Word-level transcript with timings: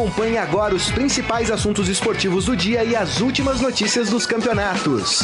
Acompanhe 0.00 0.38
agora 0.38 0.74
os 0.74 0.90
principais 0.90 1.50
assuntos 1.50 1.86
esportivos 1.86 2.46
do 2.46 2.56
dia 2.56 2.82
e 2.82 2.96
as 2.96 3.20
últimas 3.20 3.60
notícias 3.60 4.08
dos 4.08 4.24
campeonatos. 4.24 5.20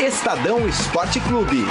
Estadão 0.00 0.68
Esporte 0.68 1.18
Clube. 1.18 1.66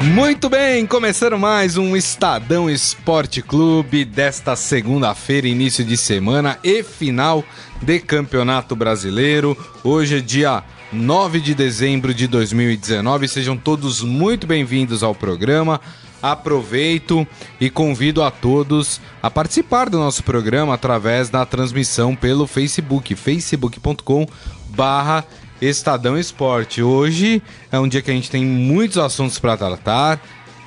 Muito 0.00 0.48
bem, 0.48 0.86
começando 0.86 1.36
mais 1.36 1.76
um 1.76 1.96
Estadão 1.96 2.70
Esporte 2.70 3.42
Clube 3.42 4.04
desta 4.04 4.54
segunda-feira, 4.54 5.48
início 5.48 5.84
de 5.84 5.96
semana 5.96 6.56
e 6.62 6.84
final 6.84 7.42
de 7.82 7.98
Campeonato 7.98 8.76
Brasileiro. 8.76 9.58
Hoje 9.82 10.18
é 10.18 10.20
dia 10.20 10.62
9 10.92 11.40
de 11.40 11.56
dezembro 11.56 12.14
de 12.14 12.28
2019. 12.28 13.26
Sejam 13.26 13.56
todos 13.56 14.00
muito 14.00 14.46
bem-vindos 14.46 15.02
ao 15.02 15.12
programa. 15.12 15.80
Aproveito 16.24 17.28
e 17.60 17.68
convido 17.68 18.22
a 18.22 18.30
todos 18.30 18.98
a 19.22 19.30
participar 19.30 19.90
do 19.90 19.98
nosso 19.98 20.24
programa 20.24 20.72
através 20.72 21.28
da 21.28 21.44
transmissão 21.44 22.16
pelo 22.16 22.46
Facebook, 22.46 23.14
facebook.com 23.14 24.26
barra 24.70 25.22
Estadão 25.60 26.18
Esporte. 26.18 26.82
Hoje 26.82 27.42
é 27.70 27.78
um 27.78 27.86
dia 27.86 28.00
que 28.00 28.10
a 28.10 28.14
gente 28.14 28.30
tem 28.30 28.42
muitos 28.42 28.96
assuntos 28.96 29.38
para 29.38 29.54
tratar, 29.54 30.18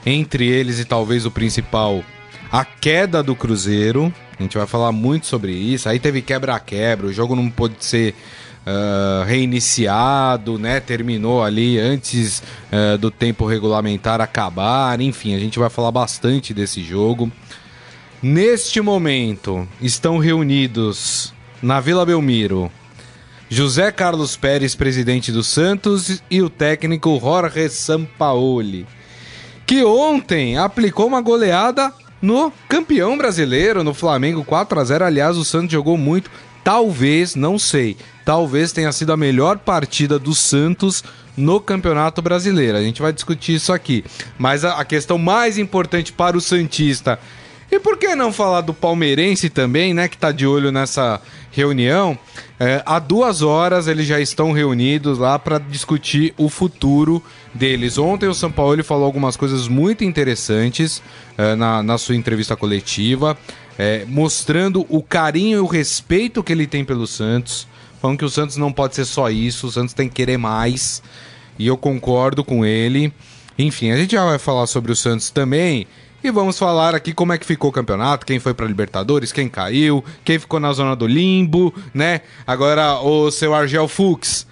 entre 0.06 0.48
eles 0.48 0.78
e 0.78 0.86
talvez 0.86 1.26
o 1.26 1.32
principal, 1.32 2.04
a 2.52 2.64
queda 2.64 3.24
do 3.24 3.36
Cruzeiro. 3.36 4.14
A 4.40 4.44
gente 4.44 4.60
vai 4.60 4.68
falar 4.68 4.92
muito 4.92 5.26
sobre 5.26 5.54
isso. 5.54 5.90
Aí 5.90 5.98
teve 5.98 6.22
quebra-quebra, 6.22 7.08
o 7.08 7.14
jogo 7.14 7.36
não 7.36 7.50
pôde 7.50 7.84
ser 7.84 8.14
uh, 8.68 9.24
reiniciado, 9.24 10.60
né? 10.60 10.80
Terminou 10.80 11.42
ali 11.42 11.80
antes 11.80 12.44
uh, 12.72 12.98
do 12.98 13.10
tempo 13.10 13.46
regulamentar 13.46 14.20
acabar. 14.20 15.00
Enfim, 15.00 15.34
a 15.34 15.40
gente 15.40 15.58
vai 15.58 15.70
falar 15.70 15.92
bastante 15.92 16.54
desse 16.54 16.84
jogo. 16.84 17.32
Neste 18.22 18.82
momento, 18.82 19.68
estão 19.82 20.18
reunidos 20.18 21.34
na 21.62 21.80
Vila 21.80 22.06
Belmiro 22.06 22.70
José 23.50 23.92
Carlos 23.94 24.36
Pérez, 24.36 24.76
presidente 24.76 25.32
do 25.32 25.42
Santos, 25.42 26.22
e 26.30 26.42
o 26.42 26.50
técnico 26.50 27.18
Jorge 27.18 27.70
Sampaoli, 27.70 28.86
que 29.66 29.86
ontem 29.86 30.58
aplicou 30.58 31.08
uma 31.08 31.22
goleada 31.22 31.94
no 32.22 32.52
campeão 32.68 33.18
brasileiro, 33.18 33.86
no 33.86 33.94
Flamengo 33.94 34.44
4 34.44 34.80
a 34.80 34.84
0 34.84 35.06
Aliás, 35.06 35.38
o 35.38 35.46
Santos 35.46 35.72
jogou 35.72 35.98
muito, 35.98 36.30
talvez, 36.62 37.36
não 37.36 37.58
sei, 37.58 37.96
talvez 38.28 38.74
tenha 38.74 38.92
sido 38.92 39.14
a 39.14 39.18
melhor 39.18 39.58
partida 39.58 40.20
do 40.20 40.36
Santos 40.36 41.02
no 41.38 41.62
Campeonato 41.62 42.22
Brasileiro. 42.22 42.78
A 42.78 42.82
gente 42.82 43.02
vai 43.02 43.14
discutir 43.14 43.56
isso 43.56 43.72
aqui. 43.72 44.04
Mas 44.38 44.66
a, 44.66 44.84
questão 44.84 45.18
mais 45.18 45.58
importante 45.58 46.12
para 46.12 46.36
o 46.36 46.42
Santista 46.42 47.18
e 47.72 47.80
por 47.80 47.98
que 47.98 48.18
não 48.18 48.34
falar 48.34 48.60
do 48.60 48.74
palmeirense 48.74 49.50
também, 49.50 49.94
né? 49.94 50.10
Que 50.10 50.18
tá 50.18 50.34
de 50.34 50.46
olho 50.46 50.74
nessa 50.74 51.22
reunião. 51.52 52.20
É, 52.60 52.84
há 52.86 53.00
duas 53.00 53.42
horas 53.42 53.88
eles 53.88 54.06
já 54.06 54.20
estão 54.20 54.52
reunidos 54.52 55.18
lá 55.18 55.40
para 55.40 55.58
discutir 55.58 56.34
o 56.36 56.50
futuro 56.50 57.24
deles. 57.54 57.98
Ontem 57.98 58.28
o 58.28 58.34
São 58.34 58.52
Paulo 58.52 58.84
falou 58.84 59.06
algumas 59.06 59.38
coisas 59.38 59.70
muito 59.70 60.04
interessantes 60.04 61.02
é, 61.38 61.56
na, 61.56 61.82
na 61.82 61.98
sua 61.98 62.18
entrevista 62.18 62.58
coletiva, 62.58 63.38
é, 63.80 64.04
mostrando 64.06 64.86
o 64.90 65.02
carinho 65.02 65.60
e 65.60 65.62
o 65.62 65.66
respeito 65.66 66.44
que 66.44 66.52
ele 66.52 66.68
tem 66.68 66.84
pelo 66.84 67.08
Santos. 67.08 67.66
Falando 68.02 68.20
que 68.20 68.26
o 68.26 68.30
Santos 68.30 68.58
não 68.58 68.72
pode 68.72 68.96
ser 68.96 69.06
só 69.06 69.30
isso, 69.30 69.68
o 69.68 69.72
Santos 69.72 69.94
tem 69.94 70.08
que 70.08 70.16
querer 70.16 70.38
mais. 70.38 71.02
E 71.58 71.68
eu 71.68 71.78
concordo 71.78 72.44
com 72.44 72.66
ele. 72.66 73.12
Enfim, 73.58 73.92
a 73.92 73.98
gente 73.98 74.12
já 74.12 74.24
vai 74.24 74.38
falar 74.38 74.68
sobre 74.68 74.92
o 74.92 74.96
Santos 74.96 75.30
também. 75.32 75.88
E 76.24 76.32
vamos 76.32 76.58
falar 76.58 76.96
aqui 76.96 77.14
como 77.14 77.34
é 77.34 77.38
que 77.38 77.46
ficou 77.46 77.70
o 77.70 77.74
campeonato, 77.74 78.26
quem 78.26 78.40
foi 78.40 78.54
para 78.54 78.66
Libertadores, 78.66 79.32
quem 79.32 79.48
caiu, 79.48 80.04
quem 80.26 80.40
ficou 80.40 80.60
na 80.60 80.74
zona 80.74 80.96
do 80.96 81.08
limbo, 81.08 81.74
né? 81.94 82.22
Agora, 82.46 83.00
o 83.00 83.30
seu 83.32 83.54
Argel 83.54 83.88
Fux, 83.88 84.48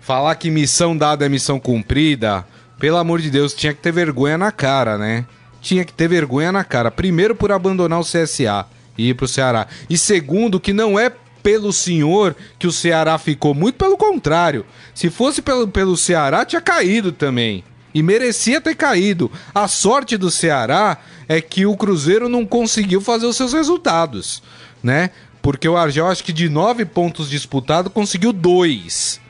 falar 0.00 0.34
que 0.36 0.50
missão 0.50 0.96
dada 0.96 1.24
é 1.24 1.28
missão 1.28 1.60
cumprida, 1.60 2.46
pelo 2.78 2.96
amor 2.96 3.20
de 3.20 3.30
Deus, 3.30 3.52
tinha 3.52 3.74
que 3.74 3.80
ter 3.80 3.92
vergonha 3.92 4.38
na 4.38 4.50
cara, 4.50 4.96
né? 4.96 5.26
Tinha 5.60 5.84
que 5.84 5.92
ter 5.92 6.08
vergonha 6.08 6.50
na 6.50 6.64
cara. 6.64 6.90
Primeiro, 6.90 7.34
por 7.34 7.52
abandonar 7.52 8.00
o 8.00 8.04
CSA 8.04 8.66
e 8.96 9.10
ir 9.10 9.14
pro 9.14 9.28
Ceará. 9.28 9.66
E 9.90 9.98
segundo, 9.98 10.58
que 10.58 10.72
não 10.72 10.98
é 10.98 11.12
pelo 11.42 11.72
senhor 11.72 12.36
que 12.58 12.66
o 12.66 12.72
Ceará 12.72 13.18
ficou, 13.18 13.54
muito 13.54 13.76
pelo 13.76 13.96
contrário. 13.96 14.64
Se 14.94 15.10
fosse 15.10 15.42
pelo, 15.42 15.68
pelo 15.68 15.96
Ceará, 15.96 16.44
tinha 16.44 16.60
caído 16.60 17.12
também 17.12 17.64
e 17.94 18.02
merecia 18.02 18.60
ter 18.60 18.74
caído. 18.74 19.30
A 19.54 19.68
sorte 19.68 20.16
do 20.16 20.30
Ceará 20.30 20.98
é 21.28 21.40
que 21.40 21.66
o 21.66 21.76
Cruzeiro 21.76 22.28
não 22.28 22.46
conseguiu 22.46 23.00
fazer 23.00 23.26
os 23.26 23.36
seus 23.36 23.52
resultados, 23.52 24.42
né? 24.82 25.10
Porque 25.42 25.68
o 25.68 25.76
Argel, 25.76 26.06
acho 26.06 26.22
que 26.22 26.32
de 26.32 26.48
nove 26.48 26.84
pontos 26.84 27.30
disputados, 27.30 27.92
conseguiu 27.92 28.32
dois. 28.32 29.20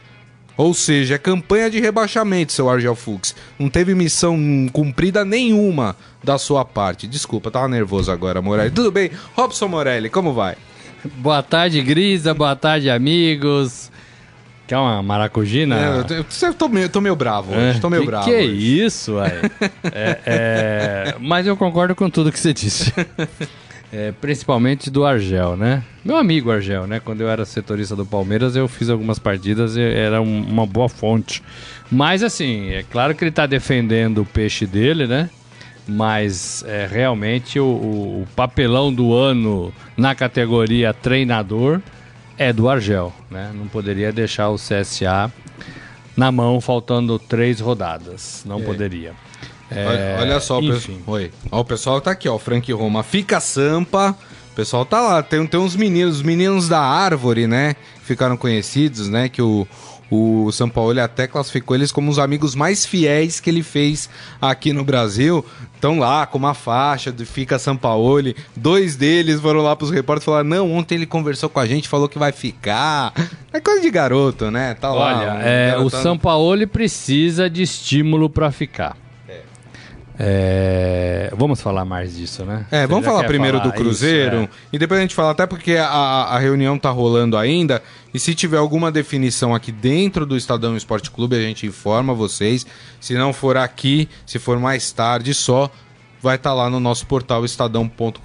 Ou 0.57 0.75
seja, 0.75 1.15
é 1.15 1.19
campanha 1.19 1.71
de 1.71 1.81
rebaixamento, 1.81 2.53
seu 2.53 2.69
Argel 2.69 2.95
Fux. 2.95 3.35
Não 3.59 3.71
teve 3.71 3.95
missão 3.95 4.37
cumprida 4.73 5.25
nenhuma 5.25 5.97
da 6.23 6.37
sua 6.37 6.65
parte. 6.65 7.07
Desculpa, 7.07 7.51
tava 7.51 7.69
nervoso 7.69 8.13
agora, 8.13 8.43
Morelli. 8.43 8.71
Tudo 8.71 8.91
bem? 8.91 9.11
Robson 9.35 9.69
Morelli, 9.69 10.11
como 10.11 10.35
vai? 10.35 10.57
Boa 11.19 11.43
tarde, 11.43 11.81
Grisa. 11.83 12.35
Boa 12.35 12.55
tarde, 12.55 12.91
amigos. 12.91 13.91
Quer 14.67 14.77
uma 14.77 15.03
maracujina? 15.03 15.77
É, 15.77 16.15
eu, 16.19 16.25
eu, 16.49 16.55
tô, 16.55 16.69
meio, 16.69 16.89
tô 16.89 17.01
meio 17.01 17.17
bravo 17.17 17.53
hoje. 17.53 17.79
É, 17.79 17.81
tô 17.81 17.91
meio 17.91 18.03
que 18.03 18.09
bravo. 18.09 18.27
Que 18.27 18.35
é 18.35 18.43
hoje. 18.43 18.85
isso, 18.85 19.15
ué? 19.15 19.41
é, 19.93 20.21
é, 20.25 21.15
mas 21.21 21.47
eu 21.47 21.57
concordo 21.57 21.95
com 21.95 22.09
tudo 22.09 22.31
que 22.31 22.39
você 22.39 22.53
disse. 22.53 22.93
É, 23.93 24.13
principalmente 24.21 24.89
do 24.89 25.05
Argel, 25.05 25.57
né? 25.57 25.83
Meu 26.05 26.17
amigo 26.17 26.53
Argel, 26.53 26.87
né? 26.87 27.01
Quando 27.01 27.23
eu 27.23 27.29
era 27.29 27.45
setorista 27.45 27.97
do 27.97 28.07
Palmeiras, 28.07 28.55
eu 28.55 28.69
fiz 28.69 28.89
algumas 28.89 29.19
partidas 29.19 29.77
e 29.77 29.81
era 29.81 30.23
um, 30.23 30.43
uma 30.43 30.65
boa 30.65 30.89
fonte. 30.89 31.43
Mas, 31.91 32.23
assim, 32.23 32.71
é 32.71 32.85
claro 32.85 33.17
que 33.17 33.25
ele 33.25 33.33
tá 33.33 33.47
defendendo 33.47 34.19
o 34.19 34.25
peixe 34.25 34.65
dele, 34.65 35.09
né? 35.09 35.29
Mas 35.91 36.65
é, 36.67 36.87
realmente 36.91 37.59
o, 37.59 37.65
o, 37.65 38.23
o 38.23 38.29
papelão 38.37 38.93
do 38.93 39.13
ano 39.13 39.73
na 39.97 40.15
categoria 40.15 40.95
treinador 40.95 41.81
é 42.39 42.53
do 42.53 42.69
Argel, 42.69 43.13
né? 43.31 43.51
Não 43.53 43.67
poderia 43.67 44.13
deixar 44.13 44.49
o 44.51 44.57
CSA 44.57 45.31
na 46.17 46.31
mão 46.31 46.61
faltando 46.61 47.19
três 47.19 47.61
rodadas. 47.61 48.43
Não 48.47 48.61
é. 48.61 48.63
poderia. 48.63 49.13
É, 49.71 49.87
olha, 49.87 50.33
olha, 50.33 50.41
só, 50.41 50.61
enfim. 50.61 51.03
Oi. 51.07 51.31
Ó, 51.51 51.61
o 51.61 51.65
pessoal 51.65 52.01
tá 52.01 52.13
aqui, 52.13 52.29
ó. 52.29 52.37
O 52.37 52.39
Frank 52.39 52.73
Roma 52.73 53.03
fica 53.03 53.41
Sampa. 53.41 54.17
O 54.53 54.55
pessoal 54.55 54.85
tá 54.85 55.01
lá. 55.01 55.23
Tem, 55.23 55.47
tem 55.47 55.61
uns 55.61 55.77
meninos, 55.77 56.17
os 56.17 56.23
meninos 56.23 56.69
da 56.69 56.81
árvore, 56.81 57.47
né? 57.47 57.75
Ficaram 58.03 58.37
conhecidos, 58.37 59.09
né? 59.09 59.29
Que 59.29 59.43
o, 59.43 59.67
o 60.11 60.51
São 60.51 60.69
Paulo 60.69 61.01
até 61.01 61.27
classificou 61.27 61.77
eles 61.77 61.93
como 61.93 62.11
os 62.11 62.19
amigos 62.19 62.55
mais 62.55 62.85
fiéis 62.85 63.39
que 63.39 63.49
ele 63.49 63.63
fez 63.63 64.11
aqui 64.41 64.73
no 64.73 64.85
Brasil. 64.85 65.45
Estão 65.75 65.99
lá 65.99 66.27
com 66.27 66.37
uma 66.37 66.53
faixa 66.53 67.13
do 67.13 67.25
Fica 67.25 67.59
São 67.59 67.77
Paulo. 67.77 68.35
Dois 68.57 68.97
deles 68.97 69.41
foram 69.41 69.61
lá 69.61 69.77
para 69.77 69.85
os 69.85 69.91
repórteres 69.91 70.25
e 70.25 70.27
falaram: 70.27 70.49
Não, 70.49 70.73
ontem 70.73 70.97
ele 70.97 71.07
conversou 71.07 71.49
com 71.49 71.61
a 71.61 71.67
gente, 71.67 71.89
falou 71.89 72.09
que 72.09 72.19
vai 72.19 72.33
ficar. 72.33 73.13
É 73.53 73.61
coisa 73.61 73.81
de 73.81 73.91
garoto, 73.91 74.51
né? 74.51 74.75
Tá 74.75 74.93
Olha, 74.93 75.27
lá. 75.27 75.43
é, 75.43 75.77
o 75.79 75.91
São 75.91 76.17
Paulo 76.17 76.67
precisa 76.69 77.51
de 77.51 77.63
estímulo 77.63 78.31
para 78.31 78.51
ficar. 78.53 78.97
É, 80.23 81.33
vamos 81.35 81.63
falar 81.63 81.87
mais 81.87 82.15
disso, 82.15 82.45
né? 82.45 82.67
É, 82.71 82.83
Você 82.83 82.87
vamos 82.89 83.07
falar 83.07 83.25
primeiro 83.25 83.57
falar 83.57 83.71
do 83.71 83.75
Cruzeiro 83.75 84.43
isso, 84.43 84.51
é. 84.53 84.67
e 84.75 84.79
depois 84.79 84.99
a 84.99 85.03
gente 85.03 85.15
fala, 85.15 85.31
até 85.31 85.47
porque 85.47 85.77
a, 85.77 85.87
a 85.87 86.39
reunião 86.39 86.79
tá 86.79 86.91
rolando 86.91 87.39
ainda. 87.39 87.83
E 88.13 88.19
se 88.19 88.35
tiver 88.35 88.59
alguma 88.59 88.93
definição 88.93 89.55
aqui 89.55 89.73
dentro 89.73 90.27
do 90.27 90.37
Estadão 90.37 90.77
Esporte 90.77 91.11
Clube, 91.11 91.37
a 91.37 91.41
gente 91.41 91.67
informa 91.67 92.13
vocês. 92.13 92.67
Se 93.01 93.15
não 93.15 93.33
for 93.33 93.57
aqui, 93.57 94.11
se 94.27 94.39
for 94.39 94.59
mais 94.59 94.93
tarde 94.93 95.33
só, 95.33 95.71
vai 96.23 96.37
estar 96.37 96.51
tá 96.51 96.55
lá 96.55 96.71
no 96.71 96.79
nosso 96.79 97.07
portal 97.07 97.45
estadão.com.br 97.45 98.19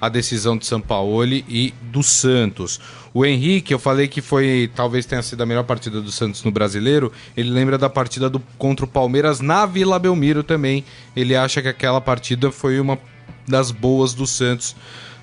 a 0.00 0.08
decisão 0.08 0.56
de 0.56 0.66
São 0.66 0.80
Paulo 0.80 1.24
e 1.26 1.74
do 1.82 2.02
Santos. 2.02 2.80
O 3.12 3.24
Henrique, 3.24 3.74
eu 3.74 3.78
falei 3.78 4.08
que 4.08 4.20
foi 4.20 4.70
talvez 4.74 5.04
tenha 5.04 5.22
sido 5.22 5.42
a 5.42 5.46
melhor 5.46 5.64
partida 5.64 6.00
do 6.00 6.10
Santos 6.10 6.42
no 6.42 6.50
Brasileiro. 6.50 7.12
Ele 7.36 7.50
lembra 7.50 7.76
da 7.76 7.90
partida 7.90 8.30
do, 8.30 8.40
contra 8.56 8.84
o 8.84 8.88
Palmeiras 8.88 9.40
na 9.40 9.66
Vila 9.66 9.98
Belmiro 9.98 10.42
também. 10.42 10.84
Ele 11.14 11.36
acha 11.36 11.60
que 11.60 11.68
aquela 11.68 12.00
partida 12.00 12.50
foi 12.50 12.80
uma 12.80 12.98
das 13.46 13.70
boas 13.70 14.14
do 14.14 14.26
Santos 14.26 14.76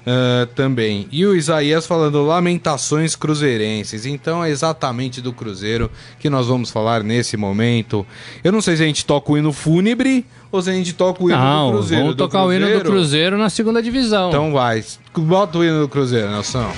uh, 0.08 0.46
também. 0.56 1.08
E 1.12 1.26
o 1.26 1.36
Isaías 1.36 1.86
falando 1.86 2.26
lamentações 2.26 3.16
cruzeirenses. 3.16 4.06
Então 4.06 4.44
é 4.44 4.50
exatamente 4.50 5.22
do 5.22 5.34
Cruzeiro 5.34 5.92
que 6.20 6.30
nós 6.30 6.48
vamos 6.48 6.72
falar 6.72 7.04
nesse 7.04 7.36
momento. 7.36 8.06
Eu 8.44 8.52
não 8.52 8.62
sei 8.62 8.78
se 8.78 8.84
a 8.84 8.88
gente 8.88 9.06
toca 9.06 9.32
o 9.32 9.38
hino 9.38 9.52
fúnebre 9.52 10.26
ou 10.52 10.62
se 10.62 10.70
a 10.70 10.74
gente 10.74 10.94
toca 10.94 11.24
o 11.24 11.30
hino 11.30 11.38
não, 11.38 11.68
do 11.68 11.78
Cruzeiro. 11.78 12.04
Vamos 12.04 12.18
tocar 12.18 12.40
Cruzeiro. 12.40 12.66
o 12.66 12.70
hino 12.70 12.80
do 12.80 12.90
Cruzeiro 12.90 13.38
na 13.38 13.50
segunda 13.50 13.84
divisão. 13.84 14.30
Então 14.30 14.54
vai. 14.54 14.84
Bota 15.16 15.58
o 15.58 15.64
hino 15.64 15.82
do 15.82 15.90
Cruzeiro, 15.90 16.32
Nelson. 16.32 16.72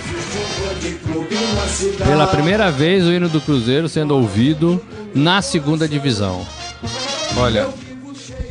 Pela 2.03 2.27
primeira 2.27 2.71
vez 2.71 3.05
o 3.05 3.11
hino 3.11 3.29
do 3.29 3.39
Cruzeiro 3.39 3.87
sendo 3.87 4.15
ouvido 4.15 4.81
na 5.13 5.41
segunda 5.41 5.87
divisão. 5.87 6.45
Olha, 7.37 7.67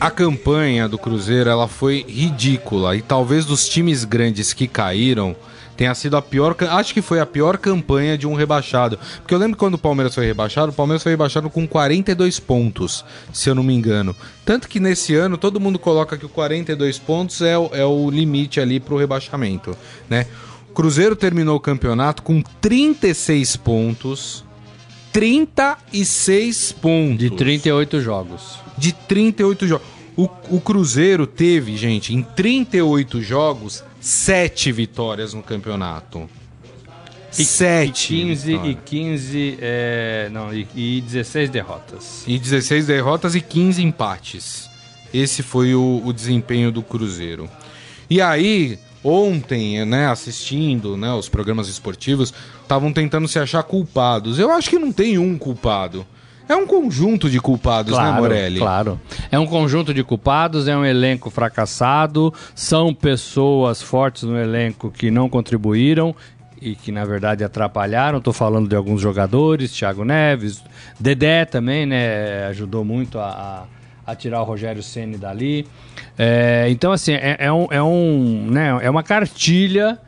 a 0.01 0.11
campanha 0.11 0.89
do 0.89 0.97
Cruzeiro 0.97 1.51
ela 1.51 1.67
foi 1.67 2.05
ridícula 2.09 2.95
e 2.97 3.03
talvez 3.03 3.45
dos 3.45 3.69
times 3.69 4.05
grandes 4.05 4.53
que 4.53 4.69
caíram 4.69 5.35
tenha 5.77 5.95
sido 5.95 6.17
a 6.17 6.23
pior, 6.23 6.57
acho 6.71 6.93
que 6.93 7.01
foi 7.01 7.21
a 7.21 7.27
pior 7.27 7.57
campanha 7.57 8.19
de 8.19 8.27
um 8.27 8.35
rebaixado. 8.35 8.99
Porque 9.19 9.33
eu 9.33 9.39
lembro 9.39 9.57
quando 9.57 9.75
o 9.75 9.79
Palmeiras 9.79 10.13
foi 10.13 10.27
rebaixado, 10.27 10.73
o 10.73 10.75
Palmeiras 10.75 11.05
foi 11.05 11.13
rebaixado 11.13 11.49
com 11.49 11.69
42 11.69 12.41
pontos, 12.41 13.05
se 13.33 13.49
eu 13.49 13.55
não 13.55 13.63
me 13.63 13.73
engano. 13.73 14.15
Tanto 14.45 14.69
que 14.69 14.81
nesse 14.81 15.15
ano 15.15 15.39
todo 15.39 15.61
mundo 15.61 15.79
coloca 15.79 16.17
que 16.17 16.27
o 16.27 16.29
42 16.29 16.99
pontos 16.99 17.41
é, 17.43 17.57
o, 17.57 17.71
é 17.73 17.85
o 17.85 18.11
limite 18.11 18.61
ali 18.61 18.81
para 18.81 18.93
o 18.93 18.99
rebaixamento, 18.99 19.77
né? 20.11 20.27
O 20.69 20.75
Cruzeiro 20.75 21.15
terminou 21.15 21.57
o 21.57 21.61
campeonato 21.61 22.25
com 22.25 22.43
36 22.61 23.57
pontos. 23.57 24.45
36 25.13 26.73
pontos. 26.73 27.19
De 27.19 27.31
38 27.31 28.01
jogos. 28.01 28.68
De 28.79 28.93
38 28.93 29.67
jogos. 29.67 29.87
O, 30.17 30.29
o 30.51 30.61
Cruzeiro 30.61 31.27
teve, 31.27 31.77
gente, 31.77 32.15
em 32.15 32.23
38 32.23 33.23
jogos, 33.23 33.85
sete 34.01 34.73
vitórias 34.73 35.33
no 35.33 35.43
campeonato. 35.43 36.29
E, 37.39 37.45
sete. 37.45 38.15
E 38.15 38.23
15, 38.23 38.53
e 38.53 38.75
15 38.75 39.59
é, 39.61 40.29
não, 40.33 40.53
e, 40.53 40.67
e 40.75 41.01
16 41.03 41.51
derrotas. 41.51 42.25
E 42.27 42.39
16 42.39 42.87
derrotas 42.87 43.35
e 43.35 43.41
15 43.41 43.83
empates. 43.83 44.69
Esse 45.13 45.43
foi 45.43 45.75
o, 45.75 46.03
o 46.05 46.13
desempenho 46.13 46.73
do 46.73 46.83
Cruzeiro. 46.83 47.49
E 48.11 48.21
aí, 48.21 48.79
ontem, 49.05 49.85
né, 49.85 50.07
assistindo 50.07 50.97
né, 50.97 51.13
os 51.13 51.29
programas 51.29 51.69
esportivos, 51.69 52.33
estavam 52.63 52.93
tentando 52.93 53.29
se 53.29 53.39
achar 53.39 53.63
culpados. 53.63 54.39
Eu 54.39 54.51
acho 54.51 54.69
que 54.71 54.79
não 54.79 54.93
tem 54.93 55.19
um 55.19 55.39
culpado. 55.39 56.07
É 56.49 56.57
um 56.57 56.67
conjunto 56.67 57.29
de 57.29 57.41
culpados, 57.41 57.93
né, 57.93 57.99
claro, 57.99 58.15
né, 58.15 58.21
Morelli? 58.21 58.59
Claro. 58.59 59.01
É 59.31 59.39
um 59.39 59.47
conjunto 59.47 59.93
de 59.93 60.03
culpados, 60.03 60.67
é 60.67 60.77
um 60.77 60.85
elenco 60.85 61.29
fracassado, 61.29 62.33
são 62.55 62.95
pessoas 62.95 63.83
fortes 63.83 64.23
no 64.23 64.39
elenco 64.39 64.91
que 64.91 65.11
não 65.11 65.29
contribuíram 65.29 66.17
e 66.61 66.75
que 66.75 66.91
na 66.91 67.05
verdade 67.05 67.45
atrapalharam. 67.45 68.19
Estou 68.19 68.33
falando 68.33 68.69
de 68.69 68.75
alguns 68.75 69.01
jogadores, 69.01 69.73
Thiago 69.73 70.05
Neves, 70.05 70.63
Dedé 70.99 71.45
também, 71.45 71.85
né? 71.85 72.47
Ajudou 72.47 72.85
muito 72.85 73.19
a, 73.19 73.67
a, 74.07 74.13
a 74.13 74.15
tirar 74.17 74.41
o 74.41 74.45
Rogério 74.45 74.83
Ceni 74.83 75.19
dali. 75.19 75.67
É, 76.17 76.67
então, 76.71 76.93
assim, 76.93 77.13
é, 77.13 77.37
é, 77.39 77.53
um, 77.53 77.67
é, 77.71 77.83
um, 77.83 78.47
né, 78.51 78.79
é 78.83 78.91
uma 78.91 79.03
cartilha 79.03 79.99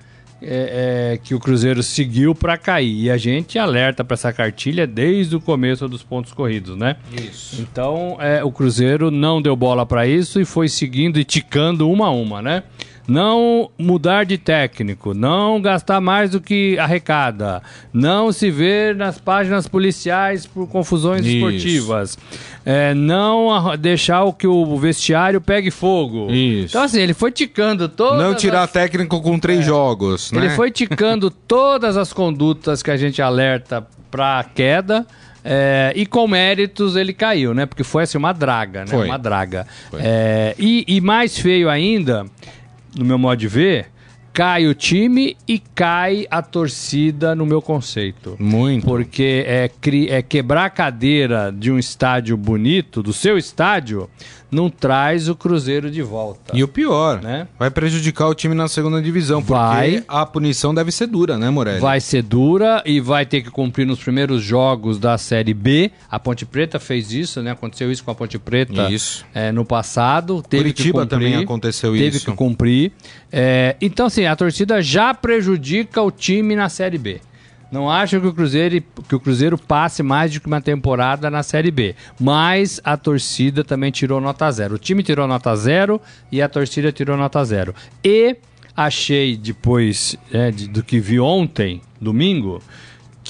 é, 0.43 1.13
é, 1.13 1.19
que 1.19 1.35
o 1.35 1.41
Cruzeiro 1.41 1.83
seguiu 1.83 2.35
para 2.35 2.57
cair. 2.57 3.05
E 3.05 3.11
a 3.11 3.17
gente 3.17 3.59
alerta 3.59 4.05
para 4.05 4.15
essa 4.15 4.33
cartilha 4.33 4.87
desde 4.87 5.37
o 5.37 5.41
começo 5.41 5.89
dos 5.89 6.03
pontos 6.03 6.33
corridos, 6.33 6.77
né? 6.77 6.97
Isso. 7.13 7.61
Então, 7.61 8.17
é, 8.21 8.43
o 8.43 8.51
Cruzeiro 8.51 9.11
não 9.11 9.41
deu 9.41 9.55
bola 9.55 9.85
para 9.85 10.07
isso 10.07 10.41
e 10.41 10.45
foi 10.45 10.69
seguindo 10.69 11.19
e 11.19 11.25
ticando 11.25 11.91
uma 11.91 12.07
a 12.07 12.11
uma, 12.11 12.41
né? 12.41 12.63
Não 13.07 13.71
mudar 13.79 14.25
de 14.25 14.39
técnico, 14.39 15.15
não 15.15 15.61
gastar 15.61 16.01
mais 16.01 16.31
do 16.31 16.41
que 16.41 16.79
arrecada, 16.79 17.63
não 17.93 18.33
se 18.33 18.51
ver 18.51 18.95
nas 18.95 19.19
páginas 19.19 19.67
policiais 19.67 20.47
por 20.47 20.69
confusões 20.69 21.25
Isso. 21.27 21.37
esportivas, 21.37 22.19
é, 22.65 22.95
não 22.95 23.77
deixar 23.77 24.25
o 24.25 24.33
que 24.33 24.47
o 24.47 24.77
vestiário 24.77 25.41
pegue 25.41 25.71
fogo. 25.71 26.31
Isso. 26.31 26.69
Então, 26.69 26.83
assim, 26.83 27.01
ele 27.01 27.15
foi 27.15 27.33
ticando 27.33 27.89
todas. 27.89 28.19
Não 28.19 28.35
tirar 28.35 28.63
as... 28.63 28.73
técnico 28.73 29.21
com 29.21 29.39
três 29.39 29.61
é. 29.61 29.63
jogos. 29.63 30.31
Né? 30.33 30.39
Ele 30.39 30.51
foi 30.51 30.71
ticando 30.71 31.31
todas 31.49 31.97
as 31.97 32.13
condutas 32.13 32.83
que 32.83 32.91
a 32.91 32.97
gente 32.97 33.21
alerta 33.21 33.87
para 34.11 34.45
queda. 34.55 35.07
É, 35.43 35.93
e 35.97 36.05
com 36.05 36.29
méritos 36.29 36.97
ele 36.97 37.15
caiu, 37.15 37.55
né? 37.55 37.65
Porque 37.65 37.83
foi 37.83 38.03
assim 38.03 38.19
uma 38.19 38.33
draga, 38.33 38.81
né? 38.81 38.89
Foi. 38.89 39.07
Uma 39.07 39.19
draga. 39.19 39.67
É, 39.95 40.55
e, 40.59 40.85
e 40.87 41.01
mais 41.01 41.39
feio 41.39 41.71
ainda 41.71 42.27
no 42.97 43.05
meu 43.05 43.19
modo 43.19 43.39
de 43.39 43.49
ver, 43.49 43.89
cai 44.33 44.67
o 44.67 44.75
time 44.75 45.37
e 45.47 45.59
cai 45.59 46.27
a 46.31 46.41
torcida 46.43 47.35
no 47.35 47.45
meu 47.45 47.61
conceito. 47.61 48.37
Muito. 48.39 48.87
Porque 48.87 49.45
é, 49.47 49.71
é 50.09 50.23
quebrar 50.23 50.67
a 50.67 50.71
cadeira 50.71 51.53
de 51.57 51.71
um 51.71 51.79
estádio 51.79 52.37
bonito, 52.37 53.03
do 53.03 53.13
seu 53.13 53.37
estádio, 53.37 54.09
não 54.51 54.69
traz 54.69 55.29
o 55.29 55.35
Cruzeiro 55.35 55.91
de 55.91 56.03
volta. 56.03 56.57
E 56.57 56.63
o 56.63 56.69
pior, 56.69 57.21
né? 57.23 57.47
Vai 57.59 57.71
prejudicar 57.71 58.29
o 58.29 58.35
time 58.35 58.55
na 58.55 58.69
segunda 58.69 59.01
divisão, 59.01 59.43
porque 59.43 59.53
vai, 59.53 60.05
a 60.09 60.27
punição 60.27 60.75
deve 60.75 60.91
ser 60.91 61.07
dura, 61.07 61.39
né, 61.39 61.51
Morelli? 61.51 61.81
Vai 61.81 62.01
ser 62.01 62.23
dura 62.23 62.83
e 62.85 63.01
vai 63.01 63.25
ter 63.25 63.43
que 63.43 63.51
cumprir 63.51 63.87
nos 63.87 64.01
primeiros 64.01 64.43
jogos 64.43 64.99
da 64.99 65.17
Série 65.17 65.55
B. 65.55 65.91
A 66.11 66.19
Ponte 66.19 66.45
Preta 66.45 66.79
fez 66.79 67.13
isso, 67.13 67.43
né? 67.43 67.53
Aconteceu 67.53 67.91
isso 67.91 68.03
com 68.05 68.11
a 68.11 68.15
Ponte 68.15 68.39
Preta 68.39 68.91
isso. 68.91 69.25
É, 69.35 69.53
no 69.53 69.65
passado. 69.65 70.43
Teve 70.43 70.65
Curitiba 70.65 71.03
cumprir, 71.03 71.09
também 71.09 71.37
aconteceu 71.37 71.93
teve 71.93 72.09
isso. 72.09 72.19
Teve 72.21 72.33
que 72.33 72.37
cumprir. 72.37 72.93
É, 73.31 73.77
então, 73.81 74.07
assim, 74.07 74.27
a 74.27 74.35
torcida 74.35 74.83
já 74.83 75.15
prejudica 75.15 76.03
o 76.03 76.11
time 76.11 76.57
na 76.57 76.69
Série 76.69 76.99
B. 76.99 77.21
Não 77.71 77.89
acho 77.89 78.21
que 78.21 78.27
o 78.27 78.33
Cruzeiro 78.33 78.83
que 79.09 79.15
o 79.15 79.21
Cruzeiro 79.21 79.57
passe 79.57 80.03
mais 80.03 80.33
de 80.33 80.41
uma 80.45 80.61
temporada 80.61 81.31
na 81.31 81.43
Série 81.43 81.71
B. 81.71 81.95
Mas 82.19 82.81
a 82.83 82.97
torcida 82.97 83.63
também 83.63 83.91
tirou 83.91 84.21
nota 84.21 84.51
zero. 84.51 84.75
O 84.75 84.79
time 84.79 85.03
tirou 85.03 85.27
nota 85.27 85.55
zero 85.55 86.01
e 86.33 86.43
a 86.43 86.49
torcida 86.49 86.91
tirou 86.91 87.17
nota 87.17 87.45
zero. 87.45 87.75
E 88.05 88.37
achei 88.77 89.37
depois 89.37 90.17
é, 90.33 90.51
de, 90.51 90.69
do 90.69 90.83
que 90.83 90.99
vi 90.99 91.21
ontem, 91.21 91.81
domingo, 92.01 92.63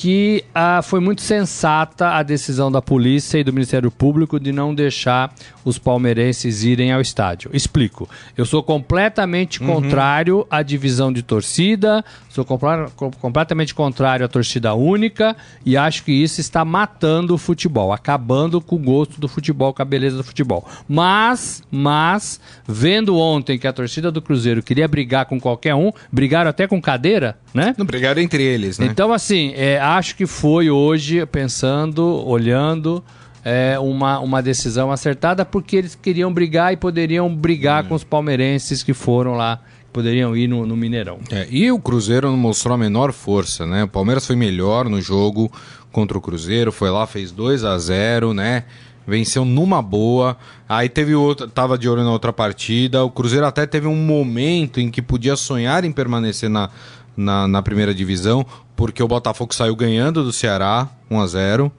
que 0.01 0.43
ah, 0.55 0.81
foi 0.81 0.99
muito 0.99 1.21
sensata 1.21 2.13
a 2.13 2.23
decisão 2.23 2.73
da 2.73 2.81
polícia 2.81 3.37
e 3.37 3.45
do 3.45 3.53
Ministério 3.53 3.91
Público 3.91 4.41
de 4.41 4.51
não 4.51 4.75
deixar 4.75 5.31
os 5.63 5.79
palmeirenses 5.79 6.65
irem 6.65 6.91
ao 6.91 7.03
estádio. 7.03 7.51
Explico. 7.53 8.09
Eu 8.35 8.47
sou 8.47 8.63
completamente 8.63 9.61
uhum. 9.61 9.67
contrário 9.67 10.47
à 10.51 10.63
divisão 10.63 11.13
de 11.13 11.23
torcida, 11.23 12.03
sou 12.31 12.47
completamente 12.47 13.75
contrário 13.75 14.25
à 14.25 14.29
torcida 14.29 14.73
única 14.73 15.37
e 15.67 15.77
acho 15.77 16.03
que 16.03 16.13
isso 16.13 16.41
está 16.41 16.65
matando 16.65 17.35
o 17.35 17.39
futebol, 17.39 17.93
acabando 17.93 18.59
com 18.59 18.77
o 18.77 18.79
gosto 18.79 19.21
do 19.21 19.29
futebol, 19.29 19.75
com 19.75 19.83
a 19.83 19.85
beleza 19.85 20.17
do 20.17 20.25
futebol. 20.25 20.67
Mas, 20.89 21.63
mas, 21.71 22.41
vendo 22.67 23.19
ontem 23.19 23.59
que 23.59 23.67
a 23.67 23.73
torcida 23.73 24.11
do 24.11 24.23
Cruzeiro 24.23 24.63
queria 24.63 24.89
brigar 24.89 25.27
com 25.27 25.39
qualquer 25.39 25.75
um, 25.75 25.93
brigaram 26.11 26.49
até 26.49 26.67
com 26.67 26.81
cadeira, 26.81 27.37
né? 27.53 27.75
Não 27.77 27.85
brigaram 27.85 28.23
entre 28.23 28.43
eles, 28.43 28.79
né? 28.79 28.87
Então, 28.87 29.13
assim, 29.13 29.53
é, 29.55 29.79
acho 29.97 30.17
que 30.17 30.27
foi 30.27 30.71
hoje, 30.71 31.25
pensando, 31.27 32.05
olhando, 32.27 33.03
é, 33.45 33.79
uma, 33.79 34.19
uma 34.21 34.43
decisão 34.43 34.91
acertada, 34.91 35.45
porque 35.45 35.77
eles 35.77 35.95
queriam 35.95 36.33
brigar 36.33 36.73
e 36.73 36.77
poderiam 36.77 37.35
brigar 37.35 37.85
hum. 37.85 37.89
com 37.89 37.95
os 37.95 38.05
palmeirenses 38.05 38.83
que 38.83 38.93
foram 38.93 39.35
lá, 39.35 39.61
poderiam 39.93 40.37
ir 40.37 40.47
no, 40.49 40.67
no 40.67 40.77
Mineirão. 40.77 41.19
É, 41.31 41.47
e 41.51 41.71
o 41.71 41.79
Cruzeiro 41.79 42.31
não 42.31 42.37
mostrou 42.37 42.75
a 42.75 42.79
menor 42.79 43.13
força, 43.13 43.67
né? 43.67 43.85
O 43.85 43.89
Palmeiras 43.89 44.27
foi 44.27 44.37
melhor 44.37 44.89
no 44.89 45.01
jogo 45.01 45.51
contra 45.91 46.17
o 46.17 46.21
Cruzeiro, 46.21 46.71
foi 46.71 46.91
lá, 46.91 47.07
fez 47.07 47.33
2 47.33 47.65
a 47.65 47.79
0 47.79 48.33
né? 48.35 48.65
Venceu 49.07 49.45
numa 49.45 49.83
boa. 49.83 50.37
Aí 50.69 50.89
teve 50.89 51.15
outro, 51.15 51.49
tava 51.49 51.77
de 51.77 51.89
olho 51.89 52.05
na 52.05 52.13
outra 52.13 52.33
partida. 52.33 53.03
O 53.03 53.11
Cruzeiro 53.11 53.45
até 53.45 53.67
teve 53.67 53.89
um 53.89 53.97
momento 53.97 54.79
em 54.79 54.89
que 54.89 55.03
podia 55.03 55.35
sonhar 55.35 55.85
em 55.85 55.91
permanecer 55.91 56.49
na, 56.49 56.71
na, 57.17 57.49
na 57.49 57.63
primeira 57.63 57.95
divisão, 57.95 58.47
porque 58.81 59.03
o 59.03 59.07
Botafogo 59.07 59.55
saiu 59.55 59.77
ganhando 59.77 60.25
do 60.25 60.33
Ceará 60.33 60.89
1 61.11 61.21
a 61.21 61.27
0 61.27 61.67
uh, 61.67 61.73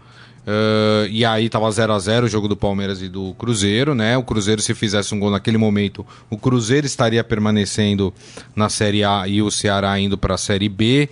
eh, 0.46 1.08
e 1.10 1.25
aí 1.25 1.50
tava 1.50 1.72
0 1.72 1.93
a 1.93 1.98
0 1.98 2.27
o 2.27 2.29
jogo 2.29 2.48
do 2.48 2.55
Palmeiras 2.55 3.01
e 3.01 3.10
do 3.10 3.34
Cruzeiro, 3.34 3.96
né? 3.96 4.15
O 4.17 4.24
Cruzeiro, 4.24 4.62
se 4.62 4.75
fizesse 4.75 5.15
um 5.15 5.20
gol 5.20 5.31
naquele 5.31 5.58
momento, 5.58 6.05
o 6.29 6.38
Cruzeiro 6.38 6.86
estaria 6.86 7.24
permanecendo 7.24 8.13
na 8.55 8.70
Série 8.70 9.03
A 9.03 9.27
e 9.27 9.41
o 9.41 9.50
Ceará 9.50 10.00
indo 10.00 10.15
para 10.15 10.36
a 10.36 10.38
Série 10.38 10.70
B. 10.70 11.10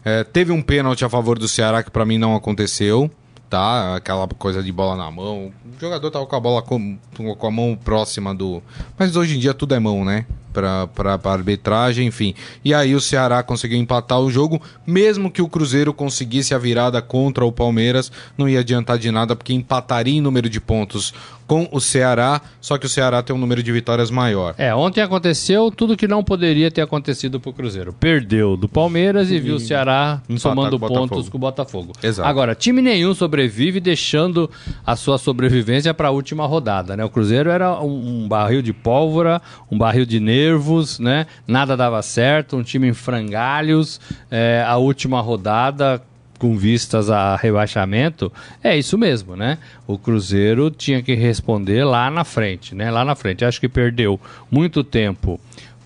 Uh, 0.00 0.28
teve 0.30 0.52
um 0.52 0.60
pênalti 0.60 1.06
a 1.06 1.08
favor 1.08 1.38
do 1.38 1.48
Ceará 1.48 1.82
que 1.82 1.90
para 1.90 2.04
mim 2.04 2.18
não 2.18 2.36
aconteceu 2.36 3.10
tá? 3.48 3.96
Aquela 3.96 4.28
coisa 4.28 4.62
de 4.62 4.70
bola 4.70 4.94
na 4.94 5.10
mão. 5.10 5.52
O 5.64 5.80
jogador 5.80 6.10
tava 6.10 6.26
com 6.26 6.36
a 6.36 6.40
bola 6.40 6.62
com, 6.62 6.98
com 7.16 7.46
a 7.46 7.50
mão 7.50 7.76
próxima 7.82 8.34
do. 8.34 8.62
Mas 8.96 9.16
hoje 9.16 9.36
em 9.36 9.40
dia 9.40 9.52
tudo 9.52 9.74
é 9.74 9.80
mão, 9.80 10.04
né? 10.04 10.26
Para 10.52 11.20
arbitragem, 11.24 12.06
enfim. 12.06 12.34
E 12.64 12.74
aí 12.74 12.94
o 12.94 13.00
Ceará 13.00 13.42
conseguiu 13.42 13.78
empatar 13.78 14.20
o 14.20 14.30
jogo, 14.30 14.60
mesmo 14.86 15.30
que 15.30 15.42
o 15.42 15.48
Cruzeiro 15.48 15.92
conseguisse 15.92 16.54
a 16.54 16.58
virada 16.58 17.00
contra 17.00 17.44
o 17.44 17.52
Palmeiras, 17.52 18.10
não 18.36 18.48
ia 18.48 18.60
adiantar 18.60 18.98
de 18.98 19.10
nada, 19.10 19.34
porque 19.36 19.52
empataria 19.52 20.18
em 20.18 20.20
número 20.20 20.48
de 20.48 20.60
pontos 20.60 21.14
com 21.50 21.68
o 21.72 21.80
Ceará, 21.80 22.40
só 22.60 22.78
que 22.78 22.86
o 22.86 22.88
Ceará 22.88 23.24
tem 23.24 23.34
um 23.34 23.38
número 23.40 23.60
de 23.60 23.72
vitórias 23.72 24.08
maior. 24.08 24.54
É, 24.56 24.72
ontem 24.72 25.00
aconteceu 25.00 25.68
tudo 25.68 25.96
que 25.96 26.06
não 26.06 26.22
poderia 26.22 26.70
ter 26.70 26.80
acontecido 26.80 27.40
para 27.40 27.50
o 27.50 27.52
Cruzeiro. 27.52 27.92
Perdeu 27.92 28.56
do 28.56 28.68
Palmeiras 28.68 29.32
e, 29.32 29.34
e 29.34 29.40
viu 29.40 29.56
o 29.56 29.58
Ceará 29.58 30.22
somando 30.38 30.78
com 30.78 30.86
pontos 30.86 31.28
com 31.28 31.38
o 31.38 31.40
Botafogo. 31.40 31.92
Exato. 32.00 32.28
Agora, 32.28 32.54
time 32.54 32.80
nenhum 32.80 33.12
sobrevive 33.14 33.80
deixando 33.80 34.48
a 34.86 34.94
sua 34.94 35.18
sobrevivência 35.18 35.92
para 35.92 36.06
a 36.06 36.10
última 36.12 36.46
rodada, 36.46 36.96
né? 36.96 37.04
O 37.04 37.10
Cruzeiro 37.10 37.50
era 37.50 37.82
um, 37.82 38.22
um 38.22 38.28
barril 38.28 38.62
de 38.62 38.72
pólvora, 38.72 39.42
um 39.68 39.76
barril 39.76 40.06
de 40.06 40.20
nervos, 40.20 41.00
né? 41.00 41.26
Nada 41.48 41.76
dava 41.76 42.00
certo, 42.00 42.56
um 42.56 42.62
time 42.62 42.86
em 42.86 42.94
frangalhos. 42.94 44.00
É, 44.30 44.64
a 44.64 44.76
última 44.76 45.20
rodada 45.20 46.00
com 46.40 46.56
vistas 46.56 47.10
a 47.10 47.36
rebaixamento, 47.36 48.32
é 48.64 48.76
isso 48.76 48.96
mesmo, 48.96 49.36
né? 49.36 49.58
O 49.86 49.98
Cruzeiro 49.98 50.70
tinha 50.70 51.02
que 51.02 51.14
responder 51.14 51.84
lá 51.84 52.10
na 52.10 52.24
frente, 52.24 52.74
né? 52.74 52.90
Lá 52.90 53.04
na 53.04 53.14
frente. 53.14 53.44
Acho 53.44 53.60
que 53.60 53.68
perdeu 53.68 54.18
muito 54.50 54.82
tempo 54.82 55.38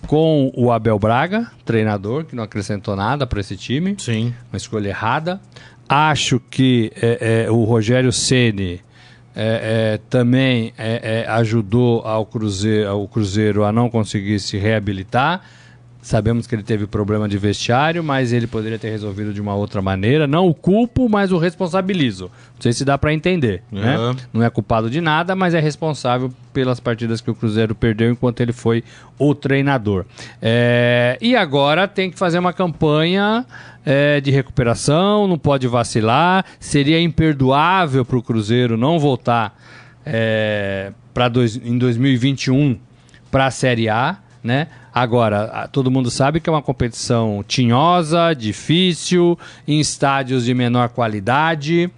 com 0.07 0.49
o 0.55 0.71
Abel 0.71 0.97
Braga, 0.97 1.51
treinador, 1.65 2.23
que 2.23 2.35
não 2.35 2.43
acrescentou 2.43 2.95
nada 2.95 3.27
para 3.27 3.41
esse 3.41 3.57
time. 3.57 3.95
Sim. 3.97 4.33
Uma 4.49 4.57
escolha 4.57 4.87
errada. 4.87 5.41
Acho 5.89 6.39
que 6.39 6.89
é, 6.95 7.45
é, 7.47 7.51
o 7.51 7.65
Rogério 7.65 8.13
Ceni 8.13 8.79
é, 9.35 9.95
é 9.95 9.99
também 10.09 10.73
é, 10.77 11.25
é, 11.25 11.31
ajudou 11.31 11.99
ao 12.07 12.25
Cruzeiro, 12.25 12.89
ao 12.89 13.07
Cruzeiro 13.09 13.65
a 13.65 13.73
não 13.73 13.89
conseguir 13.89 14.39
se 14.39 14.57
reabilitar. 14.57 15.41
Sabemos 16.05 16.45
que 16.45 16.53
ele 16.53 16.61
teve 16.61 16.85
problema 16.85 17.27
de 17.27 17.35
vestiário, 17.35 18.03
mas 18.03 18.31
ele 18.31 18.45
poderia 18.45 18.77
ter 18.77 18.91
resolvido 18.91 19.33
de 19.33 19.41
uma 19.41 19.55
outra 19.55 19.81
maneira. 19.81 20.27
Não 20.27 20.47
o 20.47 20.53
culpo, 20.53 21.09
mas 21.09 21.31
o 21.31 21.39
responsabilizo. 21.39 22.25
Não 22.53 22.61
sei 22.61 22.73
se 22.73 22.85
dá 22.85 22.95
para 22.95 23.11
entender, 23.11 23.63
uhum. 23.71 23.81
né? 23.81 24.15
Não 24.31 24.43
é 24.43 24.49
culpado 24.51 24.87
de 24.87 25.01
nada, 25.01 25.35
mas 25.35 25.55
é 25.55 25.59
responsável 25.59 26.31
pelas 26.53 26.79
partidas 26.79 27.21
que 27.21 27.31
o 27.31 27.33
Cruzeiro 27.33 27.73
perdeu 27.73 28.11
enquanto 28.11 28.39
ele 28.39 28.53
foi 28.53 28.83
o 29.17 29.33
treinador. 29.33 30.05
É... 30.39 31.17
E 31.19 31.35
agora 31.35 31.87
tem 31.87 32.11
que 32.11 32.19
fazer 32.19 32.37
uma 32.37 32.53
campanha 32.53 33.43
é, 33.83 34.21
de 34.21 34.29
recuperação, 34.29 35.27
não 35.27 35.39
pode 35.39 35.67
vacilar. 35.67 36.45
Seria 36.59 37.01
imperdoável 37.01 38.05
para 38.05 38.17
o 38.17 38.21
Cruzeiro 38.21 38.77
não 38.77 38.99
voltar 38.99 39.59
é, 40.05 40.91
dois, 41.31 41.55
em 41.55 41.79
2021 41.79 42.77
para 43.31 43.47
a 43.47 43.51
Série 43.51 43.89
A, 43.89 44.19
né? 44.45 44.67
Agora, 44.93 45.67
todo 45.71 45.89
mundo 45.91 46.11
sabe 46.11 46.39
que 46.39 46.47
é 46.47 46.53
uma 46.53 46.61
competição 46.61 47.43
tinhosa, 47.45 48.33
difícil, 48.33 49.37
em 49.67 49.79
estádios 49.79 50.45
de 50.45 50.53
menor 50.53 50.89
qualidade. 50.89 51.89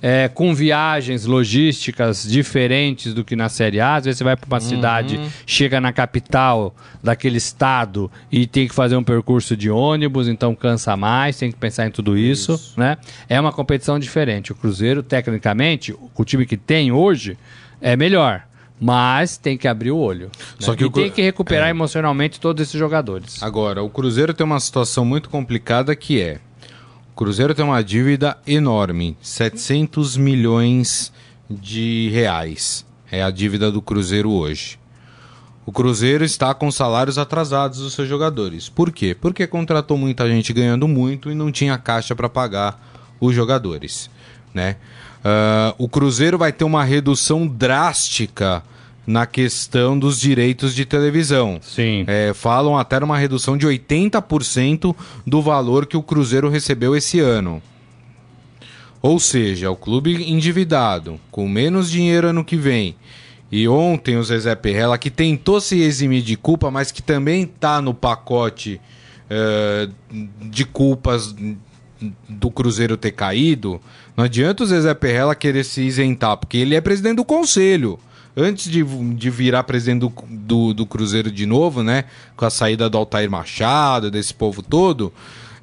É, 0.00 0.28
com 0.28 0.54
viagens 0.54 1.24
logísticas 1.26 2.22
diferentes 2.22 3.12
do 3.12 3.24
que 3.24 3.34
na 3.34 3.48
Série 3.48 3.80
A. 3.80 3.96
Às 3.96 4.04
vezes 4.04 4.18
você 4.18 4.24
vai 4.24 4.36
para 4.36 4.46
uma 4.46 4.62
uhum. 4.62 4.68
cidade, 4.68 5.20
chega 5.46 5.80
na 5.80 5.92
capital 5.92 6.74
daquele 7.02 7.38
estado 7.38 8.10
e 8.30 8.46
tem 8.46 8.68
que 8.68 8.74
fazer 8.74 8.96
um 8.96 9.02
percurso 9.02 9.56
de 9.56 9.70
ônibus, 9.70 10.28
então 10.28 10.54
cansa 10.54 10.96
mais, 10.96 11.38
tem 11.38 11.50
que 11.50 11.58
pensar 11.58 11.86
em 11.86 11.90
tudo 11.90 12.16
isso, 12.16 12.54
isso. 12.54 12.74
né? 12.78 12.98
É 13.28 13.40
uma 13.40 13.52
competição 13.52 13.98
diferente. 13.98 14.52
O 14.52 14.54
Cruzeiro, 14.54 15.02
tecnicamente, 15.02 15.94
o 16.14 16.24
time 16.24 16.46
que 16.46 16.56
tem 16.56 16.92
hoje 16.92 17.36
é 17.80 17.96
melhor. 17.96 18.44
Mas 18.80 19.38
tem 19.38 19.56
que 19.56 19.66
abrir 19.66 19.90
o 19.90 19.96
olho. 19.96 20.30
Só 20.58 20.72
né? 20.72 20.76
que 20.76 20.84
e 20.84 20.86
o... 20.86 20.90
tem 20.90 21.10
que 21.10 21.22
recuperar 21.22 21.68
é. 21.68 21.70
emocionalmente 21.70 22.38
todos 22.38 22.62
esses 22.62 22.78
jogadores. 22.78 23.42
Agora, 23.42 23.82
o 23.82 23.88
Cruzeiro 23.88 24.34
tem 24.34 24.44
uma 24.44 24.60
situação 24.60 25.04
muito 25.04 25.30
complicada 25.30 25.96
que 25.96 26.20
é. 26.20 26.40
O 27.12 27.16
Cruzeiro 27.16 27.54
tem 27.54 27.64
uma 27.64 27.82
dívida 27.82 28.36
enorme, 28.46 29.16
700 29.22 30.16
milhões 30.18 31.12
de 31.48 32.10
reais. 32.10 32.84
É 33.10 33.22
a 33.22 33.30
dívida 33.30 33.70
do 33.72 33.80
Cruzeiro 33.80 34.30
hoje. 34.30 34.78
O 35.64 35.72
Cruzeiro 35.72 36.24
está 36.24 36.54
com 36.54 36.70
salários 36.70 37.18
atrasados 37.18 37.80
dos 37.80 37.94
seus 37.94 38.08
jogadores. 38.08 38.68
Por 38.68 38.92
quê? 38.92 39.16
Porque 39.18 39.46
contratou 39.46 39.96
muita 39.96 40.28
gente 40.28 40.52
ganhando 40.52 40.86
muito 40.86 41.30
e 41.30 41.34
não 41.34 41.50
tinha 41.50 41.76
caixa 41.78 42.14
para 42.14 42.28
pagar 42.28 42.78
os 43.18 43.34
jogadores, 43.34 44.08
né? 44.54 44.76
Uh, 45.26 45.74
o 45.76 45.88
Cruzeiro 45.88 46.38
vai 46.38 46.52
ter 46.52 46.62
uma 46.62 46.84
redução 46.84 47.48
drástica 47.48 48.62
na 49.04 49.26
questão 49.26 49.98
dos 49.98 50.20
direitos 50.20 50.72
de 50.72 50.84
televisão. 50.84 51.58
Sim. 51.60 52.04
É, 52.06 52.32
falam 52.32 52.78
até 52.78 52.98
uma 52.98 53.18
redução 53.18 53.56
de 53.56 53.66
80% 53.66 54.94
do 55.26 55.42
valor 55.42 55.86
que 55.86 55.96
o 55.96 56.02
Cruzeiro 56.02 56.48
recebeu 56.48 56.94
esse 56.94 57.18
ano. 57.18 57.60
Ou 59.02 59.18
seja, 59.18 59.68
o 59.68 59.76
clube 59.76 60.30
endividado, 60.30 61.18
com 61.30 61.48
menos 61.48 61.90
dinheiro 61.90 62.28
ano 62.28 62.44
que 62.44 62.56
vem. 62.56 62.94
E 63.50 63.66
ontem 63.66 64.16
o 64.16 64.22
Zezé 64.22 64.54
Perrella, 64.54 64.96
que 64.96 65.10
tentou 65.10 65.60
se 65.60 65.80
eximir 65.80 66.22
de 66.22 66.36
culpa, 66.36 66.70
mas 66.70 66.92
que 66.92 67.02
também 67.02 67.42
está 67.42 67.80
no 67.80 67.94
pacote 67.94 68.80
uh, 69.28 69.92
de 70.48 70.64
culpas 70.64 71.34
do 72.28 72.50
Cruzeiro 72.50 72.96
ter 72.96 73.12
caído, 73.12 73.80
não 74.16 74.24
adianta 74.24 74.62
o 74.62 74.66
Zezé 74.66 74.94
Perrella 74.94 75.34
querer 75.34 75.64
se 75.64 75.82
isentar, 75.82 76.36
porque 76.36 76.56
ele 76.56 76.74
é 76.74 76.80
presidente 76.80 77.16
do 77.16 77.24
conselho. 77.24 77.98
Antes 78.36 78.70
de, 78.70 78.82
de 78.84 79.30
virar 79.30 79.62
presidente 79.64 80.00
do, 80.00 80.12
do, 80.28 80.74
do 80.74 80.86
Cruzeiro 80.86 81.30
de 81.30 81.46
novo, 81.46 81.82
né? 81.82 82.04
Com 82.36 82.44
a 82.44 82.50
saída 82.50 82.88
do 82.88 82.98
Altair 82.98 83.30
Machado, 83.30 84.10
desse 84.10 84.34
povo 84.34 84.62
todo, 84.62 85.12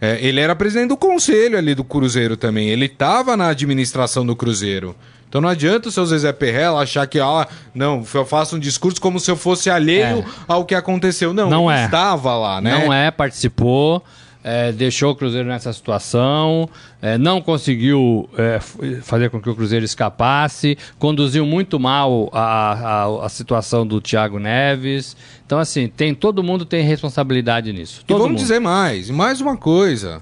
é, 0.01 0.17
ele 0.21 0.39
era 0.39 0.55
presidente 0.55 0.89
do 0.89 0.97
conselho 0.97 1.57
ali 1.57 1.75
do 1.75 1.83
Cruzeiro 1.83 2.35
também. 2.35 2.69
Ele 2.69 2.85
estava 2.85 3.37
na 3.37 3.49
administração 3.49 4.25
do 4.25 4.35
Cruzeiro. 4.35 4.95
Então 5.29 5.41
não 5.41 5.49
adianta 5.49 5.89
o 5.89 5.91
seu 5.91 6.05
Zezé 6.05 6.31
Perrella 6.31 6.81
achar 6.81 7.07
que, 7.07 7.19
ah, 7.19 7.47
não, 7.73 8.05
eu 8.13 8.25
faço 8.25 8.55
um 8.55 8.59
discurso 8.59 9.01
como 9.01 9.19
se 9.19 9.31
eu 9.31 9.35
fosse 9.35 9.69
alheio 9.69 10.19
é. 10.19 10.25
ao 10.47 10.63
que 10.63 10.75
aconteceu. 10.75 11.33
Não, 11.33 11.49
não 11.49 11.71
ele 11.71 11.81
é. 11.81 11.85
estava 11.85 12.35
lá, 12.35 12.61
né? 12.61 12.85
Não 12.85 12.93
é, 12.93 13.09
participou 13.09 14.03
é, 14.43 14.71
deixou 14.71 15.11
o 15.11 15.15
Cruzeiro 15.15 15.47
nessa 15.47 15.71
situação, 15.71 16.69
é, 17.01 17.17
não 17.17 17.41
conseguiu 17.41 18.29
é, 18.37 18.59
fazer 19.01 19.29
com 19.29 19.41
que 19.41 19.49
o 19.49 19.55
Cruzeiro 19.55 19.85
escapasse, 19.85 20.77
conduziu 20.99 21.45
muito 21.45 21.79
mal 21.79 22.29
a, 22.33 22.73
a, 22.73 23.25
a, 23.25 23.29
situação 23.29 23.87
do 23.87 24.01
Thiago 24.01 24.39
Neves. 24.39 25.15
Então, 25.45 25.59
assim, 25.59 25.87
tem 25.87 26.13
todo 26.13 26.43
mundo 26.43 26.65
tem 26.65 26.83
responsabilidade 26.83 27.71
nisso. 27.71 28.03
Todo 28.05 28.17
e 28.17 28.19
vamos 28.19 28.33
mundo. 28.33 28.41
dizer 28.41 28.59
mais, 28.59 29.09
mais 29.09 29.39
uma 29.39 29.55
coisa. 29.55 30.21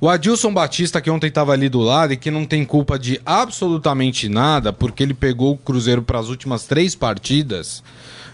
O 0.00 0.08
Adilson 0.08 0.52
Batista, 0.52 1.00
que 1.00 1.08
ontem 1.08 1.28
estava 1.28 1.52
ali 1.52 1.70
do 1.70 1.80
lado 1.80 2.12
e 2.12 2.16
que 2.18 2.30
não 2.30 2.44
tem 2.44 2.62
culpa 2.64 2.98
de 2.98 3.18
absolutamente 3.24 4.28
nada, 4.28 4.70
porque 4.70 5.02
ele 5.02 5.14
pegou 5.14 5.54
o 5.54 5.56
Cruzeiro 5.56 6.02
para 6.02 6.18
as 6.18 6.28
últimas 6.28 6.66
três 6.66 6.94
partidas 6.94 7.82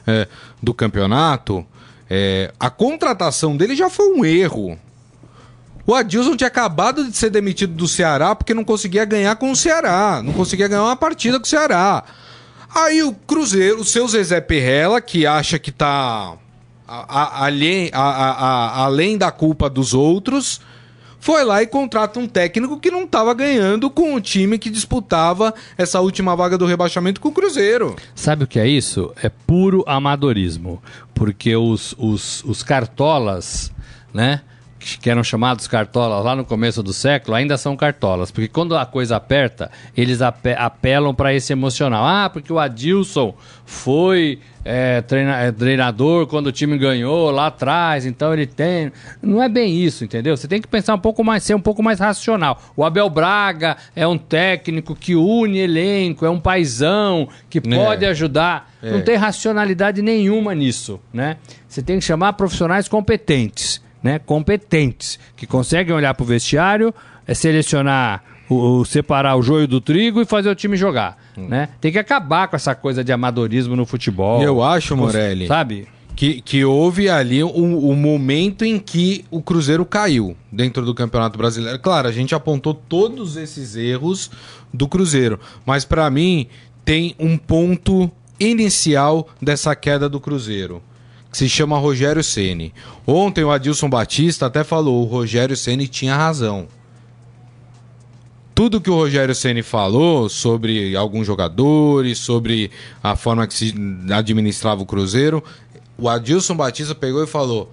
é, 0.04 0.26
do 0.60 0.74
campeonato, 0.74 1.64
é, 2.08 2.52
a 2.58 2.70
contratação 2.70 3.56
dele 3.56 3.76
já 3.76 3.88
foi 3.88 4.12
um 4.12 4.24
erro. 4.24 4.76
O 5.90 5.94
Adilson 5.96 6.36
tinha 6.36 6.46
acabado 6.46 7.04
de 7.04 7.16
ser 7.16 7.30
demitido 7.30 7.74
do 7.74 7.88
Ceará 7.88 8.32
porque 8.32 8.54
não 8.54 8.62
conseguia 8.62 9.04
ganhar 9.04 9.34
com 9.34 9.50
o 9.50 9.56
Ceará. 9.56 10.22
Não 10.24 10.32
conseguia 10.32 10.68
ganhar 10.68 10.84
uma 10.84 10.94
partida 10.94 11.36
com 11.36 11.44
o 11.44 11.48
Ceará. 11.48 12.04
Aí 12.72 13.02
o 13.02 13.12
Cruzeiro, 13.12 13.80
o 13.80 13.84
seu 13.84 14.06
Zezé 14.06 14.40
Perrella, 14.40 15.00
que 15.00 15.26
acha 15.26 15.58
que 15.58 15.72
tá 15.72 16.36
a, 16.86 17.18
a, 17.18 17.46
além, 17.46 17.90
a, 17.92 18.82
além 18.84 19.18
da 19.18 19.32
culpa 19.32 19.68
dos 19.68 19.92
outros, 19.92 20.60
foi 21.18 21.42
lá 21.42 21.60
e 21.60 21.66
contrata 21.66 22.20
um 22.20 22.28
técnico 22.28 22.78
que 22.78 22.88
não 22.88 23.02
estava 23.02 23.34
ganhando 23.34 23.90
com 23.90 24.14
o 24.14 24.20
time 24.20 24.60
que 24.60 24.70
disputava 24.70 25.52
essa 25.76 25.98
última 25.98 26.36
vaga 26.36 26.56
do 26.56 26.66
rebaixamento 26.66 27.20
com 27.20 27.30
o 27.30 27.32
Cruzeiro. 27.32 27.96
Sabe 28.14 28.44
o 28.44 28.46
que 28.46 28.60
é 28.60 28.68
isso? 28.68 29.12
É 29.20 29.28
puro 29.28 29.82
amadorismo. 29.88 30.80
Porque 31.12 31.56
os, 31.56 31.96
os, 31.98 32.44
os 32.44 32.62
cartolas, 32.62 33.72
né? 34.14 34.42
Que 34.80 35.10
eram 35.10 35.22
chamados 35.22 35.68
cartolas 35.68 36.24
lá 36.24 36.34
no 36.34 36.44
começo 36.44 36.82
do 36.82 36.92
século, 36.92 37.36
ainda 37.36 37.58
são 37.58 37.76
cartolas. 37.76 38.30
Porque 38.30 38.48
quando 38.48 38.76
a 38.76 38.86
coisa 38.86 39.16
aperta, 39.16 39.70
eles 39.96 40.20
apelam 40.22 41.14
para 41.14 41.34
esse 41.34 41.52
emocional. 41.52 42.04
Ah, 42.04 42.30
porque 42.30 42.52
o 42.52 42.58
Adilson 42.58 43.34
foi 43.66 44.38
é, 44.64 45.00
treina 45.02 45.36
é, 45.36 45.52
treinador 45.52 46.26
quando 46.26 46.48
o 46.48 46.52
time 46.52 46.76
ganhou 46.78 47.30
lá 47.30 47.46
atrás, 47.48 48.06
então 48.06 48.32
ele 48.32 48.46
tem. 48.46 48.90
Não 49.22 49.42
é 49.42 49.48
bem 49.48 49.74
isso, 49.76 50.04
entendeu? 50.04 50.36
Você 50.36 50.48
tem 50.48 50.60
que 50.60 50.68
pensar 50.68 50.94
um 50.94 50.98
pouco 50.98 51.22
mais, 51.22 51.42
ser 51.42 51.54
um 51.54 51.60
pouco 51.60 51.82
mais 51.82 51.98
racional. 51.98 52.60
O 52.74 52.84
Abel 52.84 53.08
Braga 53.10 53.76
é 53.94 54.06
um 54.06 54.16
técnico 54.16 54.94
que 54.94 55.14
une 55.14 55.58
elenco, 55.58 56.24
é 56.24 56.30
um 56.30 56.40
paizão 56.40 57.28
que 57.50 57.58
é. 57.58 57.60
pode 57.60 58.06
ajudar. 58.06 58.70
É. 58.82 58.90
Não 58.90 59.02
tem 59.02 59.16
racionalidade 59.16 60.00
nenhuma 60.00 60.54
nisso, 60.54 60.98
né? 61.12 61.36
Você 61.68 61.82
tem 61.82 61.98
que 61.98 62.04
chamar 62.04 62.32
profissionais 62.32 62.88
competentes 62.88 63.80
né, 64.02 64.18
competentes, 64.18 65.18
que 65.36 65.46
conseguem 65.46 65.94
olhar 65.94 66.14
para 66.14 66.22
o 66.22 66.26
vestiário, 66.26 66.94
é 67.26 67.34
selecionar, 67.34 68.22
o, 68.48 68.80
o, 68.80 68.84
separar 68.84 69.36
o 69.36 69.42
joio 69.42 69.68
do 69.68 69.80
trigo 69.80 70.20
e 70.20 70.24
fazer 70.24 70.48
o 70.48 70.54
time 70.54 70.76
jogar. 70.76 71.16
Hum. 71.36 71.48
Né? 71.48 71.68
Tem 71.80 71.92
que 71.92 71.98
acabar 71.98 72.48
com 72.48 72.56
essa 72.56 72.74
coisa 72.74 73.04
de 73.04 73.12
amadorismo 73.12 73.76
no 73.76 73.86
futebol. 73.86 74.42
Eu 74.42 74.62
acho, 74.62 74.96
Morelli. 74.96 75.46
Sabe? 75.46 75.86
Que, 76.16 76.42
que 76.42 76.64
houve 76.64 77.08
ali 77.08 77.42
o 77.42 77.48
um, 77.48 77.90
um 77.90 77.94
momento 77.94 78.64
em 78.64 78.78
que 78.78 79.24
o 79.30 79.40
Cruzeiro 79.40 79.86
caiu 79.86 80.36
dentro 80.52 80.84
do 80.84 80.94
Campeonato 80.94 81.38
Brasileiro. 81.38 81.78
Claro, 81.78 82.08
a 82.08 82.12
gente 82.12 82.34
apontou 82.34 82.74
todos 82.74 83.36
esses 83.36 83.76
erros 83.76 84.30
do 84.74 84.86
Cruzeiro, 84.86 85.40
mas 85.64 85.84
para 85.84 86.10
mim 86.10 86.46
tem 86.84 87.14
um 87.18 87.38
ponto 87.38 88.10
inicial 88.38 89.28
dessa 89.40 89.74
queda 89.74 90.08
do 90.08 90.20
Cruzeiro 90.20 90.82
que 91.30 91.38
se 91.38 91.48
chama 91.48 91.78
Rogério 91.78 92.22
Ceni. 92.24 92.72
Ontem 93.06 93.44
o 93.44 93.50
Adilson 93.50 93.88
Batista 93.88 94.46
até 94.46 94.64
falou, 94.64 95.02
o 95.02 95.06
Rogério 95.06 95.56
Ceni 95.56 95.86
tinha 95.86 96.16
razão. 96.16 96.66
Tudo 98.54 98.80
que 98.80 98.90
o 98.90 98.94
Rogério 98.94 99.34
Ceni 99.34 99.62
falou 99.62 100.28
sobre 100.28 100.94
alguns 100.96 101.26
jogadores, 101.26 102.18
sobre 102.18 102.70
a 103.02 103.16
forma 103.16 103.46
que 103.46 103.54
se 103.54 103.74
administrava 104.12 104.82
o 104.82 104.86
Cruzeiro, 104.86 105.42
o 105.96 106.08
Adilson 106.08 106.56
Batista 106.56 106.94
pegou 106.94 107.22
e 107.22 107.26
falou: 107.26 107.72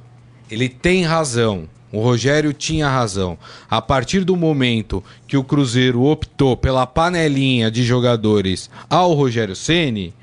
ele 0.49 0.69
tem 0.69 1.03
razão. 1.03 1.67
O 1.91 2.01
Rogério 2.01 2.51
tinha 2.51 2.89
razão. 2.89 3.37
A 3.69 3.81
partir 3.81 4.25
do 4.25 4.35
momento 4.35 5.01
que 5.25 5.37
o 5.37 5.43
Cruzeiro 5.43 6.03
optou 6.03 6.57
pela 6.57 6.85
panelinha 6.85 7.71
de 7.71 7.83
jogadores 7.83 8.69
ao 8.89 9.13
Rogério 9.13 9.55
Ceni, 9.55 10.13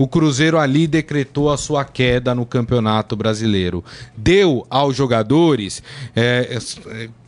o 0.00 0.08
Cruzeiro 0.08 0.58
ali 0.58 0.86
decretou 0.86 1.52
a 1.52 1.58
sua 1.58 1.84
queda 1.84 2.34
no 2.34 2.46
Campeonato 2.46 3.14
Brasileiro. 3.14 3.84
Deu 4.16 4.66
aos 4.70 4.96
jogadores 4.96 5.82
é, 6.16 6.56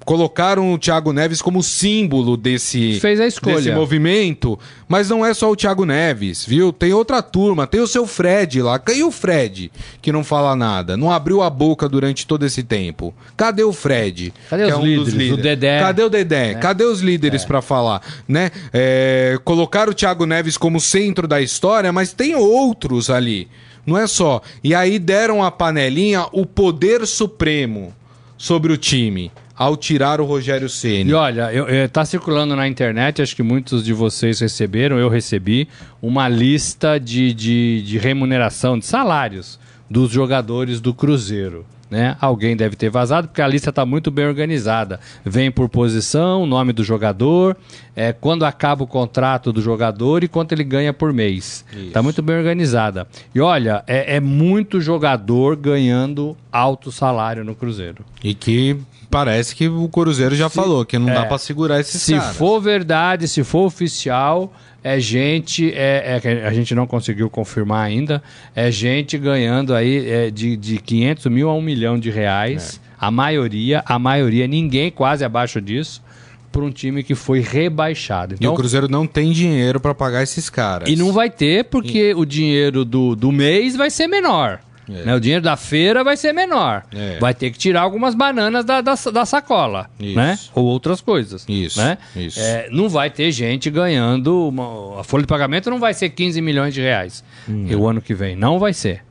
colocaram 0.04 0.72
o 0.72 0.78
Thiago 0.78 1.12
Neves 1.12 1.40
como 1.40 1.62
símbolo 1.62 2.36
desse, 2.36 2.98
Fez 3.00 3.20
a 3.20 3.26
escolha. 3.26 3.56
desse 3.56 3.72
movimento, 3.72 4.58
mas 4.88 5.08
não 5.08 5.24
é 5.24 5.32
só 5.32 5.50
o 5.50 5.56
Thiago 5.56 5.84
Neves, 5.84 6.44
viu? 6.44 6.72
Tem 6.72 6.92
outra 6.92 7.22
turma, 7.22 7.66
tem 7.66 7.80
o 7.80 7.86
seu 7.86 8.06
Fred 8.06 8.60
lá. 8.62 8.80
E 8.94 9.02
o 9.02 9.10
Fred, 9.10 9.70
que 10.00 10.12
não 10.12 10.24
fala 10.24 10.54
nada, 10.54 10.96
não 10.96 11.10
abriu 11.10 11.42
a 11.42 11.48
boca 11.48 11.88
durante 11.88 12.26
todo 12.26 12.44
esse 12.44 12.62
tempo? 12.62 13.14
Cadê 13.36 13.62
o 13.62 13.72
Fred? 13.72 14.32
Cadê 14.50 14.64
os 14.64 14.70
é 14.70 14.76
um 14.76 14.96
dos 14.96 15.12
líderes? 15.12 15.32
O 15.32 15.42
Dedé. 15.42 15.80
Cadê 15.80 16.02
o 16.02 16.08
Dedé? 16.10 16.54
Cadê 16.54 16.84
os 16.84 17.00
líderes 17.00 17.44
pra 17.44 17.62
falar, 17.62 18.02
né? 18.26 18.50
É, 18.72 19.38
colocaram 19.44 19.92
o 19.92 19.94
Thiago 19.94 20.26
Neves 20.26 20.56
como 20.56 20.80
centro 20.80 21.26
da 21.26 21.40
história, 21.40 21.92
mas 21.92 22.12
tem 22.12 22.34
outros 22.34 23.10
ali. 23.10 23.48
Não 23.86 23.98
é 23.98 24.06
só. 24.06 24.40
E 24.62 24.74
aí 24.74 24.98
deram 24.98 25.42
a 25.42 25.50
panelinha 25.50 26.26
o 26.32 26.46
poder 26.46 27.06
supremo 27.06 27.92
sobre 28.38 28.72
o 28.72 28.76
time 28.76 29.30
ao 29.62 29.76
tirar 29.76 30.20
o 30.20 30.24
Rogério 30.24 30.68
Ceni. 30.68 31.10
E 31.10 31.14
olha, 31.14 31.52
eu, 31.52 31.68
eu, 31.68 31.88
tá 31.88 32.04
circulando 32.04 32.56
na 32.56 32.66
internet, 32.66 33.22
acho 33.22 33.36
que 33.36 33.44
muitos 33.44 33.84
de 33.84 33.92
vocês 33.92 34.40
receberam, 34.40 34.98
eu 34.98 35.08
recebi, 35.08 35.68
uma 36.02 36.28
lista 36.28 36.98
de, 36.98 37.32
de, 37.32 37.80
de 37.82 37.96
remuneração, 37.96 38.76
de 38.76 38.84
salários 38.84 39.60
dos 39.88 40.10
jogadores 40.10 40.80
do 40.80 40.92
Cruzeiro. 40.92 41.64
Né? 41.88 42.16
Alguém 42.20 42.56
deve 42.56 42.74
ter 42.74 42.90
vazado, 42.90 43.28
porque 43.28 43.40
a 43.40 43.46
lista 43.46 43.70
está 43.70 43.86
muito 43.86 44.10
bem 44.10 44.26
organizada. 44.26 44.98
Vem 45.24 45.48
por 45.48 45.68
posição, 45.68 46.44
nome 46.44 46.72
do 46.72 46.82
jogador, 46.82 47.56
é, 47.94 48.12
quando 48.12 48.44
acaba 48.44 48.82
o 48.82 48.86
contrato 48.86 49.52
do 49.52 49.60
jogador 49.60 50.24
e 50.24 50.28
quanto 50.28 50.50
ele 50.50 50.64
ganha 50.64 50.92
por 50.92 51.12
mês. 51.12 51.64
Está 51.72 52.02
muito 52.02 52.20
bem 52.20 52.34
organizada. 52.34 53.06
E 53.32 53.40
olha, 53.40 53.84
é, 53.86 54.16
é 54.16 54.20
muito 54.20 54.80
jogador 54.80 55.54
ganhando 55.54 56.36
alto 56.50 56.90
salário 56.90 57.44
no 57.44 57.54
Cruzeiro. 57.54 58.04
E 58.24 58.34
que 58.34 58.76
parece 59.12 59.54
que 59.54 59.68
o 59.68 59.86
Cruzeiro 59.88 60.34
já 60.34 60.48
se, 60.48 60.56
falou 60.56 60.86
que 60.86 60.98
não 60.98 61.10
é, 61.10 61.14
dá 61.14 61.26
para 61.26 61.36
segurar 61.36 61.78
esses 61.78 62.00
Se 62.00 62.14
caras. 62.14 62.34
for 62.34 62.58
verdade, 62.60 63.28
se 63.28 63.44
for 63.44 63.66
oficial, 63.66 64.50
é 64.82 64.98
gente, 64.98 65.70
é, 65.74 66.18
é, 66.24 66.46
a 66.46 66.52
gente 66.52 66.74
não 66.74 66.86
conseguiu 66.86 67.28
confirmar 67.28 67.84
ainda, 67.84 68.22
é 68.56 68.70
gente 68.70 69.18
ganhando 69.18 69.74
aí 69.74 70.08
é, 70.08 70.30
de, 70.30 70.56
de 70.56 70.78
500 70.78 71.26
mil 71.26 71.50
a 71.50 71.54
1 71.54 71.60
milhão 71.60 71.98
de 71.98 72.10
reais. 72.10 72.80
É. 72.88 72.92
A 72.98 73.10
maioria, 73.10 73.82
a 73.84 73.98
maioria, 73.98 74.46
ninguém 74.46 74.90
quase 74.90 75.24
abaixo 75.24 75.60
disso 75.60 76.02
para 76.50 76.62
um 76.62 76.70
time 76.70 77.02
que 77.02 77.14
foi 77.14 77.40
rebaixado. 77.40 78.34
Então, 78.34 78.52
e 78.52 78.54
o 78.54 78.56
Cruzeiro 78.56 78.88
não 78.88 79.06
tem 79.06 79.32
dinheiro 79.32 79.80
para 79.80 79.94
pagar 79.94 80.22
esses 80.22 80.48
caras. 80.48 80.88
E 80.88 80.96
não 80.96 81.12
vai 81.12 81.28
ter, 81.28 81.64
porque 81.64 82.10
e... 82.10 82.14
o 82.14 82.24
dinheiro 82.24 82.84
do, 82.84 83.16
do 83.16 83.32
mês 83.32 83.74
vai 83.74 83.90
ser 83.90 84.06
menor. 84.06 84.60
É. 84.92 85.04
Né? 85.04 85.14
O 85.14 85.20
dinheiro 85.20 85.42
da 85.42 85.56
feira 85.56 86.04
vai 86.04 86.16
ser 86.16 86.32
menor. 86.32 86.84
É. 86.94 87.18
Vai 87.18 87.34
ter 87.34 87.50
que 87.50 87.58
tirar 87.58 87.82
algumas 87.82 88.14
bananas 88.14 88.64
da, 88.64 88.80
da, 88.80 88.94
da 88.94 89.24
sacola, 89.24 89.88
Isso. 89.98 90.16
né? 90.16 90.38
Ou 90.54 90.64
outras 90.64 91.00
coisas. 91.00 91.44
Isso. 91.48 91.78
Né? 91.80 91.98
Isso. 92.14 92.40
É, 92.40 92.68
não 92.70 92.88
vai 92.88 93.10
ter 93.10 93.30
gente 93.32 93.70
ganhando. 93.70 94.48
Uma... 94.48 95.00
a 95.00 95.04
folha 95.04 95.22
de 95.22 95.28
pagamento 95.28 95.70
não 95.70 95.78
vai 95.78 95.94
ser 95.94 96.10
15 96.10 96.40
milhões 96.40 96.74
de 96.74 96.80
reais 96.80 97.24
hum. 97.48 97.66
o 97.76 97.88
ano 97.88 98.00
que 98.00 98.14
vem. 98.14 98.36
Não 98.36 98.58
vai 98.58 98.72
ser. 98.72 99.02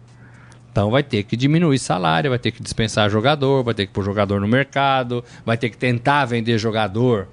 Então 0.72 0.90
vai 0.90 1.04
ter 1.04 1.24
que 1.24 1.36
diminuir 1.36 1.78
salário, 1.80 2.30
vai 2.30 2.40
ter 2.40 2.52
que 2.52 2.64
dispensar 2.64 3.10
jogador, 3.10 3.62
vai 3.62 3.74
ter 3.74 3.86
que 3.88 3.92
pôr 3.92 4.06
jogador 4.06 4.40
no 4.40 4.48
mercado, 4.48 5.24
vai 5.46 5.58
ter 5.58 5.70
que 5.70 5.78
tentar 5.78 6.24
vender 6.26 6.58
jogador 6.58 7.28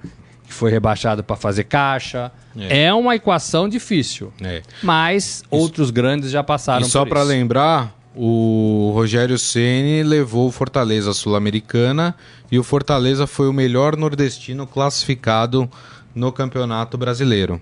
que 0.49 0.53
foi 0.53 0.71
rebaixado 0.71 1.23
para 1.23 1.35
fazer 1.35 1.63
caixa. 1.65 2.31
É. 2.57 2.85
é. 2.85 2.93
uma 2.93 3.15
equação 3.15 3.69
difícil. 3.69 4.33
É. 4.41 4.61
Mas 4.83 5.25
Isso. 5.25 5.45
outros 5.51 5.91
grandes 5.91 6.31
já 6.31 6.43
passaram 6.43 6.85
e 6.85 6.89
só 6.89 7.05
para 7.05 7.21
lembrar, 7.21 7.95
o 8.21 8.91
Rogério 8.93 9.39
Ceni 9.39 10.03
levou 10.03 10.49
o 10.49 10.51
Fortaleza 10.51 11.13
Sul-Americana 11.13 12.13
e 12.51 12.59
o 12.59 12.63
Fortaleza 12.65 13.25
foi 13.25 13.47
o 13.47 13.53
melhor 13.53 13.95
nordestino 13.95 14.67
classificado 14.67 15.71
no 16.13 16.29
Campeonato 16.29 16.97
Brasileiro. 16.97 17.61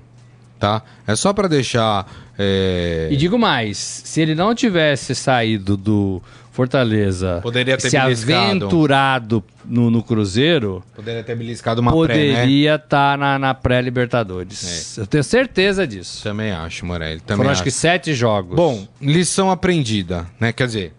Tá? 0.57 0.81
É 1.05 1.15
só 1.15 1.31
para 1.31 1.47
deixar. 1.47 2.11
É... 2.39 3.07
E 3.11 3.15
digo 3.15 3.37
mais: 3.37 3.77
se 3.77 4.19
ele 4.19 4.33
não 4.33 4.55
tivesse 4.55 5.13
saído 5.13 5.77
do 5.77 6.23
Fortaleza 6.57 7.39
poderia 7.43 7.77
ter 7.77 7.91
se 7.91 7.99
beliscado. 7.99 8.65
aventurado 8.65 9.43
no, 9.63 9.91
no, 9.91 10.01
Cruzeiro. 10.01 10.83
Poderia 10.95 11.23
ter 11.23 11.35
beliscado 11.35 11.81
uma 11.81 11.91
Poderia 11.91 12.73
estar 12.73 12.75
né? 12.75 12.77
tá 12.89 13.15
na, 13.15 13.37
na 13.37 13.53
pré-Libertadores. 13.53 14.97
É. 14.97 15.01
Eu 15.01 15.05
tenho 15.05 15.23
certeza 15.23 15.85
disso. 15.85 16.23
Também 16.23 16.51
acho, 16.51 16.83
Morelli. 16.83 17.19
Também 17.19 17.37
Foram 17.37 17.51
acho. 17.51 17.61
que 17.61 17.69
sete 17.69 18.15
jogos. 18.15 18.55
Bom, 18.55 18.87
lição 18.99 19.51
aprendida, 19.51 20.25
né? 20.39 20.51
Quer 20.51 20.65
dizer, 20.65 20.93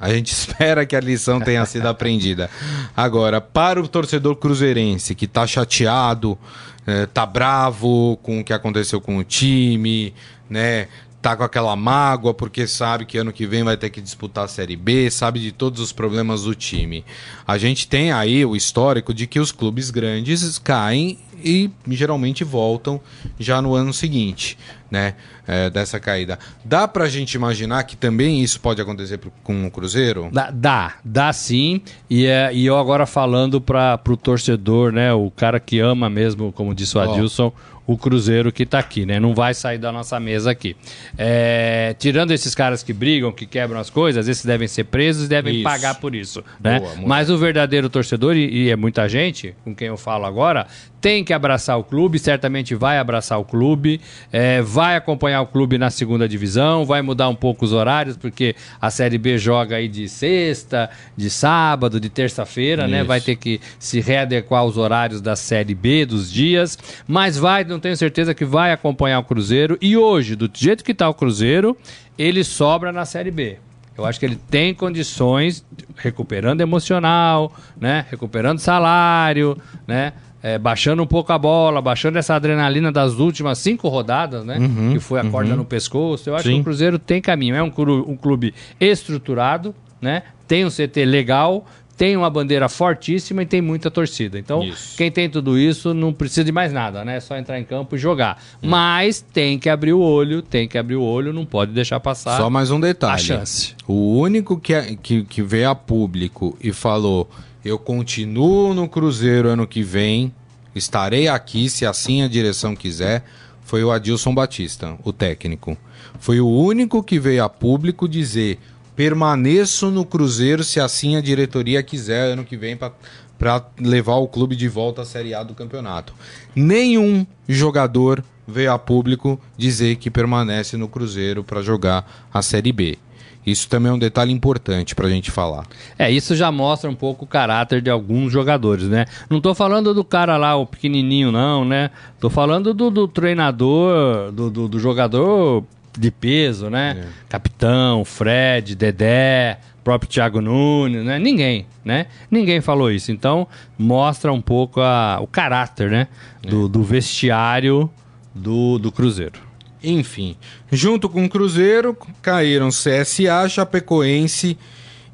a 0.00 0.12
gente 0.12 0.32
espera 0.34 0.84
que 0.84 0.96
a 0.96 1.00
lição 1.00 1.40
tenha 1.40 1.64
sido 1.66 1.86
aprendida. 1.86 2.50
Agora, 2.96 3.40
para 3.40 3.80
o 3.80 3.86
torcedor 3.86 4.34
cruzeirense 4.34 5.14
que 5.14 5.26
está 5.26 5.46
chateado, 5.46 6.36
está 6.84 7.22
é, 7.22 7.26
bravo 7.26 8.18
com 8.24 8.40
o 8.40 8.44
que 8.44 8.52
aconteceu 8.52 9.00
com 9.00 9.18
o 9.18 9.22
time, 9.22 10.12
né? 10.48 10.88
Tá 11.20 11.36
com 11.36 11.42
aquela 11.42 11.76
mágoa 11.76 12.32
porque 12.32 12.66
sabe 12.66 13.04
que 13.04 13.18
ano 13.18 13.32
que 13.32 13.46
vem 13.46 13.62
vai 13.62 13.76
ter 13.76 13.90
que 13.90 14.00
disputar 14.00 14.44
a 14.44 14.48
Série 14.48 14.76
B, 14.76 15.10
sabe 15.10 15.40
de 15.40 15.52
todos 15.52 15.80
os 15.80 15.92
problemas 15.92 16.44
do 16.44 16.54
time. 16.54 17.04
A 17.46 17.58
gente 17.58 17.86
tem 17.86 18.12
aí 18.12 18.44
o 18.44 18.56
histórico 18.56 19.12
de 19.12 19.26
que 19.26 19.38
os 19.38 19.52
clubes 19.52 19.90
grandes 19.90 20.58
caem 20.58 21.18
e 21.42 21.70
geralmente 21.88 22.44
voltam 22.44 23.00
já 23.38 23.60
no 23.62 23.74
ano 23.74 23.92
seguinte, 23.92 24.58
né? 24.90 25.14
É, 25.46 25.68
dessa 25.68 25.98
caída. 25.98 26.38
Dá 26.64 26.86
pra 26.86 27.08
gente 27.08 27.34
imaginar 27.34 27.82
que 27.82 27.96
também 27.96 28.40
isso 28.40 28.60
pode 28.60 28.80
acontecer 28.80 29.18
com 29.42 29.66
o 29.66 29.70
Cruzeiro? 29.70 30.28
Dá, 30.32 30.50
dá, 30.50 30.94
dá 31.04 31.32
sim. 31.32 31.82
E, 32.08 32.24
é, 32.24 32.54
e 32.54 32.66
eu 32.66 32.78
agora 32.78 33.04
falando 33.04 33.60
para 33.60 33.98
pro 33.98 34.16
torcedor, 34.16 34.92
né? 34.92 35.12
O 35.12 35.28
cara 35.30 35.58
que 35.58 35.80
ama 35.80 36.08
mesmo, 36.08 36.52
como 36.52 36.72
disse 36.72 36.96
o 36.96 37.00
Adilson, 37.00 37.52
oh 37.56 37.69
o 37.86 37.96
Cruzeiro 37.96 38.52
que 38.52 38.62
está 38.62 38.78
aqui, 38.78 39.04
né? 39.04 39.18
Não 39.18 39.34
vai 39.34 39.54
sair 39.54 39.78
da 39.78 39.90
nossa 39.90 40.18
mesa 40.20 40.50
aqui. 40.50 40.76
É, 41.18 41.94
tirando 41.98 42.30
esses 42.30 42.54
caras 42.54 42.82
que 42.82 42.92
brigam, 42.92 43.32
que 43.32 43.46
quebram 43.46 43.80
as 43.80 43.90
coisas, 43.90 44.28
esses 44.28 44.44
devem 44.44 44.68
ser 44.68 44.84
presos 44.84 45.26
e 45.26 45.28
devem 45.28 45.54
isso. 45.56 45.64
pagar 45.64 45.96
por 45.96 46.14
isso. 46.14 46.44
Né? 46.60 46.80
Boa, 46.80 46.94
Mas 47.06 47.30
o 47.30 47.36
verdadeiro 47.36 47.88
torcedor, 47.88 48.36
e, 48.36 48.64
e 48.64 48.70
é 48.70 48.76
muita 48.76 49.08
gente 49.08 49.54
com 49.64 49.74
quem 49.74 49.88
eu 49.88 49.96
falo 49.96 50.24
agora, 50.24 50.66
tem 51.00 51.24
que 51.24 51.32
abraçar 51.32 51.78
o 51.78 51.84
clube, 51.84 52.18
certamente 52.18 52.74
vai 52.74 52.98
abraçar 52.98 53.40
o 53.40 53.44
clube, 53.44 54.00
é, 54.30 54.60
vai 54.60 54.96
acompanhar 54.96 55.40
o 55.40 55.46
clube 55.46 55.78
na 55.78 55.90
segunda 55.90 56.28
divisão, 56.28 56.84
vai 56.84 57.00
mudar 57.00 57.28
um 57.28 57.34
pouco 57.34 57.64
os 57.64 57.72
horários, 57.72 58.16
porque 58.16 58.54
a 58.80 58.90
Série 58.90 59.16
B 59.16 59.38
joga 59.38 59.76
aí 59.76 59.88
de 59.88 60.08
sexta, 60.08 60.90
de 61.16 61.30
sábado, 61.30 61.98
de 61.98 62.10
terça-feira, 62.10 62.86
né? 62.86 63.02
Vai 63.02 63.20
ter 63.20 63.36
que 63.36 63.60
se 63.78 64.00
readequar 64.00 64.60
aos 64.60 64.76
horários 64.76 65.20
da 65.20 65.34
Série 65.34 65.74
B, 65.74 66.04
dos 66.04 66.30
dias, 66.30 66.78
mas 67.08 67.38
vai, 67.38 67.64
não 67.70 67.80
tenho 67.80 67.96
certeza 67.96 68.34
que 68.34 68.44
vai 68.44 68.72
acompanhar 68.72 69.18
o 69.18 69.24
Cruzeiro. 69.24 69.78
E 69.80 69.96
hoje, 69.96 70.36
do 70.36 70.50
jeito 70.52 70.84
que 70.84 70.92
está 70.92 71.08
o 71.08 71.14
Cruzeiro, 71.14 71.76
ele 72.18 72.44
sobra 72.44 72.92
na 72.92 73.04
Série 73.04 73.30
B. 73.30 73.56
Eu 73.96 74.04
acho 74.04 74.18
que 74.18 74.26
ele 74.26 74.36
tem 74.36 74.74
condições, 74.74 75.64
recuperando 75.96 76.60
emocional, 76.60 77.52
né? 77.78 78.06
Recuperando 78.10 78.58
salário, 78.58 79.56
né? 79.86 80.12
é, 80.42 80.58
baixando 80.58 81.02
um 81.02 81.06
pouco 81.06 81.32
a 81.32 81.38
bola, 81.38 81.82
baixando 81.82 82.18
essa 82.18 82.34
adrenalina 82.34 82.90
das 82.90 83.14
últimas 83.14 83.58
cinco 83.58 83.88
rodadas, 83.88 84.44
né? 84.44 84.58
Uhum, 84.58 84.92
que 84.92 85.00
foi 85.00 85.20
a 85.20 85.24
corda 85.24 85.50
uhum. 85.50 85.58
no 85.58 85.64
pescoço. 85.64 86.30
Eu 86.30 86.34
acho 86.34 86.48
Sim. 86.48 86.54
que 86.54 86.60
o 86.60 86.64
Cruzeiro 86.64 86.98
tem 86.98 87.20
caminho. 87.20 87.54
É 87.54 87.62
um 87.62 87.70
clube, 87.70 88.10
um 88.10 88.16
clube 88.16 88.54
estruturado, 88.80 89.74
né? 90.00 90.22
Tem 90.48 90.64
um 90.64 90.70
CT 90.70 91.04
legal, 91.04 91.66
tem 92.00 92.16
uma 92.16 92.30
bandeira 92.30 92.66
fortíssima 92.66 93.42
e 93.42 93.46
tem 93.46 93.60
muita 93.60 93.90
torcida. 93.90 94.38
Então, 94.38 94.64
isso. 94.64 94.96
quem 94.96 95.10
tem 95.10 95.28
tudo 95.28 95.58
isso 95.58 95.92
não 95.92 96.14
precisa 96.14 96.42
de 96.42 96.50
mais 96.50 96.72
nada, 96.72 97.04
né? 97.04 97.18
É 97.18 97.20
só 97.20 97.36
entrar 97.36 97.60
em 97.60 97.64
campo 97.64 97.94
e 97.94 97.98
jogar. 97.98 98.42
Hum. 98.62 98.70
Mas 98.70 99.20
tem 99.20 99.58
que 99.58 99.68
abrir 99.68 99.92
o 99.92 100.00
olho, 100.00 100.40
tem 100.40 100.66
que 100.66 100.78
abrir 100.78 100.96
o 100.96 101.02
olho, 101.02 101.30
não 101.30 101.44
pode 101.44 101.72
deixar 101.72 102.00
passar. 102.00 102.38
Só 102.38 102.48
mais 102.48 102.70
um 102.70 102.80
detalhe. 102.80 103.16
A 103.16 103.18
chance. 103.18 103.74
O 103.86 104.18
único 104.18 104.58
que, 104.58 104.72
é, 104.72 104.96
que, 104.96 105.24
que 105.24 105.42
veio 105.42 105.68
a 105.68 105.74
público 105.74 106.56
e 106.58 106.72
falou 106.72 107.28
eu 107.62 107.78
continuo 107.78 108.72
no 108.72 108.88
Cruzeiro 108.88 109.50
ano 109.50 109.66
que 109.66 109.82
vem, 109.82 110.32
estarei 110.74 111.28
aqui 111.28 111.68
se 111.68 111.84
assim 111.84 112.22
a 112.22 112.28
direção 112.28 112.74
quiser. 112.74 113.22
Foi 113.62 113.84
o 113.84 113.90
Adilson 113.90 114.34
Batista, 114.34 114.96
o 115.04 115.12
técnico. 115.12 115.76
Foi 116.18 116.40
o 116.40 116.48
único 116.48 117.02
que 117.02 117.20
veio 117.20 117.44
a 117.44 117.48
público 117.50 118.08
dizer: 118.08 118.58
permaneço 119.00 119.90
no 119.90 120.04
Cruzeiro 120.04 120.62
se 120.62 120.78
assim 120.78 121.16
a 121.16 121.22
diretoria 121.22 121.82
quiser 121.82 122.32
ano 122.32 122.44
que 122.44 122.54
vem 122.54 122.76
para 122.76 123.64
levar 123.80 124.16
o 124.16 124.28
clube 124.28 124.54
de 124.54 124.68
volta 124.68 125.00
à 125.00 125.04
Série 125.06 125.32
A 125.32 125.42
do 125.42 125.54
campeonato. 125.54 126.12
Nenhum 126.54 127.26
jogador 127.48 128.22
veio 128.46 128.70
a 128.70 128.78
público 128.78 129.40
dizer 129.56 129.96
que 129.96 130.10
permanece 130.10 130.76
no 130.76 130.86
Cruzeiro 130.86 131.42
para 131.42 131.62
jogar 131.62 132.28
a 132.30 132.42
Série 132.42 132.72
B. 132.72 132.98
Isso 133.46 133.70
também 133.70 133.90
é 133.90 133.94
um 133.94 133.98
detalhe 133.98 134.34
importante 134.34 134.94
pra 134.94 135.08
gente 135.08 135.30
falar. 135.30 135.66
É, 135.98 136.10
isso 136.10 136.36
já 136.36 136.52
mostra 136.52 136.90
um 136.90 136.94
pouco 136.94 137.24
o 137.24 137.28
caráter 137.28 137.80
de 137.80 137.88
alguns 137.88 138.30
jogadores, 138.30 138.84
né? 138.84 139.06
Não 139.30 139.40
tô 139.40 139.54
falando 139.54 139.94
do 139.94 140.04
cara 140.04 140.36
lá, 140.36 140.56
o 140.56 140.66
pequenininho, 140.66 141.32
não, 141.32 141.64
né? 141.64 141.90
Tô 142.20 142.28
falando 142.28 142.74
do, 142.74 142.90
do 142.90 143.08
treinador, 143.08 144.30
do, 144.30 144.50
do, 144.50 144.68
do 144.68 144.78
jogador 144.78 145.64
de 145.98 146.10
peso, 146.10 146.70
né? 146.70 146.96
É. 146.98 147.08
Capitão, 147.28 148.04
Fred, 148.04 148.74
Dedé, 148.74 149.58
próprio 149.82 150.10
Thiago 150.10 150.40
Nunes, 150.40 151.04
né? 151.04 151.18
Ninguém, 151.18 151.66
né? 151.84 152.06
Ninguém 152.30 152.60
falou 152.60 152.90
isso. 152.90 153.10
Então, 153.10 153.46
mostra 153.78 154.32
um 154.32 154.40
pouco 154.40 154.80
a, 154.80 155.18
o 155.20 155.26
caráter, 155.26 155.90
né? 155.90 156.08
Do, 156.42 156.66
é. 156.66 156.68
do 156.68 156.82
vestiário 156.82 157.90
do, 158.34 158.78
do 158.78 158.92
Cruzeiro. 158.92 159.40
Enfim, 159.82 160.36
junto 160.70 161.08
com 161.08 161.24
o 161.24 161.28
Cruzeiro 161.28 161.96
caíram 162.20 162.68
CSA, 162.68 163.48
Chapecoense 163.48 164.58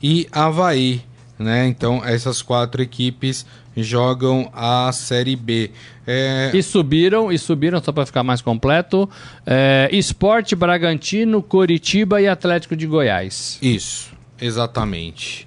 e 0.03 0.27
Havaí. 0.33 1.03
Né? 1.39 1.67
Então, 1.69 2.03
essas 2.05 2.43
quatro 2.43 2.83
equipes 2.83 3.47
jogam 3.77 4.51
a 4.53 4.91
Série 4.93 5.37
B. 5.37 5.71
É... 6.07 6.51
E 6.55 6.63
subiram, 6.63 7.31
e 7.31 7.39
subiram, 7.39 7.83
só 7.83 7.93
para 7.93 8.07
ficar 8.07 8.23
mais 8.23 8.41
completo, 8.41 9.09
é, 9.45 9.89
Esporte 9.93 10.55
Bragantino, 10.55 11.43
Coritiba 11.43 12.21
e 12.21 12.29
Atlético 12.29 12.77
de 12.77 12.87
Goiás. 12.87 13.59
Isso, 13.61 14.13
exatamente. 14.41 15.47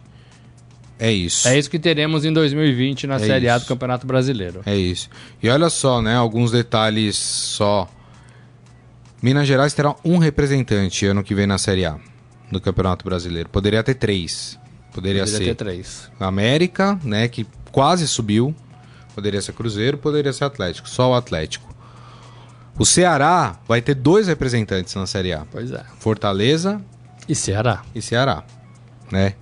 É 1.00 1.12
isso. 1.12 1.48
É 1.48 1.58
isso 1.58 1.70
que 1.70 1.80
teremos 1.80 2.26
em 2.26 2.34
2020 2.34 3.08
na 3.08 3.16
é 3.16 3.20
Série 3.20 3.46
isso. 3.46 3.56
A 3.56 3.58
do 3.58 3.66
Campeonato 3.66 4.06
Brasileiro. 4.06 4.62
É 4.66 4.76
isso. 4.76 5.10
E 5.42 5.50
olha 5.50 5.70
só, 5.70 6.02
né? 6.02 6.16
Alguns 6.16 6.52
detalhes 6.52 7.16
só 7.16 7.88
Minas 9.22 9.48
Gerais 9.48 9.74
terá 9.74 9.96
um 10.04 10.18
representante 10.18 11.06
ano 11.06 11.24
que 11.24 11.36
vem 11.36 11.46
na 11.46 11.58
Série 11.58 11.86
A 11.86 11.98
do 12.50 12.62
Campeonato 12.62 13.04
Brasileiro. 13.04 13.50
Poderia 13.50 13.84
ter 13.84 13.96
três. 13.96 14.58
Poderia, 14.94 15.24
poderia 15.24 15.26
ser 15.28 15.46
ter 15.46 15.56
três. 15.56 16.12
América, 16.20 17.00
né, 17.04 17.28
que 17.28 17.46
quase 17.72 18.08
subiu. 18.08 18.56
Poderia 19.14 19.42
ser 19.42 19.54
Cruzeiro, 19.54 19.98
poderia 19.98 20.32
ser 20.32 20.46
Atlético. 20.46 20.90
Só 20.90 21.12
o 21.12 21.16
Atlético. 21.16 21.68
O 22.78 22.86
Ceará 22.86 23.60
vai 23.68 23.82
ter 23.82 23.94
dois 23.94 24.28
representantes 24.28 24.96
na 24.96 25.06
Série 25.06 25.34
A. 25.34 25.46
Pois 25.52 25.72
é. 25.72 25.84
Fortaleza 26.00 26.82
e 27.28 27.36
Ceará. 27.36 27.82
E 27.94 28.02
Ceará, 28.02 28.44
né? 29.12 29.34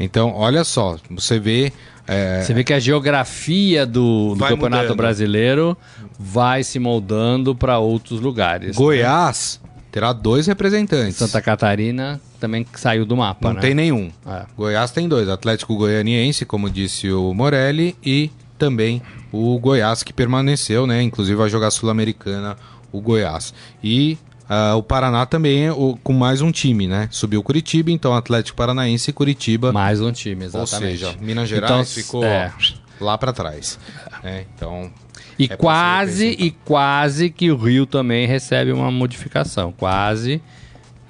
Então, 0.00 0.32
olha 0.34 0.64
só, 0.64 0.96
você 1.10 1.38
vê 1.38 1.72
é... 2.08 2.40
Você 2.40 2.54
vê 2.54 2.64
que 2.64 2.72
a 2.72 2.78
geografia 2.78 3.84
do, 3.84 4.34
do 4.34 4.38
Campeonato 4.38 4.84
mudando. 4.84 4.96
Brasileiro 4.96 5.76
vai 6.18 6.64
se 6.64 6.78
moldando 6.78 7.54
para 7.54 7.78
outros 7.78 8.18
lugares. 8.18 8.68
Né? 8.68 8.82
Goiás? 8.82 9.60
Terá 9.90 10.12
dois 10.12 10.46
representantes. 10.46 11.16
Santa 11.16 11.40
Catarina 11.40 12.20
também 12.40 12.66
saiu 12.74 13.04
do 13.04 13.16
mapa, 13.16 13.48
Não 13.48 13.54
né? 13.54 13.60
tem 13.60 13.74
nenhum. 13.74 14.10
É. 14.26 14.44
Goiás 14.56 14.90
tem 14.90 15.08
dois, 15.08 15.28
Atlético 15.28 15.76
Goianiense, 15.76 16.44
como 16.44 16.70
disse 16.70 17.10
o 17.10 17.32
Morelli, 17.34 17.96
e 18.04 18.30
também 18.58 19.02
o 19.32 19.58
Goiás 19.58 20.02
que 20.02 20.12
permaneceu, 20.12 20.86
né? 20.86 21.02
Inclusive 21.02 21.36
vai 21.36 21.48
jogar 21.48 21.70
Sul-Americana 21.70 22.56
o 22.92 23.00
Goiás. 23.00 23.52
E 23.82 24.18
Uh, 24.48 24.78
o 24.78 24.82
Paraná 24.82 25.26
também 25.26 25.66
é 25.66 25.72
o, 25.72 25.98
com 26.02 26.14
mais 26.14 26.40
um 26.40 26.50
time, 26.50 26.88
né? 26.88 27.06
Subiu 27.10 27.42
Curitiba, 27.42 27.90
então 27.90 28.14
Atlético 28.14 28.56
Paranaense 28.56 29.10
e 29.10 29.12
Curitiba. 29.12 29.72
Mais 29.72 30.00
um 30.00 30.10
time, 30.10 30.46
exatamente. 30.46 31.04
Ou 31.04 31.10
seja, 31.10 31.16
Minas 31.20 31.50
Gerais 31.50 31.70
então, 31.70 31.84
ficou 31.84 32.24
é. 32.24 32.50
lá 32.98 33.18
para 33.18 33.30
trás. 33.30 33.78
É, 34.24 34.46
então. 34.54 34.90
E 35.38 35.44
é 35.44 35.56
quase, 35.56 36.36
e 36.38 36.50
quase 36.50 37.30
que 37.30 37.50
o 37.50 37.56
Rio 37.56 37.86
também 37.86 38.26
recebe 38.26 38.72
uma 38.72 38.90
modificação. 38.90 39.72
Quase 39.72 40.42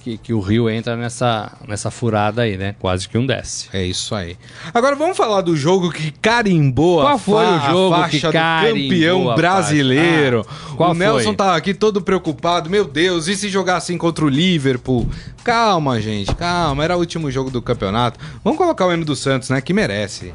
que, 0.09 0.17
que 0.17 0.33
o 0.33 0.41
Rio 0.41 0.71
entra 0.71 0.97
nessa, 0.97 1.53
nessa 1.67 1.91
furada 1.91 2.43
aí, 2.43 2.57
né? 2.57 2.75
Quase 2.79 3.09
que 3.09 3.19
um 3.19 3.27
desce. 3.27 3.69
É 3.73 3.85
isso 3.85 4.15
aí. 4.15 4.37
Agora 4.73 4.97
vamos 4.97 5.17
falar 5.17 5.43
do 5.43 5.55
jogo 5.57 5.91
que 5.91 6.11
carimbou 6.11 7.03
Qual 7.03 7.15
a, 7.15 7.19
foi 7.19 7.45
o 7.45 7.61
jogo 7.61 7.95
a 7.95 7.99
faixa 8.01 8.31
que 8.31 8.39
do 8.39 8.79
campeão 8.79 9.35
brasileiro. 9.35 10.47
Ah, 10.49 10.75
qual 10.77 10.91
o 10.93 10.95
Nelson 10.95 11.25
foi? 11.25 11.37
tava 11.37 11.57
aqui 11.57 11.75
todo 11.75 12.01
preocupado. 12.01 12.71
Meu 12.71 12.87
Deus, 12.87 13.29
e 13.29 13.37
se 13.37 13.49
jogar 13.49 13.77
assim 13.77 13.99
contra 13.99 14.25
o 14.25 14.29
Liverpool? 14.29 15.07
Calma, 15.45 16.01
gente, 16.01 16.35
calma. 16.35 16.85
Era 16.85 16.97
o 16.97 17.01
último 17.01 17.31
jogo 17.31 17.51
do 17.51 17.61
campeonato. 17.61 18.19
Vamos 18.43 18.57
colocar 18.57 18.87
o 18.87 18.93
hino 18.93 19.05
do 19.05 19.17
Santos, 19.17 19.51
né? 19.51 19.61
Que 19.61 19.75
merece. 19.75 20.33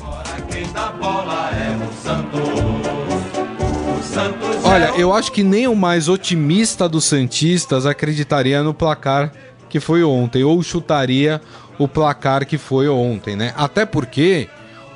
Olha, 4.63 4.93
eu 4.97 5.13
acho 5.13 5.31
que 5.31 5.43
nem 5.43 5.67
o 5.67 5.75
mais 5.75 6.07
otimista 6.07 6.87
dos 6.87 7.05
Santistas 7.05 7.85
acreditaria 7.85 8.61
no 8.61 8.73
placar 8.73 9.31
que 9.69 9.79
foi 9.79 10.03
ontem, 10.03 10.43
ou 10.43 10.61
chutaria 10.61 11.41
o 11.79 11.87
placar 11.87 12.45
que 12.45 12.57
foi 12.57 12.87
ontem, 12.87 13.35
né? 13.35 13.53
Até 13.57 13.85
porque 13.85 14.47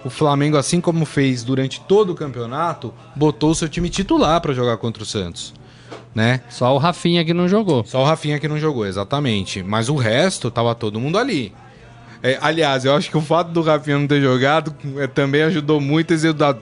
o 0.06 0.10
Flamengo, 0.10 0.56
assim 0.56 0.80
como 0.80 1.06
fez 1.06 1.44
durante 1.44 1.82
todo 1.82 2.12
o 2.12 2.16
campeonato, 2.16 2.94
botou 3.16 3.52
o 3.52 3.56
seu 3.56 3.68
time 3.68 3.90
titular 3.90 4.40
para 4.40 4.54
jogar 4.54 4.78
contra 4.78 5.02
o 5.02 5.06
Santos. 5.06 5.54
Né? 6.14 6.42
Só 6.50 6.74
o 6.74 6.78
Rafinha 6.78 7.24
que 7.26 7.34
não 7.34 7.48
jogou. 7.48 7.84
Só 7.86 8.02
o 8.02 8.06
Rafinha 8.06 8.40
que 8.40 8.48
não 8.48 8.58
jogou, 8.58 8.86
exatamente. 8.86 9.62
Mas 9.62 9.90
o 9.90 9.96
resto 9.96 10.50
tava 10.50 10.74
todo 10.74 11.00
mundo 11.00 11.18
ali. 11.18 11.54
É, 12.24 12.38
aliás, 12.42 12.86
eu 12.86 12.96
acho 12.96 13.10
que 13.10 13.18
o 13.18 13.22
fato 13.22 13.52
do 13.52 13.62
Rafinha 13.62 14.00
não 14.00 14.08
ter 14.08 14.22
jogado 14.22 14.76
é, 14.98 15.06
também 15.06 15.44
ajudou 15.44 15.80
muito 15.80 16.14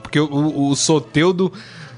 porque 0.02 0.20
o, 0.20 0.26
o, 0.26 0.70
o 0.70 0.76
Soteudo 0.76 1.52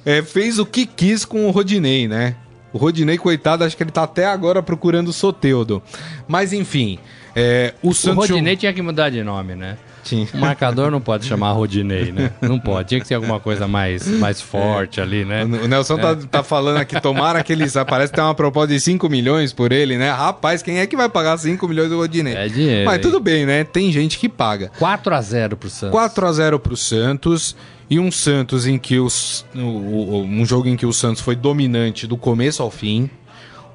é, 0.08 0.22
fez 0.22 0.58
o 0.58 0.64
que 0.64 0.86
quis 0.86 1.26
com 1.26 1.46
o 1.46 1.50
Rodinei, 1.50 2.08
né? 2.08 2.34
O 2.72 2.78
Rodinei, 2.78 3.18
coitado, 3.18 3.62
acho 3.62 3.76
que 3.76 3.82
ele 3.82 3.90
tá 3.90 4.04
até 4.04 4.24
agora 4.24 4.62
procurando 4.62 5.08
o 5.08 5.12
Soteudo. 5.12 5.82
Mas 6.26 6.54
enfim, 6.54 6.98
é, 7.36 7.74
o 7.82 7.92
Santos. 7.92 8.16
O 8.16 8.32
Rodinei 8.32 8.56
tinha 8.56 8.72
que 8.72 8.80
mudar 8.80 9.10
de 9.10 9.22
nome, 9.22 9.54
né? 9.54 9.76
Tinha. 10.08 10.26
O 10.32 10.38
marcador 10.38 10.90
não 10.90 11.00
pode 11.00 11.26
chamar 11.26 11.52
Rodinei, 11.52 12.10
né? 12.12 12.30
Não 12.40 12.58
pode. 12.58 12.88
Tinha 12.88 13.00
que 13.00 13.06
ser 13.06 13.14
alguma 13.14 13.38
coisa 13.38 13.68
mais, 13.68 14.06
mais 14.06 14.40
forte 14.40 15.00
é. 15.00 15.02
ali, 15.02 15.24
né? 15.24 15.44
O 15.44 15.68
Nelson 15.68 15.98
tá, 15.98 16.10
é. 16.10 16.14
tá, 16.14 16.26
tá, 16.30 16.42
falando 16.42 16.78
aqui, 16.78 16.98
tomara 17.00 17.42
que 17.42 17.52
eles. 17.52 17.74
Parece 17.86 18.10
que 18.10 18.16
tem 18.16 18.24
uma 18.24 18.34
proposta 18.34 18.72
de 18.72 18.80
5 18.80 19.08
milhões 19.08 19.52
por 19.52 19.70
ele, 19.70 19.98
né? 19.98 20.10
Rapaz, 20.10 20.62
quem 20.62 20.78
é 20.78 20.86
que 20.86 20.96
vai 20.96 21.08
pagar 21.08 21.36
5 21.36 21.68
milhões 21.68 21.90
do 21.90 21.98
Rodinei? 21.98 22.34
É 22.34 22.48
dinheiro. 22.48 22.86
Mas 22.86 23.00
tudo 23.00 23.20
bem, 23.20 23.44
né? 23.44 23.64
Tem 23.64 23.92
gente 23.92 24.18
que 24.18 24.28
paga. 24.28 24.70
4 24.78 25.14
a 25.14 25.20
0 25.20 25.56
pro 25.56 25.68
Santos. 25.68 25.92
4 25.92 26.26
a 26.26 26.32
0 26.32 26.58
pro 26.58 26.76
Santos 26.76 27.54
e 27.90 27.98
um 27.98 28.10
Santos 28.10 28.66
em 28.66 28.78
que 28.78 28.98
os, 28.98 29.44
um 29.54 30.44
jogo 30.44 30.68
em 30.68 30.76
que 30.76 30.86
o 30.86 30.92
Santos 30.92 31.22
foi 31.22 31.34
dominante 31.34 32.06
do 32.06 32.16
começo 32.16 32.62
ao 32.62 32.70
fim. 32.70 33.10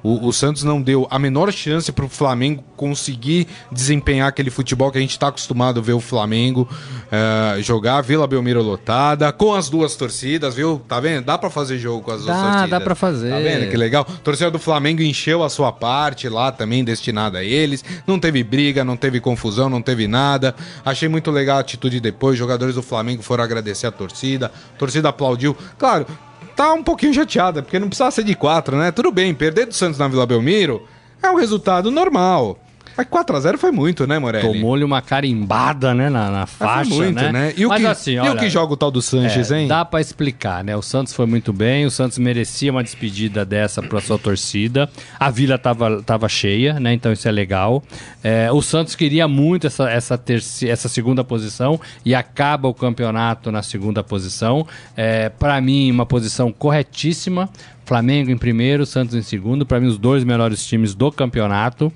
O, 0.04 0.28
o 0.28 0.32
Santos 0.34 0.62
não 0.62 0.82
deu 0.82 1.08
a 1.10 1.18
menor 1.18 1.50
chance 1.50 1.90
para 1.90 2.04
o 2.04 2.08
Flamengo 2.10 2.62
conseguir 2.76 3.48
desempenhar 3.72 4.28
aquele 4.28 4.50
futebol 4.50 4.92
que 4.92 4.98
a 4.98 5.00
gente 5.00 5.12
está 5.12 5.28
acostumado 5.28 5.80
a 5.80 5.82
ver 5.82 5.94
o 5.94 6.00
Flamengo 6.00 6.68
uh, 6.70 7.62
jogar. 7.62 8.02
Vila 8.02 8.26
Belmiro 8.26 8.62
lotada, 8.62 9.32
com 9.32 9.54
as 9.54 9.70
duas 9.70 9.96
torcidas, 9.96 10.54
viu? 10.54 10.82
Tá 10.86 11.00
vendo? 11.00 11.24
Dá 11.24 11.38
para 11.38 11.48
fazer 11.48 11.78
jogo 11.78 12.02
com 12.02 12.10
as 12.10 12.22
duas 12.22 12.36
torcidas. 12.36 12.70
Dá 12.70 12.80
para 12.80 12.94
fazer. 12.94 13.30
Tá 13.30 13.38
vendo 13.38 13.70
que 13.70 13.76
legal? 13.78 14.04
Torcida 14.04 14.50
do 14.50 14.58
Flamengo 14.58 15.00
encheu 15.00 15.42
a 15.42 15.48
sua 15.48 15.72
parte 15.72 16.28
lá 16.28 16.52
também, 16.52 16.84
destinada 16.84 17.38
a 17.38 17.44
eles. 17.44 17.82
Não 18.06 18.18
teve 18.18 18.44
briga, 18.44 18.84
não 18.84 18.98
teve 18.98 19.20
confusão, 19.20 19.70
não 19.70 19.80
teve 19.80 20.06
nada. 20.06 20.54
Achei 20.84 21.08
muito 21.08 21.30
legal 21.30 21.56
a 21.56 21.60
atitude 21.60 21.98
depois. 21.98 22.36
Jogadores 22.36 22.74
do 22.74 22.82
Flamengo 22.82 23.22
foram 23.22 23.42
agradecer 23.42 23.86
a 23.86 23.90
torcida. 23.90 24.52
A 24.74 24.78
torcida 24.78 25.08
aplaudiu. 25.08 25.56
Claro, 25.78 26.06
tá 26.54 26.72
um 26.72 26.82
pouquinho 26.82 27.14
chateada, 27.14 27.62
porque 27.62 27.78
não 27.78 27.88
precisava 27.88 28.10
ser 28.10 28.24
de 28.24 28.34
quatro, 28.34 28.76
né? 28.76 28.90
Tudo 28.90 29.10
bem, 29.10 29.34
perder 29.34 29.66
do 29.66 29.74
Santos 29.74 29.98
na 29.98 30.08
Vila 30.08 30.26
Belmiro 30.26 30.86
é 31.22 31.30
um 31.30 31.36
resultado 31.36 31.90
normal. 31.90 32.58
Mas 32.96 33.06
4x0 33.06 33.58
foi 33.58 33.70
muito, 33.70 34.06
né, 34.06 34.18
Morelli? 34.18 34.46
Tomou-lhe 34.46 34.84
uma 34.84 35.02
carimbada, 35.02 35.92
né, 35.94 36.08
na, 36.08 36.30
na 36.30 36.46
faixa, 36.46 36.90
foi 36.90 37.06
muito, 37.06 37.22
né? 37.22 37.32
né? 37.32 37.54
E, 37.56 37.66
o 37.66 37.70
que, 37.70 37.86
assim, 37.86 38.18
olha, 38.18 38.28
e 38.28 38.32
o 38.32 38.36
que 38.36 38.48
joga 38.48 38.72
o 38.72 38.76
tal 38.76 38.90
do 38.90 39.02
Sanches, 39.02 39.50
é, 39.50 39.60
hein? 39.60 39.68
Dá 39.68 39.84
para 39.84 40.00
explicar, 40.00 40.62
né? 40.62 40.76
O 40.76 40.82
Santos 40.82 41.12
foi 41.12 41.26
muito 41.26 41.52
bem, 41.52 41.84
o 41.86 41.90
Santos 41.90 42.18
merecia 42.18 42.70
uma 42.70 42.82
despedida 42.82 43.44
dessa 43.44 43.82
pra 43.82 44.00
sua 44.00 44.18
torcida. 44.18 44.88
A 45.18 45.30
Vila 45.30 45.58
tava, 45.58 46.02
tava 46.02 46.28
cheia, 46.28 46.78
né? 46.78 46.92
Então 46.92 47.12
isso 47.12 47.26
é 47.28 47.32
legal. 47.32 47.82
É, 48.22 48.50
o 48.52 48.62
Santos 48.62 48.94
queria 48.94 49.26
muito 49.26 49.66
essa, 49.66 49.90
essa, 49.90 50.16
terci, 50.16 50.68
essa 50.68 50.88
segunda 50.88 51.24
posição 51.24 51.80
e 52.04 52.14
acaba 52.14 52.68
o 52.68 52.74
campeonato 52.74 53.50
na 53.50 53.62
segunda 53.62 54.02
posição. 54.02 54.66
É, 54.96 55.28
para 55.28 55.60
mim, 55.60 55.90
uma 55.90 56.06
posição 56.06 56.52
corretíssima. 56.52 57.48
Flamengo 57.84 58.30
em 58.30 58.38
primeiro, 58.38 58.86
Santos 58.86 59.14
em 59.14 59.22
segundo. 59.22 59.66
Para 59.66 59.78
mim, 59.78 59.88
os 59.88 59.98
dois 59.98 60.24
melhores 60.24 60.64
times 60.64 60.94
do 60.94 61.12
campeonato. 61.12 61.92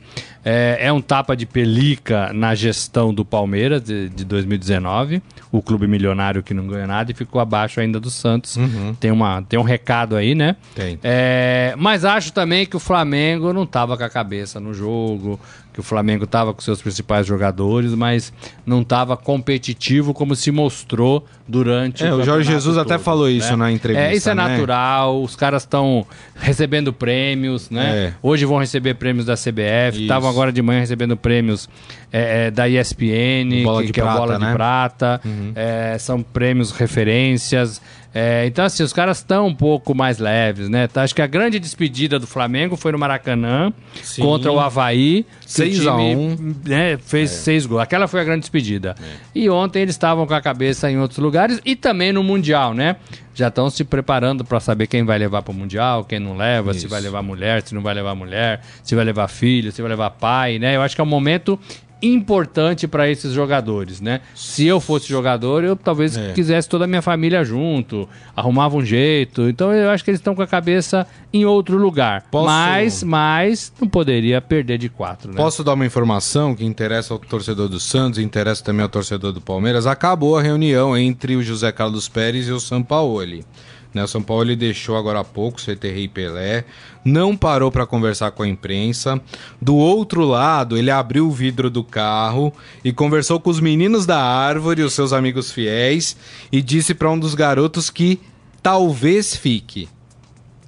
É, 0.50 0.86
é, 0.86 0.92
um 0.92 1.02
tapa 1.02 1.36
de 1.36 1.44
pelica 1.44 2.32
na 2.32 2.54
gestão 2.54 3.12
do 3.12 3.22
Palmeiras 3.22 3.82
de, 3.82 4.08
de, 4.08 4.24
2019, 4.24 5.22
o 5.52 5.60
clube 5.60 5.86
milionário 5.86 6.42
que 6.42 6.54
não 6.54 6.66
ganha 6.66 6.86
nada 6.86 7.10
e 7.10 7.14
ficou 7.14 7.38
abaixo 7.38 7.80
ainda 7.80 8.00
do 8.00 8.08
Santos. 8.08 8.56
Uhum. 8.56 8.94
Tem, 8.94 9.10
uma, 9.10 9.42
tem 9.42 9.58
um 9.58 9.62
recado 9.62 10.16
aí, 10.16 10.34
né? 10.34 10.56
Tem. 10.74 10.98
É, 11.02 11.74
mas 11.76 12.02
acho 12.02 12.32
também 12.32 12.64
que 12.64 12.74
o 12.74 12.80
Flamengo 12.80 13.52
não 13.52 13.64
estava 13.64 13.94
com 13.98 14.04
a 14.04 14.08
cabeça 14.08 14.58
no 14.58 14.72
jogo, 14.72 15.38
que 15.78 15.80
o 15.80 15.84
Flamengo 15.84 16.24
estava 16.24 16.52
com 16.52 16.60
seus 16.60 16.82
principais 16.82 17.24
jogadores, 17.24 17.94
mas 17.94 18.32
não 18.66 18.82
estava 18.82 19.16
competitivo 19.16 20.12
como 20.12 20.34
se 20.34 20.50
mostrou 20.50 21.24
durante 21.46 22.04
é, 22.04 22.12
o, 22.12 22.16
o 22.16 22.24
Jorge 22.24 22.50
Jesus 22.50 22.76
todo, 22.76 22.84
até 22.84 22.98
falou 22.98 23.30
isso 23.30 23.50
né? 23.52 23.56
na 23.56 23.70
entrevista. 23.70 24.08
É, 24.08 24.16
isso 24.16 24.28
é 24.28 24.34
né? 24.34 24.48
natural, 24.48 25.22
os 25.22 25.36
caras 25.36 25.62
estão 25.62 26.04
recebendo 26.34 26.92
prêmios, 26.92 27.70
né? 27.70 28.06
É. 28.06 28.14
Hoje 28.20 28.44
vão 28.44 28.58
receber 28.58 28.94
prêmios 28.94 29.24
da 29.24 29.34
CBF, 29.34 30.02
estavam 30.02 30.28
agora 30.28 30.50
de 30.50 30.60
manhã 30.60 30.80
recebendo 30.80 31.16
prêmios 31.16 31.68
é, 32.12 32.46
é, 32.46 32.50
da 32.50 32.68
ESPN, 32.68 33.48
que, 33.48 33.92
que 33.92 34.00
prata, 34.00 34.00
é 34.00 34.02
o 34.02 34.18
Bola 34.18 34.38
né? 34.40 34.46
de 34.48 34.52
Prata, 34.52 35.20
uhum. 35.24 35.52
É, 35.54 35.96
são 35.96 36.22
prêmios 36.22 36.72
referências. 36.72 37.80
É, 38.14 38.46
então, 38.46 38.64
assim, 38.64 38.82
os 38.82 38.92
caras 38.92 39.18
estão 39.18 39.46
um 39.46 39.54
pouco 39.54 39.94
mais 39.94 40.18
leves, 40.18 40.68
né? 40.68 40.86
Tá, 40.88 41.02
acho 41.02 41.14
que 41.14 41.20
a 41.20 41.26
grande 41.26 41.58
despedida 41.58 42.18
do 42.18 42.26
Flamengo 42.26 42.74
foi 42.74 42.90
no 42.90 42.98
Maracanã 42.98 43.72
Sim. 44.02 44.22
contra 44.22 44.50
o 44.50 44.58
Havaí. 44.58 45.26
6x1. 45.46 46.56
Né, 46.66 46.98
fez 46.98 47.30
é. 47.30 47.34
seis 47.34 47.66
gols. 47.66 47.82
Aquela 47.82 48.08
foi 48.08 48.20
a 48.20 48.24
grande 48.24 48.40
despedida. 48.40 48.94
É. 49.00 49.16
E 49.34 49.50
ontem 49.50 49.82
eles 49.82 49.94
estavam 49.94 50.26
com 50.26 50.34
a 50.34 50.40
cabeça 50.40 50.90
em 50.90 50.98
outros 50.98 51.18
lugares 51.18 51.60
e 51.64 51.76
também 51.76 52.12
no 52.12 52.22
Mundial, 52.22 52.72
né? 52.72 52.96
Já 53.34 53.48
estão 53.48 53.70
se 53.70 53.84
preparando 53.84 54.44
para 54.44 54.58
saber 54.58 54.86
quem 54.86 55.04
vai 55.04 55.18
levar 55.18 55.42
para 55.42 55.52
o 55.52 55.54
Mundial, 55.54 56.04
quem 56.04 56.18
não 56.18 56.36
leva, 56.36 56.72
Isso. 56.72 56.80
se 56.80 56.86
vai 56.88 57.00
levar 57.00 57.22
mulher, 57.22 57.62
se 57.62 57.74
não 57.74 57.82
vai 57.82 57.94
levar 57.94 58.14
mulher, 58.14 58.62
se 58.82 58.94
vai 58.94 59.04
levar 59.04 59.28
filho, 59.28 59.70
se 59.70 59.80
vai 59.80 59.90
levar 59.90 60.10
pai, 60.10 60.58
né? 60.58 60.74
Eu 60.74 60.82
acho 60.82 60.94
que 60.94 61.00
é 61.00 61.04
um 61.04 61.08
momento 61.08 61.58
importante 62.00 62.86
para 62.86 63.10
esses 63.10 63.32
jogadores, 63.32 64.00
né? 64.00 64.20
Se 64.34 64.66
eu 64.66 64.80
fosse 64.80 65.08
jogador, 65.08 65.64
eu 65.64 65.74
talvez 65.74 66.16
é. 66.16 66.32
quisesse 66.32 66.68
toda 66.68 66.84
a 66.84 66.86
minha 66.86 67.02
família 67.02 67.44
junto, 67.44 68.08
arrumava 68.36 68.76
um 68.76 68.84
jeito. 68.84 69.48
Então 69.48 69.72
eu 69.72 69.90
acho 69.90 70.04
que 70.04 70.10
eles 70.10 70.20
estão 70.20 70.34
com 70.34 70.42
a 70.42 70.46
cabeça 70.46 71.06
em 71.32 71.44
outro 71.44 71.76
lugar. 71.76 72.24
Posso... 72.30 72.46
Mas, 72.46 73.02
mas 73.02 73.72
não 73.80 73.88
poderia 73.88 74.40
perder 74.40 74.78
de 74.78 74.88
quatro, 74.88 75.30
né? 75.30 75.36
Posso 75.36 75.64
dar 75.64 75.74
uma 75.74 75.86
informação 75.86 76.54
que 76.54 76.64
interessa 76.64 77.12
ao 77.12 77.18
torcedor 77.18 77.68
do 77.68 77.80
Santos, 77.80 78.18
interessa 78.18 78.62
também 78.62 78.82
ao 78.82 78.88
torcedor 78.88 79.32
do 79.32 79.40
Palmeiras. 79.40 79.86
Acabou 79.86 80.38
a 80.38 80.42
reunião 80.42 80.96
entre 80.96 81.36
o 81.36 81.42
José 81.42 81.72
Carlos 81.72 82.08
Pérez 82.08 82.48
e 82.48 82.52
o 82.52 82.60
Sampaoli. 82.60 83.44
Né, 83.92 84.04
o 84.04 84.08
São 84.08 84.22
Paulo 84.22 84.44
ele 84.44 84.56
deixou 84.56 84.96
agora 84.96 85.20
há 85.20 85.24
pouco 85.24 85.60
CTR 85.60 85.98
e 85.98 86.08
Pelé, 86.08 86.64
não 87.02 87.34
parou 87.34 87.70
para 87.70 87.86
conversar 87.86 88.30
com 88.32 88.42
a 88.42 88.48
imprensa. 88.48 89.20
Do 89.60 89.76
outro 89.76 90.24
lado, 90.24 90.76
ele 90.76 90.90
abriu 90.90 91.26
o 91.26 91.30
vidro 91.30 91.70
do 91.70 91.82
carro 91.82 92.52
e 92.84 92.92
conversou 92.92 93.40
com 93.40 93.48
os 93.48 93.60
meninos 93.60 94.04
da 94.04 94.22
árvore, 94.22 94.82
os 94.82 94.92
seus 94.92 95.12
amigos 95.12 95.50
fiéis, 95.50 96.16
e 96.52 96.60
disse 96.60 96.94
para 96.94 97.10
um 97.10 97.18
dos 97.18 97.34
garotos 97.34 97.88
que 97.88 98.20
talvez 98.62 99.34
fique. 99.34 99.88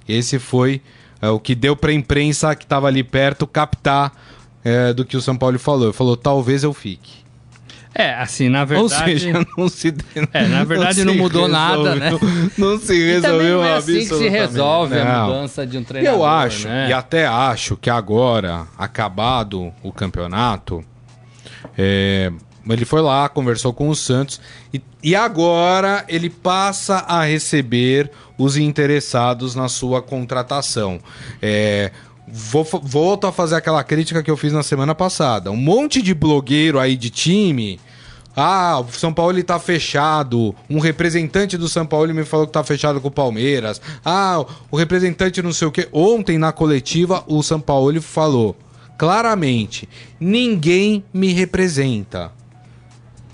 Esse 0.07 0.39
foi 0.39 0.81
é, 1.21 1.29
o 1.29 1.39
que 1.39 1.53
deu 1.53 1.75
para 1.75 1.91
a 1.91 1.93
imprensa 1.93 2.55
que 2.55 2.63
estava 2.63 2.87
ali 2.87 3.03
perto 3.03 3.45
captar 3.45 4.11
é, 4.63 4.93
do 4.93 5.05
que 5.05 5.15
o 5.15 5.21
São 5.21 5.37
Paulo 5.37 5.59
falou. 5.59 5.85
Ele 5.85 5.93
falou: 5.93 6.17
talvez 6.17 6.63
eu 6.63 6.73
fique. 6.73 7.20
É, 7.93 8.13
assim, 8.13 8.47
na 8.47 8.63
verdade. 8.63 8.83
Ou 8.83 8.89
seja, 8.89 9.47
não 9.57 9.69
se. 9.69 9.93
É, 10.33 10.47
na 10.47 10.63
verdade 10.63 11.03
não, 11.03 11.13
não 11.13 11.23
mudou 11.23 11.45
resolveu, 11.45 11.83
nada, 11.83 11.95
né? 11.95 12.11
Não 12.57 12.79
se 12.79 13.05
resolveu 13.05 13.57
não 13.57 13.65
é 13.65 13.73
assim 13.73 13.99
que 13.99 14.05
se 14.05 14.29
resolve 14.29 14.95
não. 14.95 15.07
a 15.07 15.25
mudança 15.25 15.65
de 15.65 15.77
um 15.77 15.83
treinador. 15.83 16.19
Eu 16.19 16.25
acho, 16.25 16.67
né? 16.67 16.89
e 16.89 16.93
até 16.93 17.25
acho 17.27 17.75
que 17.75 17.89
agora, 17.89 18.65
acabado 18.77 19.73
o 19.83 19.91
campeonato, 19.91 20.83
é, 21.77 22.31
ele 22.69 22.85
foi 22.85 23.01
lá, 23.01 23.27
conversou 23.27 23.73
com 23.73 23.89
o 23.89 23.95
Santos 23.95 24.39
e, 24.73 24.81
e 25.03 25.15
agora 25.15 26.05
ele 26.07 26.29
passa 26.29 26.97
a 27.07 27.23
receber 27.23 28.11
os 28.37 28.57
interessados 28.57 29.55
na 29.55 29.67
sua 29.67 30.01
contratação. 30.01 30.99
É, 31.41 31.91
Vou, 32.31 32.63
volto 32.63 33.27
a 33.27 33.31
fazer 33.31 33.55
aquela 33.55 33.83
crítica 33.83 34.23
que 34.23 34.31
eu 34.31 34.37
fiz 34.37 34.53
na 34.53 34.63
semana 34.63 34.95
passada. 34.95 35.51
Um 35.51 35.57
monte 35.57 36.01
de 36.01 36.13
blogueiro 36.13 36.79
aí 36.79 36.95
de 36.95 37.09
time. 37.09 37.79
Ah, 38.35 38.79
o 38.79 38.91
São 38.93 39.13
Paulo 39.13 39.37
está 39.37 39.59
fechado. 39.59 40.55
Um 40.69 40.79
representante 40.79 41.57
do 41.57 41.67
São 41.67 41.85
Paulo 41.85 42.13
me 42.13 42.23
falou 42.23 42.45
que 42.45 42.51
está 42.51 42.63
fechado 42.63 43.01
com 43.01 43.09
o 43.09 43.11
Palmeiras. 43.11 43.81
Ah, 44.05 44.45
o 44.69 44.77
representante 44.77 45.41
não 45.41 45.51
sei 45.51 45.67
o 45.67 45.71
que. 45.71 45.89
Ontem 45.91 46.37
na 46.37 46.51
coletiva 46.51 47.23
o 47.27 47.43
São 47.43 47.59
Paulo 47.59 48.01
falou 48.01 48.55
claramente: 48.97 49.89
ninguém 50.19 51.03
me 51.13 51.33
representa. 51.33 52.31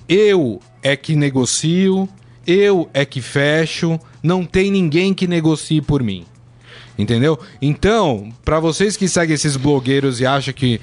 Eu 0.09 0.59
é 0.81 0.95
que 0.95 1.15
negocio, 1.15 2.07
eu 2.45 2.89
é 2.93 3.03
que 3.05 3.21
fecho, 3.21 3.99
não 4.23 4.45
tem 4.45 4.71
ninguém 4.71 5.13
que 5.13 5.27
negocie 5.27 5.81
por 5.81 6.01
mim. 6.01 6.25
Entendeu? 6.97 7.39
Então, 7.61 8.31
para 8.43 8.59
vocês 8.59 8.97
que 8.97 9.07
seguem 9.07 9.35
esses 9.35 9.55
blogueiros 9.55 10.19
e 10.19 10.25
acham 10.25 10.53
que 10.53 10.81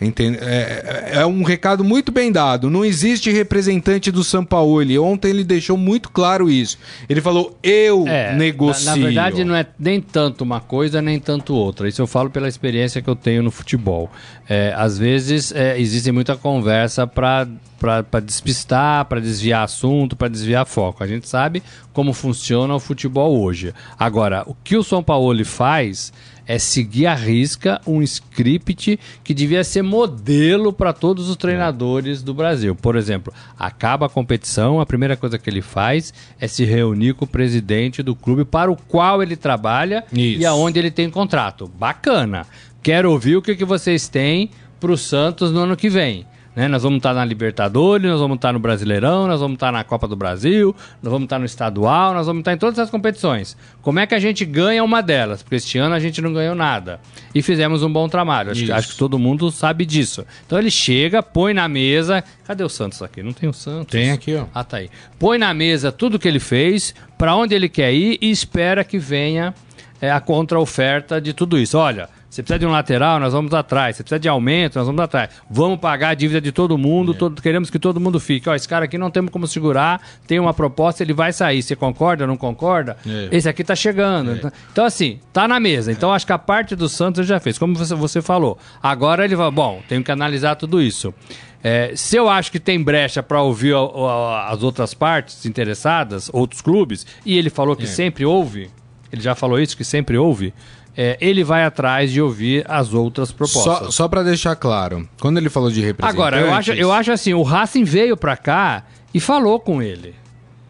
Entende? 0.00 0.38
É, 0.40 1.10
é, 1.14 1.26
um 1.26 1.42
recado 1.42 1.82
muito 1.82 2.12
bem 2.12 2.30
dado. 2.30 2.70
Não 2.70 2.84
existe 2.84 3.32
representante 3.32 4.12
do 4.12 4.22
São 4.22 4.44
Paulo. 4.44 4.68
Ontem 5.02 5.30
ele 5.30 5.42
deixou 5.42 5.76
muito 5.76 6.08
claro 6.10 6.48
isso. 6.48 6.78
Ele 7.08 7.20
falou: 7.20 7.58
eu 7.62 8.06
é, 8.06 8.34
negocio. 8.36 8.84
Na, 8.84 8.96
na, 8.96 9.02
verdade, 9.02 9.44
não 9.44 9.56
é 9.56 9.66
nem 9.78 10.00
tanto 10.00 10.42
uma 10.42 10.60
coisa, 10.60 11.02
nem 11.02 11.18
tanto 11.18 11.52
outra. 11.52 11.88
Isso 11.88 12.00
eu 12.00 12.06
falo 12.06 12.30
pela 12.30 12.46
experiência 12.46 13.02
que 13.02 13.10
eu 13.10 13.16
tenho 13.16 13.42
no 13.42 13.50
futebol. 13.50 14.08
É, 14.48 14.72
às 14.76 14.96
vezes 14.96 15.52
é, 15.52 15.78
existe 15.80 16.12
muita 16.12 16.36
conversa 16.36 17.06
para 17.06 17.48
para 17.78 18.18
despistar, 18.18 19.04
para 19.04 19.20
desviar 19.20 19.62
assunto, 19.62 20.16
para 20.16 20.26
desviar 20.26 20.66
foco. 20.66 21.04
A 21.04 21.06
gente 21.06 21.28
sabe 21.28 21.62
como 21.92 22.12
funciona 22.12 22.74
o 22.74 22.80
futebol 22.80 23.40
hoje. 23.40 23.72
Agora, 23.96 24.42
o 24.46 24.54
que 24.64 24.76
o 24.76 24.82
São 24.82 25.00
Paulo 25.00 25.44
faz 25.44 26.12
é 26.48 26.58
seguir 26.58 27.06
à 27.06 27.14
risca 27.14 27.78
um 27.86 28.02
script 28.02 28.98
que 29.22 29.34
devia 29.34 29.62
ser 29.62 29.82
modelo 29.82 30.72
para 30.72 30.94
todos 30.94 31.28
os 31.28 31.36
treinadores 31.36 32.22
do 32.22 32.32
Brasil. 32.32 32.74
Por 32.74 32.96
exemplo, 32.96 33.32
acaba 33.58 34.06
a 34.06 34.08
competição, 34.08 34.80
a 34.80 34.86
primeira 34.86 35.14
coisa 35.14 35.38
que 35.38 35.50
ele 35.50 35.60
faz 35.60 36.14
é 36.40 36.48
se 36.48 36.64
reunir 36.64 37.12
com 37.12 37.26
o 37.26 37.28
presidente 37.28 38.02
do 38.02 38.16
clube 38.16 38.46
para 38.46 38.72
o 38.72 38.76
qual 38.76 39.22
ele 39.22 39.36
trabalha 39.36 40.02
Isso. 40.10 40.40
e 40.40 40.46
aonde 40.46 40.78
ele 40.78 40.90
tem 40.90 41.10
contrato. 41.10 41.70
Bacana. 41.78 42.46
Quero 42.82 43.12
ouvir 43.12 43.36
o 43.36 43.42
que, 43.42 43.54
que 43.54 43.64
vocês 43.64 44.08
têm 44.08 44.50
para 44.80 44.92
o 44.92 44.96
Santos 44.96 45.52
no 45.52 45.60
ano 45.60 45.76
que 45.76 45.90
vem. 45.90 46.24
Né? 46.58 46.66
Nós 46.66 46.82
vamos 46.82 46.96
estar 46.96 47.14
na 47.14 47.24
Libertadores, 47.24 48.10
nós 48.10 48.18
vamos 48.18 48.34
estar 48.34 48.52
no 48.52 48.58
Brasileirão, 48.58 49.28
nós 49.28 49.40
vamos 49.40 49.54
estar 49.54 49.70
na 49.70 49.84
Copa 49.84 50.08
do 50.08 50.16
Brasil, 50.16 50.74
nós 51.00 51.12
vamos 51.12 51.26
estar 51.26 51.38
no 51.38 51.44
Estadual, 51.44 52.12
nós 52.12 52.26
vamos 52.26 52.40
estar 52.40 52.52
em 52.52 52.58
todas 52.58 52.80
as 52.80 52.90
competições. 52.90 53.56
Como 53.80 54.00
é 54.00 54.06
que 54.08 54.14
a 54.16 54.18
gente 54.18 54.44
ganha 54.44 54.82
uma 54.82 55.00
delas? 55.00 55.40
Porque 55.40 55.54
este 55.54 55.78
ano 55.78 55.94
a 55.94 56.00
gente 56.00 56.20
não 56.20 56.32
ganhou 56.32 56.56
nada. 56.56 56.98
E 57.32 57.42
fizemos 57.42 57.84
um 57.84 57.92
bom 57.92 58.08
trabalho. 58.08 58.50
Acho, 58.50 58.64
que, 58.64 58.72
acho 58.72 58.88
que 58.88 58.96
todo 58.96 59.20
mundo 59.20 59.52
sabe 59.52 59.86
disso. 59.86 60.26
Então 60.44 60.58
ele 60.58 60.68
chega, 60.68 61.22
põe 61.22 61.54
na 61.54 61.68
mesa. 61.68 62.24
Cadê 62.44 62.64
o 62.64 62.68
Santos 62.68 63.00
aqui? 63.02 63.22
Não 63.22 63.32
tem 63.32 63.48
o 63.48 63.52
Santos? 63.52 63.92
Tem 63.92 64.10
aqui, 64.10 64.34
ó. 64.34 64.46
Ah, 64.52 64.64
tá 64.64 64.78
aí. 64.78 64.90
Põe 65.16 65.38
na 65.38 65.54
mesa 65.54 65.92
tudo 65.92 66.18
que 66.18 66.26
ele 66.26 66.40
fez, 66.40 66.92
para 67.16 67.36
onde 67.36 67.54
ele 67.54 67.68
quer 67.68 67.94
ir 67.94 68.18
e 68.20 68.32
espera 68.32 68.82
que 68.82 68.98
venha 68.98 69.54
é, 70.00 70.10
a 70.10 70.20
contra-oferta 70.20 71.20
de 71.20 71.32
tudo 71.32 71.56
isso. 71.56 71.78
Olha, 71.78 72.08
você 72.38 72.42
precisa 72.42 72.58
de 72.60 72.66
um 72.66 72.70
lateral, 72.70 73.18
nós 73.18 73.32
vamos 73.32 73.52
atrás. 73.52 73.96
Você 73.96 74.04
precisa 74.04 74.20
de 74.20 74.28
aumento, 74.28 74.78
nós 74.78 74.86
vamos 74.86 75.02
atrás. 75.02 75.30
Vamos 75.50 75.80
pagar 75.80 76.10
a 76.10 76.14
dívida 76.14 76.40
de 76.40 76.52
todo 76.52 76.78
mundo, 76.78 77.12
é. 77.12 77.16
todo, 77.16 77.42
queremos 77.42 77.68
que 77.68 77.80
todo 77.80 77.98
mundo 77.98 78.20
fique. 78.20 78.48
Ó, 78.48 78.54
esse 78.54 78.68
cara 78.68 78.84
aqui 78.84 78.96
não 78.96 79.10
temos 79.10 79.32
como 79.32 79.46
segurar, 79.46 80.00
tem 80.26 80.38
uma 80.38 80.54
proposta, 80.54 81.02
ele 81.02 81.12
vai 81.12 81.32
sair. 81.32 81.62
Você 81.62 81.74
concorda, 81.74 82.26
não 82.28 82.36
concorda? 82.36 82.96
É. 83.04 83.28
Esse 83.32 83.48
aqui 83.48 83.64
tá 83.64 83.74
chegando. 83.74 84.32
É. 84.32 84.52
Então, 84.70 84.84
assim, 84.84 85.18
tá 85.32 85.48
na 85.48 85.58
mesa. 85.58 85.90
Então, 85.90 86.12
acho 86.12 86.24
que 86.24 86.32
a 86.32 86.38
parte 86.38 86.76
do 86.76 86.88
Santos 86.88 87.26
já 87.26 87.40
fez. 87.40 87.58
Como 87.58 87.74
você, 87.74 87.94
você 87.94 88.22
falou. 88.22 88.56
Agora 88.80 89.24
ele 89.24 89.34
vai, 89.34 89.50
bom, 89.50 89.82
tenho 89.88 90.04
que 90.04 90.12
analisar 90.12 90.54
tudo 90.54 90.80
isso. 90.80 91.12
É, 91.60 91.90
se 91.96 92.14
eu 92.14 92.28
acho 92.28 92.52
que 92.52 92.60
tem 92.60 92.80
brecha 92.80 93.20
para 93.20 93.42
ouvir 93.42 93.74
a, 93.74 93.80
a, 93.80 94.52
as 94.52 94.62
outras 94.62 94.94
partes 94.94 95.44
interessadas, 95.44 96.30
outros 96.32 96.60
clubes, 96.60 97.04
e 97.26 97.36
ele 97.36 97.50
falou 97.50 97.74
que 97.74 97.82
é. 97.82 97.86
sempre 97.86 98.24
houve, 98.24 98.70
ele 99.10 99.22
já 99.22 99.34
falou 99.34 99.58
isso, 99.58 99.76
que 99.76 99.82
sempre 99.82 100.16
houve, 100.16 100.54
é, 101.00 101.16
ele 101.20 101.44
vai 101.44 101.64
atrás 101.64 102.10
de 102.10 102.20
ouvir 102.20 102.64
as 102.68 102.92
outras 102.92 103.30
propostas. 103.30 103.62
Só, 103.62 103.90
só 103.92 104.08
para 104.08 104.24
deixar 104.24 104.56
claro, 104.56 105.08
quando 105.20 105.38
ele 105.38 105.48
falou 105.48 105.70
de 105.70 105.80
representantes... 105.80 106.12
Agora, 106.12 106.40
eu 106.40 106.52
acho, 106.52 106.72
eu 106.72 106.90
acho 106.90 107.12
assim, 107.12 107.32
o 107.32 107.42
Racing 107.44 107.84
veio 107.84 108.16
para 108.16 108.36
cá 108.36 108.84
e 109.14 109.20
falou 109.20 109.60
com 109.60 109.80
ele. 109.80 110.12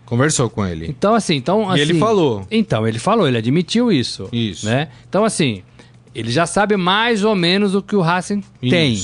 Conversou 0.05 0.51
com 0.51 0.67
ele. 0.67 0.87
Então, 0.87 1.15
assim, 1.15 1.35
então, 1.35 1.71
assim, 1.71 1.79
E 1.79 1.81
ele 1.81 1.93
assim, 1.93 2.01
falou. 2.01 2.47
Então, 2.51 2.87
ele 2.87 2.99
falou, 2.99 3.27
ele 3.27 3.39
admitiu 3.39 3.91
isso. 3.91 4.29
Isso. 4.31 4.67
Né? 4.67 4.89
Então, 5.09 5.25
assim, 5.25 5.63
ele 6.15 6.31
já 6.31 6.45
sabe 6.45 6.77
mais 6.77 7.25
ou 7.25 7.35
menos 7.35 7.75
o 7.75 7.81
que 7.81 7.97
o 7.97 8.03
Racing 8.03 8.45
isso. 8.61 8.71
tem. 8.71 8.99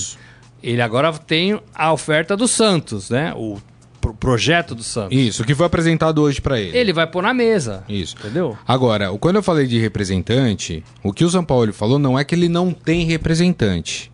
Ele 0.63 0.83
agora 0.83 1.11
tem 1.15 1.59
a 1.75 1.91
oferta 1.91 2.37
do 2.37 2.47
Santos, 2.47 3.09
né? 3.09 3.33
O 3.35 3.59
pro 4.05 4.13
projeto 4.13 4.75
do 4.75 4.83
Santos. 4.83 5.17
Isso, 5.17 5.45
que 5.45 5.55
foi 5.55 5.65
apresentado 5.65 6.21
hoje 6.21 6.39
para 6.39 6.61
ele. 6.61 6.77
Ele 6.77 6.93
vai 6.93 7.07
pôr 7.07 7.23
na 7.23 7.33
mesa. 7.33 7.85
Isso. 7.89 8.15
Entendeu? 8.19 8.57
Agora, 8.69 9.11
quando 9.19 9.37
eu 9.37 9.43
falei 9.43 9.67
de 9.67 9.79
representante, 9.79 10.85
o 11.03 11.11
que 11.11 11.25
o 11.25 11.31
São 11.31 11.43
Paulo 11.43 11.73
falou 11.73 11.99
não 11.99 12.19
é 12.19 12.25
que 12.25 12.35
ele 12.35 12.49
não 12.49 12.71
tem 12.71 13.07
representante. 13.07 14.13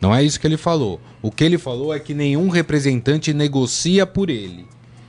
Não 0.00 0.14
é 0.14 0.22
isso 0.22 0.40
que 0.40 0.46
ele 0.46 0.56
falou. 0.56 0.98
O 1.20 1.30
que 1.30 1.44
ele 1.44 1.58
falou 1.58 1.92
é 1.92 1.98
que 1.98 2.14
nenhum 2.14 2.48
representante 2.48 3.34
negocia 3.34 4.06
por 4.06 4.30
ele. 4.30 4.64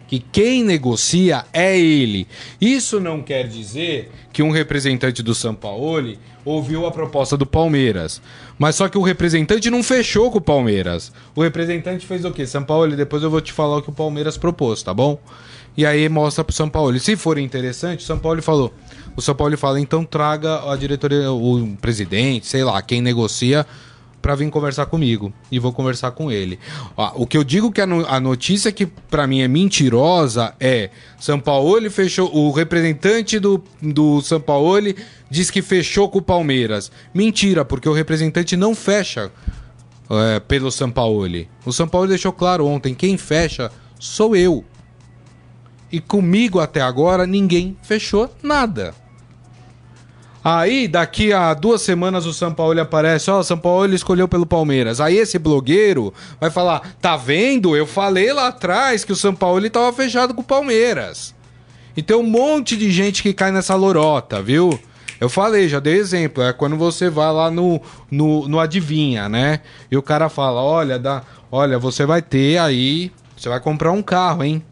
Que 0.09 0.19
quem 0.19 0.63
negocia 0.63 1.45
é 1.53 1.79
ele. 1.79 2.27
Isso 2.59 2.99
não 2.99 3.21
quer 3.21 3.47
dizer 3.47 4.11
que 4.33 4.41
um 4.41 4.49
representante 4.49 5.21
do 5.21 5.35
São 5.35 5.53
Paulo 5.53 6.17
ouviu 6.43 6.87
a 6.87 6.91
proposta 6.91 7.37
do 7.37 7.45
Palmeiras. 7.45 8.19
Mas 8.57 8.75
só 8.75 8.89
que 8.89 8.97
o 8.97 9.03
representante 9.03 9.69
não 9.69 9.83
fechou 9.83 10.31
com 10.31 10.39
o 10.39 10.41
Palmeiras. 10.41 11.11
O 11.35 11.43
representante 11.43 12.07
fez 12.07 12.25
o 12.25 12.31
quê? 12.31 12.47
São 12.47 12.63
Paulo, 12.63 12.95
depois 12.95 13.21
eu 13.21 13.29
vou 13.29 13.39
te 13.39 13.53
falar 13.53 13.77
o 13.77 13.81
que 13.83 13.91
o 13.91 13.93
Palmeiras 13.93 14.35
propôs, 14.35 14.81
tá 14.81 14.95
bom? 14.95 15.19
E 15.77 15.85
aí 15.85 16.09
mostra 16.09 16.43
pro 16.43 16.55
São 16.55 16.67
Paulo. 16.67 16.99
Se 16.99 17.15
for 17.15 17.37
interessante, 17.37 17.99
o 17.99 18.07
São 18.07 18.17
Paulo 18.17 18.41
falou. 18.41 18.73
O 19.15 19.21
São 19.21 19.35
Paulo 19.35 19.55
fala, 19.59 19.79
então 19.79 20.03
traga 20.03 20.71
a 20.71 20.75
diretoria, 20.75 21.31
o 21.31 21.77
presidente, 21.79 22.47
sei 22.47 22.63
lá, 22.63 22.81
quem 22.81 22.99
negocia 22.99 23.63
para 24.21 24.35
vir 24.35 24.49
conversar 24.49 24.85
comigo 24.87 25.33
e 25.51 25.59
vou 25.59 25.71
conversar 25.71 26.11
com 26.11 26.31
ele. 26.31 26.59
Ó, 26.95 27.11
o 27.15 27.27
que 27.27 27.37
eu 27.37 27.43
digo 27.43 27.71
que 27.71 27.81
a, 27.81 27.85
no, 27.85 28.05
a 28.05 28.19
notícia 28.19 28.71
que 28.71 28.85
para 28.85 29.25
mim 29.27 29.41
é 29.41 29.47
mentirosa 29.47 30.53
é 30.59 30.89
São 31.19 31.39
Paulo 31.39 31.89
fechou 31.89 32.33
o 32.35 32.51
representante 32.51 33.39
do, 33.39 33.63
do 33.81 34.21
São 34.21 34.39
Paulo 34.39 34.93
diz 35.29 35.51
que 35.51 35.61
fechou 35.61 36.09
com 36.09 36.19
o 36.19 36.21
Palmeiras. 36.21 36.91
Mentira, 37.13 37.63
porque 37.63 37.87
o 37.87 37.93
representante 37.93 38.55
não 38.55 38.73
fecha 38.73 39.31
é, 40.09 40.39
pelo 40.39 40.71
São 40.71 40.89
Paulo. 40.89 41.27
O 41.65 41.71
São 41.71 41.87
Paulo 41.87 42.07
deixou 42.07 42.33
claro 42.33 42.65
ontem, 42.65 42.93
quem 42.93 43.17
fecha 43.17 43.71
sou 43.99 44.35
eu. 44.35 44.63
E 45.91 45.99
comigo 45.99 46.59
até 46.59 46.81
agora 46.81 47.25
ninguém 47.25 47.77
fechou 47.81 48.33
nada. 48.43 48.93
Aí, 50.43 50.87
daqui 50.87 51.33
a 51.33 51.53
duas 51.53 51.81
semanas, 51.81 52.25
o 52.25 52.33
São 52.33 52.53
Paulo 52.53 52.79
aparece, 52.79 53.29
ó, 53.29 53.39
oh, 53.39 53.43
São 53.43 53.57
Paulo 53.57 53.93
escolheu 53.93 54.27
pelo 54.27 54.45
Palmeiras. 54.45 55.01
Aí 55.01 55.17
esse 55.17 55.37
blogueiro 55.37 56.13
vai 56.39 56.49
falar, 56.49 56.95
tá 57.01 57.17
vendo? 57.17 57.75
Eu 57.75 57.85
falei 57.85 58.31
lá 58.31 58.47
atrás 58.47 59.03
que 59.03 59.11
o 59.11 59.17
São 59.17 59.35
Paulo 59.35 59.65
estava 59.65 59.91
fechado 59.91 60.33
com 60.33 60.41
o 60.41 60.45
Palmeiras. 60.45 61.35
E 61.95 62.01
tem 62.01 62.15
um 62.15 62.23
monte 62.23 62.77
de 62.77 62.89
gente 62.89 63.21
que 63.21 63.33
cai 63.33 63.51
nessa 63.51 63.75
lorota, 63.75 64.41
viu? 64.41 64.79
Eu 65.19 65.27
falei, 65.27 65.67
já 65.67 65.81
dei 65.81 65.97
exemplo, 65.97 66.41
é 66.41 66.53
quando 66.53 66.77
você 66.77 67.09
vai 67.09 67.31
lá 67.33 67.51
no, 67.51 67.81
no, 68.09 68.47
no 68.47 68.59
Adivinha, 68.59 69.27
né? 69.27 69.59
E 69.91 69.97
o 69.97 70.01
cara 70.01 70.29
fala, 70.29 70.61
olha, 70.61 70.97
dá, 70.97 71.23
olha, 71.51 71.77
você 71.77 72.05
vai 72.05 72.21
ter 72.21 72.57
aí, 72.57 73.11
você 73.35 73.49
vai 73.49 73.59
comprar 73.59 73.91
um 73.91 74.01
carro, 74.01 74.45
hein? 74.45 74.63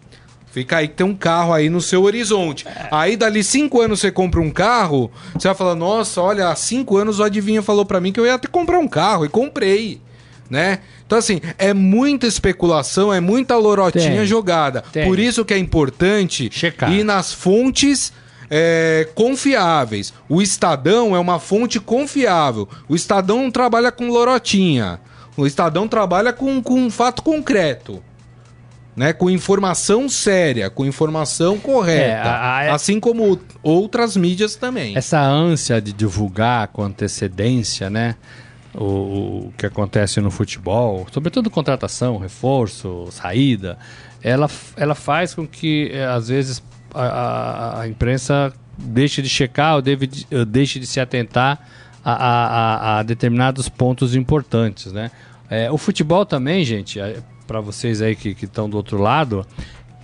Fica 0.57 0.77
aí 0.77 0.87
que 0.87 0.95
tem 0.95 1.05
um 1.05 1.13
carro 1.13 1.53
aí 1.53 1.69
no 1.69 1.79
seu 1.79 2.01
horizonte. 2.01 2.67
É. 2.67 2.87
Aí 2.89 3.15
dali 3.15 3.43
cinco 3.43 3.79
anos 3.79 3.99
você 3.99 4.11
compra 4.11 4.41
um 4.41 4.49
carro, 4.49 5.11
você 5.35 5.47
vai 5.47 5.53
falar, 5.53 5.75
nossa, 5.75 6.19
olha, 6.19 6.47
há 6.47 6.55
cinco 6.55 6.97
anos 6.97 7.19
o 7.19 7.23
Adivinha 7.23 7.61
falou 7.61 7.85
para 7.85 8.01
mim 8.01 8.11
que 8.11 8.19
eu 8.19 8.25
ia 8.25 8.39
ter 8.39 8.47
que 8.47 8.53
comprar 8.53 8.79
um 8.79 8.87
carro 8.87 9.23
e 9.23 9.29
comprei. 9.29 10.01
Né? 10.49 10.79
Então, 11.05 11.15
assim, 11.15 11.39
é 11.59 11.75
muita 11.75 12.25
especulação, 12.25 13.13
é 13.13 13.19
muita 13.19 13.55
lorotinha 13.55 14.17
tem, 14.17 14.25
jogada. 14.25 14.83
Tem. 14.91 15.05
Por 15.05 15.19
isso 15.19 15.45
que 15.45 15.53
é 15.53 15.59
importante 15.59 16.49
Checar. 16.51 16.91
ir 16.91 17.03
nas 17.03 17.31
fontes 17.31 18.11
é, 18.49 19.07
confiáveis. 19.13 20.11
O 20.27 20.41
Estadão 20.41 21.15
é 21.15 21.19
uma 21.19 21.37
fonte 21.37 21.79
confiável. 21.79 22.67
O 22.89 22.95
Estadão 22.95 23.43
não 23.43 23.51
trabalha 23.51 23.91
com 23.91 24.09
lorotinha. 24.09 24.99
O 25.37 25.45
Estadão 25.45 25.87
trabalha 25.87 26.33
com, 26.33 26.63
com 26.63 26.79
um 26.79 26.89
fato 26.89 27.21
concreto 27.21 28.01
né, 28.97 29.13
com 29.13 29.29
informação 29.29 30.09
séria, 30.09 30.71
com 30.71 30.83
informação 30.83 31.59
correta, 31.59 32.03
é, 32.03 32.19
a, 32.19 32.71
a, 32.71 32.73
assim 32.73 32.99
como 32.99 33.39
outras 33.61 34.17
mídias 34.17 34.55
também. 34.55 34.97
Essa 34.97 35.21
ânsia 35.21 35.79
de 35.79 35.93
divulgar 35.93 36.69
com 36.69 36.81
antecedência, 36.81 37.91
né, 37.91 38.15
o, 38.73 38.83
o 39.49 39.53
que 39.55 39.67
acontece 39.67 40.19
no 40.19 40.31
futebol, 40.31 41.05
sobretudo 41.11 41.47
contratação, 41.51 42.17
reforço, 42.17 43.07
saída, 43.11 43.77
ela, 44.23 44.49
ela 44.75 44.95
faz 44.95 45.35
com 45.35 45.47
que 45.47 45.91
é, 45.93 46.03
às 46.03 46.29
vezes 46.29 46.63
a, 46.91 47.03
a, 47.03 47.81
a 47.81 47.87
imprensa 47.87 48.51
deixe 48.75 49.21
de 49.21 49.29
checar 49.29 49.75
ou 49.75 49.81
deve, 49.81 50.09
deixe 50.47 50.79
de 50.79 50.87
se 50.87 50.99
atentar 50.99 51.59
a, 52.03 52.13
a, 52.13 52.99
a 52.99 53.03
determinados 53.03 53.69
pontos 53.69 54.15
importantes, 54.15 54.91
né? 54.91 55.11
É, 55.49 55.71
o 55.71 55.77
futebol 55.77 56.25
também, 56.25 56.65
gente, 56.65 56.99
para 57.47 57.61
vocês 57.61 58.01
aí 58.01 58.15
que 58.15 58.35
estão 58.43 58.69
do 58.69 58.75
outro 58.77 59.01
lado, 59.01 59.47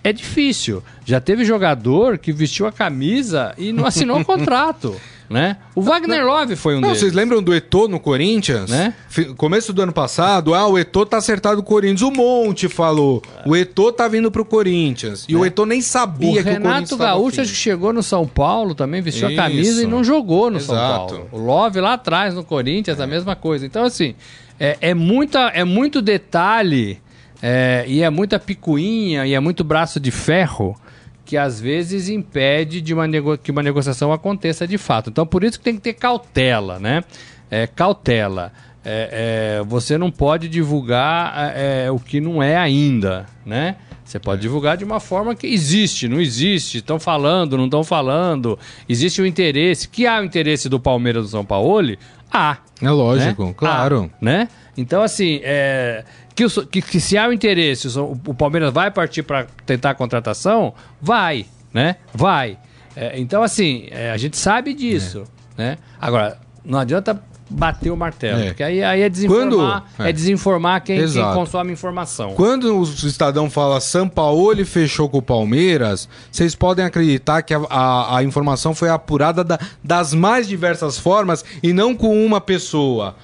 é 0.04 0.12
difícil. 0.12 0.84
Já 1.06 1.22
teve 1.22 1.46
jogador 1.46 2.18
que 2.18 2.32
vestiu 2.32 2.66
a 2.66 2.72
camisa 2.72 3.54
e 3.58 3.72
não 3.72 3.86
assinou 3.86 4.20
o 4.20 4.26
contrato. 4.26 4.96
Né? 5.30 5.58
O 5.74 5.82
Wagner 5.82 6.24
Love 6.26 6.56
foi 6.56 6.76
um 6.76 6.82
não, 6.82 6.90
deles. 6.90 7.00
Vocês 7.00 7.14
lembram 7.14 7.42
do 7.42 7.56
Eto'o 7.56 7.88
no 7.88 8.00
Corinthians? 8.00 8.70
Né? 8.70 8.94
Começo 9.38 9.74
do 9.74 9.82
ano 9.82 9.94
passado, 9.94 10.54
ah, 10.54 10.68
o 10.68 10.78
Eto'o 10.78 11.06
tá 11.06 11.18
acertado 11.18 11.56
com 11.56 11.62
o 11.64 11.66
Corinthians. 11.66 12.02
O 12.02 12.12
Monte 12.12 12.68
falou, 12.68 13.24
o 13.46 13.56
Eto'o 13.56 13.92
tá 13.92 14.08
vindo 14.08 14.30
pro 14.30 14.46
Corinthians. 14.46 15.26
E 15.28 15.34
é. 15.34 15.38
o 15.38 15.46
Eto'o 15.46 15.66
nem 15.66 15.82
sabia 15.82 16.30
o 16.30 16.34
que 16.34 16.42
Renato 16.42 16.60
o 16.60 16.70
Corinthians 16.70 17.00
Gaúcho 17.00 17.42
acho 17.42 17.52
que 17.52 17.58
chegou 17.58 17.92
no 17.92 18.04
São 18.04 18.28
Paulo 18.28 18.76
também, 18.76 19.02
vestiu 19.02 19.30
Isso. 19.30 19.40
a 19.40 19.44
camisa 19.44 19.82
e 19.82 19.88
não 19.88 20.04
jogou 20.04 20.52
no 20.52 20.58
Exato. 20.58 21.16
São 21.16 21.26
Paulo. 21.26 21.30
O 21.32 21.38
Love 21.40 21.80
lá 21.80 21.94
atrás 21.94 22.36
no 22.36 22.44
Corinthians, 22.44 23.00
é. 23.00 23.04
a 23.04 23.08
mesma 23.08 23.36
coisa. 23.36 23.66
Então, 23.66 23.86
assim, 23.86 24.14
é, 24.60 24.78
é, 24.82 24.94
muita, 24.94 25.48
é 25.48 25.64
muito 25.64 26.02
detalhe 26.02 27.02
é, 27.46 27.84
e 27.86 28.02
é 28.02 28.10
muita 28.10 28.40
picuinha 28.40 29.28
e 29.28 29.34
é 29.34 29.40
muito 29.42 29.66
braço 29.66 30.00
de 30.00 30.12
ferro 30.12 30.78
que 31.26 31.36
às 31.36 31.60
vezes 31.60 32.08
impede 32.08 32.80
de 32.80 32.94
uma 32.94 33.06
que 33.38 33.52
uma 33.52 33.62
negociação 33.62 34.14
aconteça 34.14 34.66
de 34.66 34.78
fato. 34.78 35.10
Então 35.10 35.26
por 35.26 35.44
isso 35.44 35.58
que 35.58 35.66
tem 35.66 35.76
que 35.76 35.82
ter 35.82 35.94
cautela, 35.94 36.80
né? 36.80 37.04
É, 37.52 37.68
cautela. 37.68 38.54
É, 38.86 39.60
é, 39.60 39.64
você 39.66 39.98
não 39.98 40.10
pode 40.10 40.48
divulgar 40.48 41.54
é, 41.54 41.92
o 41.92 42.00
que 42.00 42.22
não 42.22 42.42
é 42.42 42.56
ainda, 42.56 43.26
né? 43.46 43.76
Você 44.06 44.20
pode 44.20 44.42
divulgar 44.42 44.78
de 44.78 44.86
uma 44.86 45.02
forma 45.02 45.36
que 45.36 45.48
existe, 45.48 46.08
não 46.08 46.22
existe, 46.22 46.78
estão 46.78 47.00
falando, 47.00 47.58
não 47.58 47.66
estão 47.66 47.84
falando, 47.84 48.58
existe 48.88 49.22
o 49.22 49.26
interesse, 49.26 49.88
que 49.88 50.08
há 50.08 50.22
o 50.22 50.24
interesse 50.24 50.70
do 50.70 50.80
Palmeiras 50.80 51.24
do 51.24 51.30
São 51.30 51.44
Paulo, 51.44 51.96
há. 52.32 52.58
É 52.82 52.90
lógico, 52.90 53.46
né? 53.46 53.54
claro. 53.56 54.12
Há, 54.14 54.24
né? 54.24 54.48
Então, 54.76 55.02
assim, 55.02 55.40
é, 55.44 56.04
que, 56.36 56.46
o, 56.46 56.50
que, 56.66 56.82
que 56.82 57.00
se 57.00 57.18
há 57.18 57.28
o 57.28 57.34
interesse, 57.34 57.88
o, 58.00 58.20
o 58.28 58.34
Palmeiras 58.34 58.74
vai 58.74 58.90
partir 58.90 59.24
para 59.24 59.46
tentar 59.66 59.92
a 59.92 59.96
contratação, 59.96 60.74
vai, 61.02 61.46
né? 61.74 61.98
Vai. 62.14 62.58
É, 62.96 63.20
então, 63.20 63.44
assim, 63.44 63.88
é, 63.92 64.12
a 64.12 64.18
gente 64.18 64.38
sabe 64.38 64.74
disso, 64.74 65.24
é. 65.58 65.62
né? 65.62 65.78
Agora, 66.00 66.40
não 66.66 66.80
adianta 66.80 67.22
bater 67.50 67.92
o 67.92 67.98
martelo, 67.98 68.40
é. 68.40 68.46
porque 68.48 68.64
aí, 68.64 68.84
aí 68.84 69.02
é 69.02 69.10
desinformar, 69.10 69.84
Quando, 69.96 70.04
é. 70.06 70.10
é 70.10 70.14
desinformar 70.14 70.84
quem, 70.84 71.08
quem, 71.08 71.24
consome 71.34 71.72
informação. 71.72 72.34
Quando 72.34 72.76
o 72.80 72.84
Estadão 72.84 73.50
fala 73.50 73.80
São 73.80 74.10
Paulo 74.10 74.66
fechou 74.66 75.08
com 75.08 75.20
o 75.20 75.22
Palmeiras, 75.22 76.10
vocês 76.32 76.56
podem 76.56 76.84
acreditar 76.84 77.42
que 77.44 77.54
a, 77.54 77.62
a, 77.70 78.18
a 78.18 78.24
informação 78.24 78.74
foi 78.74 78.90
apurada 78.90 79.44
da, 79.44 79.60
das 79.84 80.14
mais 80.14 80.48
diversas 80.48 80.98
formas 80.98 81.46
e 81.62 81.74
não 81.74 81.96
com 81.96 82.26
uma 82.26 82.42
pessoa 82.42 83.16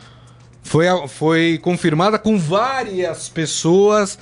foi, 0.70 0.86
foi 1.08 1.60
confirmada 1.64 2.20
com 2.20 2.38
várias 2.38 3.28
pessoas 3.28 4.20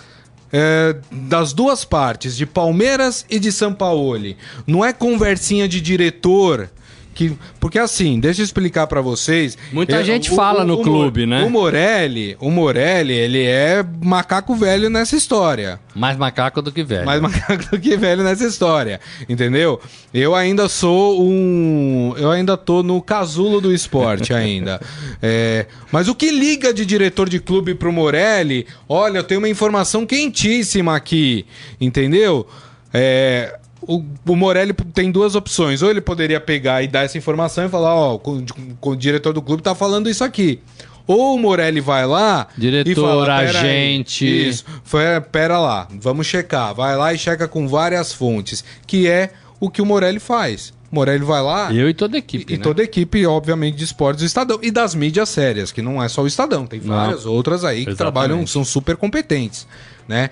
é, 0.49 0.95
das 1.11 1.51
duas 1.51 1.83
partes, 1.83 2.37
de 2.37 2.45
Palmeiras 2.45 3.25
e 3.29 3.37
de 3.37 3.51
São 3.51 3.73
Paulo. 3.73 4.33
Não 4.65 4.83
é 4.83 4.93
conversinha 4.93 5.67
de 5.67 5.81
diretor 5.81 6.69
que 7.17 7.35
porque 7.59 7.79
assim, 7.79 8.19
deixa 8.19 8.41
eu 8.41 8.45
explicar 8.45 8.85
para 8.85 9.01
vocês. 9.01 9.57
Muita 9.73 9.95
eu, 9.95 10.03
gente 10.03 10.31
o, 10.31 10.35
fala 10.35 10.61
o, 10.61 10.67
no 10.67 10.75
o, 10.75 10.83
clube, 10.83 11.25
né? 11.25 11.43
O 11.43 11.49
Morelli, 11.49 12.37
o 12.39 12.51
Morelli, 12.51 13.13
ele 13.13 13.43
é 13.43 13.83
macaco 14.03 14.55
velho 14.55 14.87
nessa 14.87 15.15
história. 15.15 15.79
Mais 15.95 16.15
macaco 16.15 16.61
do 16.61 16.71
que 16.71 16.83
velho. 16.83 17.07
Mais 17.07 17.19
macaco 17.19 17.71
do 17.71 17.79
que 17.79 17.97
velho 17.97 18.23
nessa 18.23 18.45
história, 18.45 19.01
entendeu? 19.27 19.81
Eu 20.13 20.35
ainda 20.35 20.69
sou 20.69 21.19
um, 21.23 22.13
eu 22.17 22.29
ainda 22.29 22.55
tô 22.55 22.83
no 22.83 23.01
casulo 23.01 23.59
do 23.59 23.73
esporte 23.73 24.31
ainda. 24.31 24.79
é, 25.19 25.65
mas 25.91 26.07
o 26.07 26.13
que 26.13 26.29
liga 26.29 26.71
de 26.71 26.85
diretor 26.85 27.27
de 27.27 27.39
clube 27.39 27.73
pro 27.73 27.91
Morelli? 27.91 28.67
Olha, 28.87 29.17
eu 29.17 29.23
tenho 29.23 29.41
uma 29.41 29.49
informação 29.49 30.05
quentíssima 30.05 30.95
aqui, 30.95 31.47
entendeu? 31.81 32.47
É, 32.93 33.57
o, 33.87 34.03
o 34.27 34.35
Morelli 34.35 34.73
tem 34.93 35.09
duas 35.09 35.33
opções. 35.33 35.81
Ou 35.81 35.89
ele 35.89 36.01
poderia 36.01 36.39
pegar 36.39 36.83
e 36.83 36.87
dar 36.87 37.05
essa 37.05 37.17
informação 37.17 37.65
e 37.65 37.69
falar, 37.69 37.95
ó, 37.95 38.19
oh, 38.21 38.89
o, 38.89 38.95
diretor 38.95 39.33
do 39.33 39.41
clube 39.41 39.63
tá 39.63 39.73
falando 39.73 40.09
isso 40.09 40.23
aqui. 40.23 40.59
Ou 41.07 41.35
o 41.35 41.39
Morelli 41.39 41.79
vai 41.79 42.05
lá 42.05 42.47
Diretor, 42.57 42.91
e 42.91 42.95
fala, 42.95 43.33
agente. 43.35 44.25
Aí, 44.25 44.49
isso, 44.49 44.65
foi, 44.83 45.01
pera 45.31 45.57
lá, 45.57 45.87
vamos 46.01 46.27
checar. 46.27 46.75
Vai 46.75 46.97
lá 46.97 47.13
e 47.13 47.17
checa 47.17 47.47
com 47.47 47.65
várias 47.65 48.11
fontes, 48.11 48.61
que 48.85 49.07
é 49.07 49.31
o 49.57 49.69
que 49.69 49.81
o 49.81 49.85
Morelli 49.85 50.19
faz. 50.19 50.73
O 50.91 50.95
Morelli 50.95 51.23
vai 51.23 51.41
lá. 51.41 51.73
Eu 51.73 51.89
e 51.89 51.93
toda 51.93 52.17
a 52.17 52.19
equipe. 52.19 52.53
E, 52.53 52.57
né? 52.57 52.63
toda 52.63 52.81
a 52.81 52.85
equipe, 52.85 53.25
obviamente, 53.25 53.75
de 53.75 53.85
esportes 53.85 54.21
do 54.21 54.25
Estadão. 54.25 54.59
E 54.61 54.69
das 54.69 54.93
mídias 54.93 55.29
sérias, 55.29 55.71
que 55.71 55.81
não 55.81 56.03
é 56.03 56.09
só 56.09 56.23
o 56.23 56.27
Estadão, 56.27 56.67
tem 56.67 56.81
várias 56.81 57.23
não, 57.23 57.31
outras 57.31 57.63
aí 57.63 57.85
que 57.85 57.91
exatamente. 57.91 57.97
trabalham, 57.97 58.47
são 58.47 58.65
super 58.65 58.97
competentes. 58.97 59.65
Né? 60.07 60.29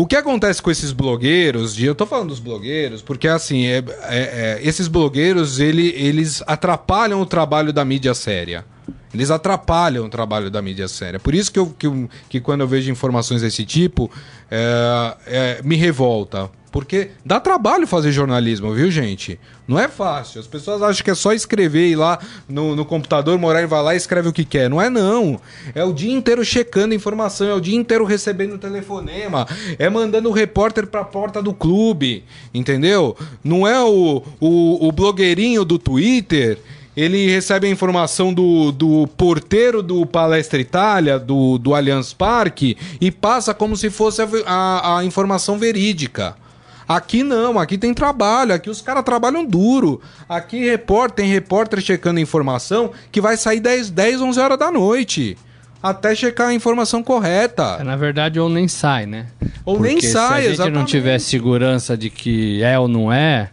O 0.00 0.06
que 0.06 0.14
acontece 0.14 0.62
com 0.62 0.70
esses 0.70 0.92
blogueiros, 0.92 1.76
eu 1.82 1.92
tô 1.92 2.06
falando 2.06 2.28
dos 2.28 2.38
blogueiros, 2.38 3.02
porque 3.02 3.26
assim, 3.26 3.66
é, 3.66 3.78
é, 3.78 3.82
é, 4.08 4.60
esses 4.62 4.86
blogueiros, 4.86 5.58
ele, 5.58 5.88
eles 5.88 6.40
atrapalham 6.46 7.20
o 7.20 7.26
trabalho 7.26 7.72
da 7.72 7.84
mídia 7.84 8.14
séria. 8.14 8.64
Eles 9.12 9.28
atrapalham 9.28 10.06
o 10.06 10.08
trabalho 10.08 10.52
da 10.52 10.62
mídia 10.62 10.86
séria. 10.86 11.18
Por 11.18 11.34
isso 11.34 11.50
que, 11.50 11.58
eu, 11.58 11.74
que, 11.76 11.88
que 12.28 12.40
quando 12.40 12.60
eu 12.60 12.68
vejo 12.68 12.92
informações 12.92 13.42
desse 13.42 13.64
tipo, 13.64 14.08
é, 14.48 15.16
é, 15.26 15.62
me 15.64 15.74
revolta. 15.74 16.48
Porque 16.70 17.10
dá 17.24 17.40
trabalho 17.40 17.86
fazer 17.86 18.12
jornalismo, 18.12 18.72
viu, 18.74 18.90
gente? 18.90 19.38
Não 19.66 19.78
é 19.78 19.88
fácil. 19.88 20.40
As 20.40 20.46
pessoas 20.46 20.82
acham 20.82 21.02
que 21.02 21.10
é 21.10 21.14
só 21.14 21.32
escrever 21.32 21.88
e 21.88 21.92
ir 21.92 21.96
lá 21.96 22.18
no, 22.48 22.76
no 22.76 22.84
computador, 22.84 23.38
morar 23.38 23.62
e 23.62 23.66
vai 23.66 23.82
lá 23.82 23.94
e 23.94 23.96
escreve 23.96 24.28
o 24.28 24.32
que 24.32 24.44
quer. 24.44 24.68
Não 24.68 24.80
é 24.80 24.90
não. 24.90 25.40
É 25.74 25.82
o 25.82 25.92
dia 25.92 26.12
inteiro 26.12 26.44
checando 26.44 26.94
informação, 26.94 27.48
é 27.48 27.54
o 27.54 27.60
dia 27.60 27.76
inteiro 27.76 28.04
recebendo 28.04 28.58
telefonema, 28.58 29.46
é 29.78 29.88
mandando 29.88 30.28
o 30.28 30.32
repórter 30.32 30.86
pra 30.86 31.04
porta 31.04 31.42
do 31.42 31.54
clube, 31.54 32.24
entendeu? 32.52 33.16
Não 33.42 33.66
é 33.66 33.80
o, 33.82 34.22
o, 34.38 34.88
o 34.88 34.92
blogueirinho 34.92 35.64
do 35.64 35.78
Twitter 35.78 36.58
ele 36.96 37.30
recebe 37.30 37.68
a 37.68 37.70
informação 37.70 38.34
do, 38.34 38.72
do 38.72 39.06
porteiro 39.16 39.84
do 39.84 40.04
Palestra 40.04 40.60
Itália, 40.60 41.16
do, 41.16 41.56
do 41.56 41.72
Allianz 41.72 42.12
Parque, 42.12 42.76
e 43.00 43.08
passa 43.12 43.54
como 43.54 43.76
se 43.76 43.88
fosse 43.88 44.20
a, 44.20 44.26
a, 44.44 44.98
a 44.98 45.04
informação 45.04 45.56
verídica. 45.58 46.34
Aqui 46.88 47.22
não, 47.22 47.58
aqui 47.58 47.76
tem 47.76 47.92
trabalho, 47.92 48.54
aqui 48.54 48.70
os 48.70 48.80
caras 48.80 49.04
trabalham 49.04 49.44
duro. 49.44 50.00
Aqui 50.26 50.64
repórter, 50.64 51.24
tem 51.24 51.32
repórter 51.32 51.80
checando 51.82 52.18
informação 52.18 52.90
que 53.12 53.20
vai 53.20 53.36
sair 53.36 53.60
10, 53.60 53.90
10, 53.90 54.22
11 54.22 54.40
horas 54.40 54.58
da 54.58 54.70
noite. 54.70 55.36
Até 55.82 56.14
checar 56.14 56.48
a 56.48 56.54
informação 56.54 57.02
correta. 57.02 57.76
É, 57.78 57.84
na 57.84 57.94
verdade, 57.94 58.40
ou 58.40 58.48
nem 58.48 58.66
sai, 58.66 59.06
né? 59.06 59.26
Ou 59.64 59.76
Porque 59.76 59.92
nem 59.92 60.00
sai, 60.00 60.10
se 60.10 60.22
a 60.22 60.40
gente 60.40 60.52
exatamente. 60.54 60.78
não 60.78 60.84
tiver 60.86 61.18
segurança 61.18 61.96
de 61.96 62.08
que 62.08 62.62
é 62.62 62.78
ou 62.78 62.88
não 62.88 63.12
é, 63.12 63.50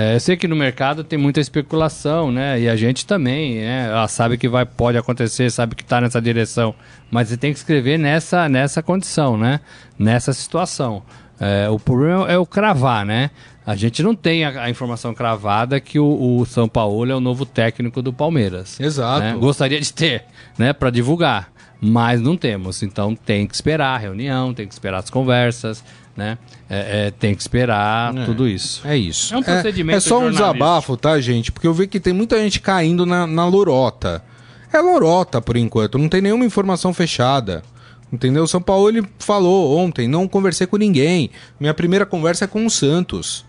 é, 0.00 0.14
eu 0.14 0.20
sei 0.20 0.36
que 0.36 0.46
no 0.46 0.54
mercado 0.54 1.02
tem 1.02 1.18
muita 1.18 1.40
especulação, 1.40 2.30
né? 2.30 2.60
E 2.60 2.68
a 2.68 2.76
gente 2.76 3.04
também, 3.04 3.56
né? 3.56 3.88
Ela 3.88 4.06
sabe 4.06 4.38
que 4.38 4.48
vai, 4.48 4.64
pode 4.64 4.96
acontecer, 4.96 5.50
sabe 5.50 5.74
que 5.74 5.82
está 5.82 6.00
nessa 6.00 6.22
direção. 6.22 6.72
Mas 7.10 7.28
você 7.28 7.36
tem 7.36 7.52
que 7.52 7.58
escrever 7.58 7.98
nessa, 7.98 8.48
nessa 8.48 8.80
condição, 8.80 9.36
né? 9.36 9.58
Nessa 9.98 10.32
situação. 10.32 11.02
É, 11.40 11.68
o 11.70 11.78
problema 11.78 12.30
é 12.30 12.36
o 12.38 12.44
cravar, 12.46 13.04
né? 13.06 13.30
A 13.66 13.76
gente 13.76 14.02
não 14.02 14.14
tem 14.14 14.44
a, 14.44 14.62
a 14.64 14.70
informação 14.70 15.12
cravada 15.14 15.78
que 15.78 15.98
o, 15.98 16.38
o 16.40 16.46
São 16.46 16.68
Paulo 16.68 17.10
é 17.10 17.14
o 17.14 17.20
novo 17.20 17.44
técnico 17.44 18.00
do 18.00 18.12
Palmeiras. 18.12 18.80
Exato. 18.80 19.20
né? 19.20 19.34
Gostaria 19.38 19.80
de 19.80 19.92
ter, 19.92 20.24
né? 20.56 20.72
Para 20.72 20.90
divulgar. 20.90 21.50
Mas 21.80 22.20
não 22.20 22.36
temos. 22.36 22.82
Então 22.82 23.14
tem 23.14 23.46
que 23.46 23.54
esperar 23.54 23.94
a 23.94 23.98
reunião, 23.98 24.52
tem 24.54 24.66
que 24.66 24.72
esperar 24.72 24.98
as 24.98 25.10
conversas, 25.10 25.84
né? 26.16 26.36
É, 26.68 27.06
é, 27.06 27.10
tem 27.12 27.34
que 27.34 27.40
esperar 27.40 28.16
É. 28.16 28.24
tudo 28.24 28.48
isso. 28.48 28.80
É 28.84 28.96
isso. 28.96 29.32
É 29.34 29.38
um 29.38 29.42
procedimento 29.42 29.98
É, 29.98 30.00
só 30.00 30.18
um 30.18 30.30
desabafo, 30.30 30.96
tá, 30.96 31.20
gente? 31.20 31.52
Porque 31.52 31.66
eu 31.68 31.74
vi 31.74 31.86
que 31.86 32.00
tem 32.00 32.12
muita 32.12 32.36
gente 32.42 32.60
caindo 32.60 33.06
na, 33.06 33.26
na 33.26 33.46
lorota. 33.46 34.24
É 34.72 34.80
lorota, 34.80 35.40
por 35.40 35.56
enquanto. 35.56 35.98
Não 35.98 36.08
tem 36.08 36.20
nenhuma 36.20 36.44
informação 36.44 36.92
fechada. 36.92 37.62
Entendeu? 38.12 38.44
O 38.44 38.48
São 38.48 38.60
Paulo 38.60 38.88
ele 38.88 39.02
falou 39.18 39.76
ontem, 39.78 40.08
não 40.08 40.26
conversei 40.26 40.66
com 40.66 40.76
ninguém. 40.76 41.30
Minha 41.60 41.74
primeira 41.74 42.06
conversa 42.06 42.44
é 42.44 42.48
com 42.48 42.64
o 42.64 42.70
Santos. 42.70 43.44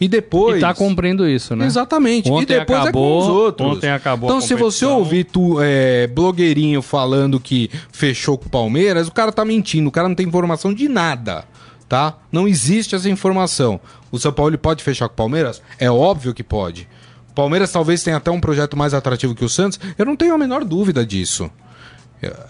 E 0.00 0.08
depois. 0.08 0.56
E 0.58 0.60
tá 0.60 0.74
cumprindo 0.74 1.26
isso, 1.28 1.54
né? 1.54 1.64
Exatamente. 1.64 2.28
Ontem 2.30 2.42
e 2.54 2.58
depois 2.58 2.80
acabou- 2.80 3.20
é 3.20 3.22
com 3.22 3.22
os 3.22 3.28
outros. 3.28 3.76
ontem 3.76 3.90
acabou 3.90 4.28
Então, 4.28 4.40
se 4.40 4.54
você 4.54 4.84
ouvir 4.84 5.24
tu, 5.24 5.58
é, 5.60 6.08
blogueirinho 6.08 6.82
falando 6.82 7.38
que 7.38 7.70
fechou 7.92 8.36
com 8.36 8.46
o 8.46 8.50
Palmeiras, 8.50 9.06
o 9.06 9.12
cara 9.12 9.30
tá 9.30 9.44
mentindo. 9.44 9.88
O 9.88 9.92
cara 9.92 10.08
não 10.08 10.14
tem 10.16 10.26
informação 10.26 10.74
de 10.74 10.88
nada. 10.88 11.44
Tá? 11.88 12.16
Não 12.32 12.48
existe 12.48 12.94
essa 12.94 13.08
informação. 13.08 13.78
O 14.10 14.18
São 14.18 14.32
Paulo 14.32 14.50
ele 14.50 14.56
pode 14.58 14.82
fechar 14.82 15.08
com 15.08 15.14
o 15.14 15.16
Palmeiras? 15.16 15.62
É 15.78 15.90
óbvio 15.90 16.32
que 16.34 16.42
pode. 16.42 16.88
O 17.30 17.34
Palmeiras 17.34 17.70
talvez 17.70 18.02
tenha 18.02 18.16
até 18.16 18.30
um 18.30 18.40
projeto 18.40 18.76
mais 18.76 18.92
atrativo 18.94 19.34
que 19.34 19.44
o 19.44 19.48
Santos. 19.48 19.78
Eu 19.96 20.04
não 20.06 20.16
tenho 20.16 20.34
a 20.34 20.38
menor 20.38 20.64
dúvida 20.64 21.04
disso. 21.06 21.50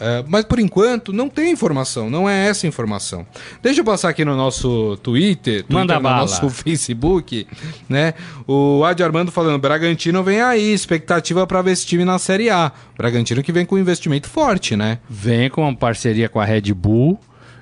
É, 0.00 0.24
mas 0.28 0.44
por 0.44 0.58
enquanto 0.58 1.12
não 1.12 1.28
tem 1.28 1.50
informação, 1.52 2.10
não 2.10 2.28
é 2.28 2.46
essa 2.48 2.66
informação. 2.66 3.26
Deixa 3.62 3.80
eu 3.80 3.84
passar 3.84 4.08
aqui 4.10 4.24
no 4.24 4.36
nosso 4.36 4.96
Twitter, 5.02 5.64
Manda 5.68 5.94
Twitter, 5.94 5.96
no 5.96 6.02
bala. 6.02 6.16
nosso 6.22 6.48
Facebook, 6.50 7.46
né? 7.88 8.14
O 8.46 8.84
Adi 8.84 9.02
Armando 9.02 9.30
falando, 9.32 9.58
Bragantino 9.60 10.22
vem 10.22 10.40
aí, 10.40 10.72
expectativa 10.72 11.46
para 11.46 11.62
ver 11.62 11.72
esse 11.72 11.86
time 11.86 12.04
na 12.04 12.18
Série 12.18 12.50
A. 12.50 12.70
Bragantino 12.96 13.42
que 13.42 13.52
vem 13.52 13.64
com 13.64 13.76
um 13.76 13.78
investimento 13.78 14.28
forte, 14.28 14.76
né? 14.76 14.98
Vem 15.08 15.48
com 15.48 15.62
uma 15.62 15.74
parceria 15.74 16.28
com 16.28 16.38
a 16.40 16.44
Red 16.44 16.72
Bull 16.74 17.18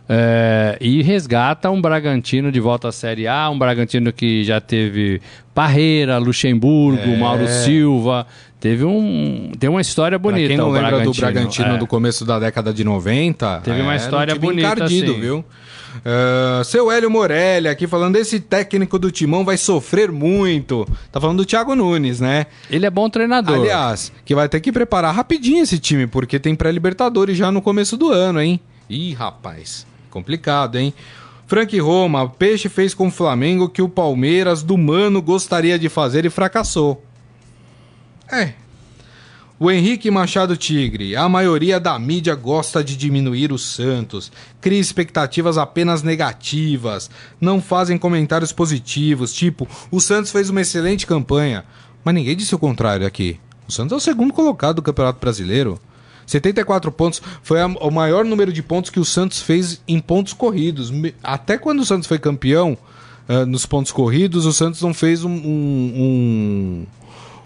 é, 0.08 0.76
e 0.80 1.02
resgata 1.02 1.70
um 1.70 1.80
Bragantino 1.80 2.50
de 2.50 2.58
volta 2.58 2.88
à 2.88 2.92
Série 2.92 3.28
A, 3.28 3.48
um 3.48 3.58
Bragantino 3.58 4.12
que 4.12 4.42
já 4.42 4.60
teve 4.60 5.20
Parreira, 5.54 6.18
Luxemburgo, 6.18 7.00
É. 7.10 7.16
Mauro 7.16 7.46
Silva. 7.46 8.26
Teve 8.60 8.84
um, 8.84 9.50
tem 9.58 9.70
uma 9.70 9.80
história 9.80 10.18
Pra 10.20 10.30
bonita. 10.30 10.48
quem 10.48 10.56
não 10.58 10.70
lembra 10.70 11.00
do 11.00 11.12
Bragantino 11.14 11.74
é. 11.76 11.78
do 11.78 11.86
começo 11.86 12.24
da 12.26 12.38
década 12.38 12.74
de 12.74 12.84
90, 12.84 13.62
Teve 13.64 13.80
uma 13.80 13.94
era 13.94 14.02
história 14.02 14.34
um 14.34 14.38
bonita, 14.38 14.74
encardido, 14.74 15.12
assim. 15.12 15.20
viu? 15.20 15.44
Ah, 16.04 16.62
seu 16.64 16.90
Hélio 16.90 17.10
Morelli 17.10 17.68
aqui 17.68 17.86
falando, 17.86 18.16
esse 18.16 18.38
técnico 18.38 18.98
do 18.98 19.10
Timão 19.10 19.44
vai 19.44 19.56
sofrer 19.56 20.10
muito. 20.12 20.86
Tá 21.10 21.20
falando 21.20 21.38
do 21.38 21.44
Thiago 21.46 21.74
Nunes, 21.74 22.20
né? 22.20 22.46
Ele 22.70 22.86
é 22.86 22.90
bom 22.90 23.08
treinador. 23.08 23.56
Aliás, 23.56 24.12
que 24.24 24.34
vai 24.34 24.48
ter 24.48 24.60
que 24.60 24.70
preparar 24.70 25.14
rapidinho 25.14 25.62
esse 25.62 25.78
time, 25.78 26.06
porque 26.06 26.38
tem 26.38 26.54
pré-libertadores 26.54 27.36
já 27.36 27.50
no 27.50 27.62
começo 27.62 27.96
do 27.96 28.10
ano, 28.10 28.40
hein? 28.40 28.60
Ih, 28.88 29.14
rapaz, 29.14 29.86
complicado, 30.10 30.76
hein? 30.76 30.92
Frank 31.46 31.76
Roma, 31.80 32.28
Peixe 32.28 32.68
fez 32.68 32.94
com 32.94 33.08
o 33.08 33.10
Flamengo 33.10 33.68
que 33.68 33.82
o 33.82 33.88
Palmeiras 33.88 34.62
do 34.62 34.78
Mano 34.78 35.20
gostaria 35.20 35.78
de 35.78 35.88
fazer 35.88 36.24
e 36.24 36.30
fracassou. 36.30 37.02
É. 38.30 38.52
O 39.58 39.70
Henrique 39.70 40.10
Machado 40.10 40.56
Tigre, 40.56 41.14
a 41.14 41.28
maioria 41.28 41.78
da 41.78 41.98
mídia 41.98 42.34
gosta 42.34 42.82
de 42.82 42.96
diminuir 42.96 43.52
o 43.52 43.58
Santos, 43.58 44.32
cria 44.58 44.80
expectativas 44.80 45.58
apenas 45.58 46.02
negativas, 46.02 47.10
não 47.38 47.60
fazem 47.60 47.98
comentários 47.98 48.52
positivos, 48.52 49.34
tipo, 49.34 49.68
o 49.90 50.00
Santos 50.00 50.30
fez 50.32 50.48
uma 50.48 50.62
excelente 50.62 51.06
campanha, 51.06 51.62
mas 52.02 52.14
ninguém 52.14 52.34
disse 52.34 52.54
o 52.54 52.58
contrário 52.58 53.06
aqui. 53.06 53.38
O 53.68 53.72
Santos 53.72 53.92
é 53.92 53.96
o 53.96 54.00
segundo 54.00 54.32
colocado 54.32 54.76
do 54.76 54.82
Campeonato 54.82 55.20
Brasileiro. 55.20 55.78
74 56.26 56.90
pontos 56.90 57.20
foi 57.42 57.60
a- 57.60 57.66
o 57.66 57.90
maior 57.90 58.24
número 58.24 58.52
de 58.54 58.62
pontos 58.62 58.90
que 58.90 58.98
o 59.00 59.04
Santos 59.04 59.42
fez 59.42 59.82
em 59.86 60.00
pontos 60.00 60.32
corridos. 60.32 60.90
Até 61.22 61.58
quando 61.58 61.80
o 61.80 61.84
Santos 61.84 62.06
foi 62.08 62.18
campeão 62.18 62.78
ah, 63.28 63.44
nos 63.44 63.66
pontos 63.66 63.92
corridos, 63.92 64.46
o 64.46 64.52
Santos 64.52 64.80
não 64.80 64.94
fez 64.94 65.22
um- 65.22 65.30
um- 65.30 65.92
um, 65.96 66.86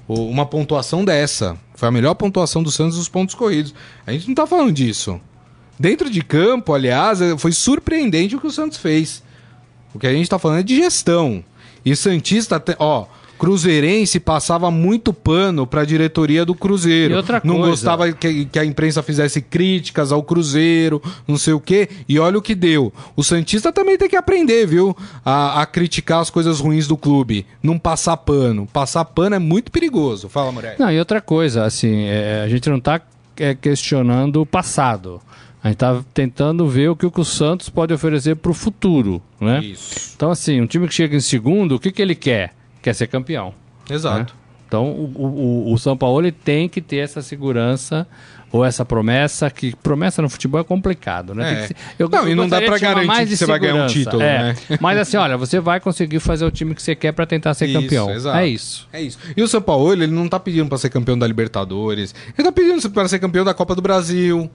uma 0.08 0.46
pontuação 0.46 1.04
dessa. 1.04 1.56
Foi 1.74 1.88
a 1.88 1.92
melhor 1.92 2.14
pontuação 2.14 2.62
do 2.62 2.70
Santos 2.70 2.98
nos 2.98 3.08
pontos 3.08 3.34
corridos. 3.34 3.74
A 4.06 4.12
gente 4.12 4.28
não 4.28 4.34
tá 4.34 4.46
falando 4.46 4.72
disso. 4.72 5.20
Dentro 5.78 6.08
de 6.08 6.22
campo, 6.22 6.72
aliás, 6.72 7.20
eh, 7.20 7.36
foi 7.36 7.52
surpreendente 7.52 8.36
o 8.36 8.40
que 8.40 8.46
o 8.46 8.50
Santos 8.50 8.78
fez. 8.78 9.22
O 9.94 9.98
que 9.98 10.06
a 10.06 10.12
gente 10.12 10.28
tá 10.28 10.38
falando 10.38 10.60
é 10.60 10.62
de 10.62 10.76
gestão. 10.76 11.44
E 11.84 11.94
Santista, 11.96 12.62
ó, 12.78 13.06
Cruzeirense 13.38 14.18
passava 14.20 14.70
muito 14.70 15.12
pano 15.12 15.66
pra 15.66 15.84
diretoria 15.84 16.44
do 16.44 16.54
Cruzeiro. 16.54 17.14
E 17.14 17.16
outra 17.16 17.40
não 17.44 17.56
coisa- 17.56 17.70
gostava 17.70 18.12
que, 18.12 18.44
que 18.46 18.58
a 18.58 18.64
imprensa 18.64 19.02
fizesse 19.02 19.40
críticas 19.42 20.12
ao 20.12 20.22
Cruzeiro, 20.22 21.02
não 21.26 21.36
sei 21.36 21.52
o 21.52 21.60
quê. 21.60 21.88
E 22.08 22.18
olha 22.18 22.38
o 22.38 22.42
que 22.42 22.54
deu. 22.54 22.92
O 23.16 23.22
Santista 23.22 23.72
também 23.72 23.98
tem 23.98 24.08
que 24.08 24.16
aprender, 24.16 24.66
viu? 24.66 24.96
A, 25.24 25.62
a 25.62 25.66
criticar 25.66 26.20
as 26.20 26.30
coisas 26.30 26.60
ruins 26.60 26.86
do 26.86 26.96
clube. 26.96 27.44
Não 27.62 27.78
passar 27.78 28.16
pano. 28.16 28.66
Passar 28.72 29.04
pano 29.04 29.34
é 29.36 29.38
muito 29.38 29.70
perigoso. 29.70 30.28
Fala, 30.28 30.50
Moreira. 30.52 30.76
Não, 30.78 30.90
e 30.90 30.98
outra 30.98 31.20
coisa, 31.20 31.64
assim, 31.64 32.04
é, 32.04 32.42
a 32.44 32.48
gente 32.48 32.68
não 32.70 32.78
está 32.78 33.00
questionando 33.60 34.40
o 34.40 34.46
passado. 34.46 35.20
A 35.62 35.68
gente 35.68 35.76
está 35.76 36.02
tentando 36.12 36.68
ver 36.68 36.90
o 36.90 36.96
que 36.96 37.06
o 37.06 37.24
Santos 37.24 37.68
pode 37.70 37.92
oferecer 37.92 38.36
para 38.36 38.50
o 38.50 38.54
futuro, 38.54 39.20
né? 39.40 39.60
Isso. 39.64 40.12
Então, 40.14 40.30
assim, 40.30 40.60
um 40.60 40.66
time 40.66 40.86
que 40.86 40.94
chega 40.94 41.16
em 41.16 41.20
segundo, 41.20 41.74
o 41.76 41.80
que, 41.80 41.90
que 41.90 42.02
ele 42.02 42.14
quer? 42.14 42.52
Quer 42.84 42.94
ser 42.94 43.06
campeão. 43.08 43.54
Exato. 43.90 44.18
né? 44.34 44.40
Então, 44.68 44.86
o, 44.90 45.66
o, 45.68 45.72
o 45.72 45.78
São 45.78 45.96
Paulo 45.96 46.20
ele 46.20 46.32
tem 46.32 46.68
que 46.68 46.80
ter 46.80 46.96
essa 46.98 47.22
segurança 47.22 48.06
ou 48.52 48.64
essa 48.64 48.84
promessa, 48.84 49.50
que 49.50 49.74
promessa 49.76 50.20
no 50.22 50.28
futebol 50.28 50.60
é 50.60 50.64
complicado, 50.64 51.34
né? 51.34 51.64
É. 51.64 51.66
Ser- 51.68 51.76
eu- 51.98 52.08
Não, 52.08 52.20
eu 52.24 52.28
e 52.28 52.34
não 52.34 52.48
dá 52.48 52.60
chamar 52.60 52.78
garantir 52.78 53.26
que 53.28 53.36
você 53.36 53.46
vai 53.46 53.58
ganhar 53.58 53.84
um 53.84 53.86
título, 53.86 54.22
É. 54.22 54.38
né? 54.42 54.56
Mas 54.80 54.98
assim, 54.98 55.16
olha, 55.18 55.36
você 55.38 55.58
vai 55.60 55.80
conseguir 55.80 56.20
fazer 56.20 56.44
o 56.44 56.50
time 56.50 56.74
que 56.74 56.82
você 56.82 56.94
quer 56.94 57.12
para 57.12 57.24
tentar 57.26 57.54
ser 57.54 57.66
Isso, 57.66 57.80
campeão. 57.80 58.10
exato. 58.10 58.36
É 58.38 58.46
isso. 58.46 58.86
É 58.92 59.00
isso. 59.00 59.18
E 59.36 59.42
o 59.42 59.48
São 59.48 59.62
Paulo, 59.62 59.92
ele 59.92 60.06
não 60.08 60.28
tá 60.28 60.38
pedindo 60.38 60.68
pra 60.68 60.76
ser 60.78 60.90
campeão 60.90 61.16
da 61.18 61.26
Libertadores. 61.26 62.14
Ele 62.36 62.44
tá 62.46 62.52
pedindo 62.52 62.90
pra 62.90 63.08
ser 63.08 63.18
campeão 63.18 63.44
da 63.44 63.54
Copa 63.54 63.74
do 63.74 63.80
Brasil. 63.82 64.50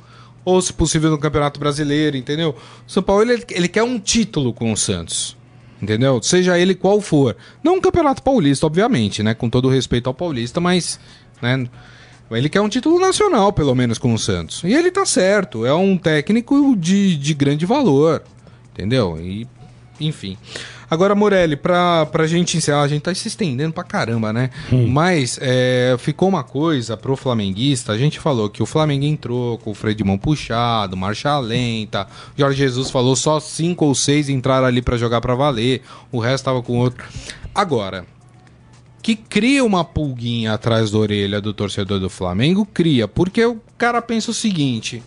Ou, 0.46 0.62
se 0.62 0.72
possível, 0.72 1.10
no 1.12 1.18
Campeonato 1.18 1.60
Brasileiro, 1.60 2.16
entendeu? 2.16 2.56
O 2.88 2.92
São 2.92 3.04
Paulo, 3.04 3.22
ele, 3.30 3.44
ele 3.52 3.68
quer 3.68 3.84
um 3.84 4.00
título 4.00 4.54
com 4.54 4.72
o 4.72 4.78
Santos. 4.78 5.36
Entendeu? 5.82 6.22
Seja 6.22 6.58
ele 6.58 6.76
qual 6.76 7.00
for. 7.00 7.36
Não 7.64 7.76
um 7.76 7.82
Campeonato 7.82 8.22
Paulista, 8.22 8.66
obviamente, 8.66 9.24
né? 9.24 9.34
Com 9.34 9.50
todo 9.50 9.66
o 9.66 9.72
respeito 9.72 10.08
ao 10.08 10.14
Paulista, 10.14 10.60
mas. 10.60 11.00
Né? 11.42 11.68
Ele 12.32 12.50
quer 12.50 12.62
um 12.62 12.70
título 12.70 13.00
nacional, 13.00 13.52
pelo 13.52 13.74
menos, 13.74 13.98
com 13.98 14.14
o 14.14 14.20
Santos. 14.20 14.64
E 14.64 14.74
ele 14.74 14.92
tá 14.92 15.06
certo. 15.06 15.66
É 15.66 15.74
um 15.74 15.98
técnico 15.98 16.76
de, 16.76 17.16
de 17.18 17.34
grande 17.34 17.66
valor. 17.66 18.22
Entendeu? 18.72 19.18
E 19.20 19.48
enfim. 20.00 20.38
Agora, 20.90 21.14
Morelli, 21.14 21.56
pra, 21.56 22.06
pra 22.08 22.26
gente 22.26 22.58
encerrar, 22.58 22.82
a 22.82 22.88
gente 22.88 23.04
tá 23.04 23.14
se 23.14 23.28
estendendo 23.28 23.74
pra 23.74 23.84
caramba, 23.84 24.34
né? 24.34 24.50
Hum. 24.72 24.88
Mas 24.88 25.38
é, 25.42 25.96
ficou 26.00 26.28
uma 26.28 26.44
coisa 26.44 26.98
pro 26.98 27.16
flamenguista. 27.16 27.92
A 27.92 27.98
gente 27.98 28.20
falou 28.20 28.50
que 28.50 28.64
o 28.64 28.66
Flamengo 28.66 29.06
entrou 29.06 29.58
com 29.60 29.72
o 29.72 29.76
freio 29.76 29.96
de 29.96 30.04
mão 30.04 30.18
puxado, 30.18 30.98
marcha 30.98 31.38
lenta. 31.38 32.08
Jorge 32.36 32.58
Jesus 32.58 32.90
falou 32.90 33.16
só 33.16 33.40
cinco 33.40 33.86
ou 33.86 33.94
seis 33.94 34.30
entraram 34.30 34.66
ali 34.66 34.82
pra 34.82 34.98
jogar 34.98 35.22
pra 35.22 35.36
valer. 35.36 35.84
O 36.12 36.20
resto 36.20 36.46
tava 36.46 36.62
com 36.64 36.78
outro. 36.78 37.06
Agora, 37.54 38.06
que 39.02 39.16
cria 39.16 39.64
uma 39.64 39.84
pulguinha 39.84 40.54
atrás 40.54 40.92
da 40.92 40.98
orelha 40.98 41.40
do 41.40 41.54
torcedor 41.54 42.00
do 42.00 42.10
Flamengo, 42.10 42.66
cria. 42.66 43.08
Porque 43.08 43.46
o 43.46 43.60
cara 43.78 44.02
pensa 44.02 44.32
o 44.32 44.34
seguinte. 44.34 45.04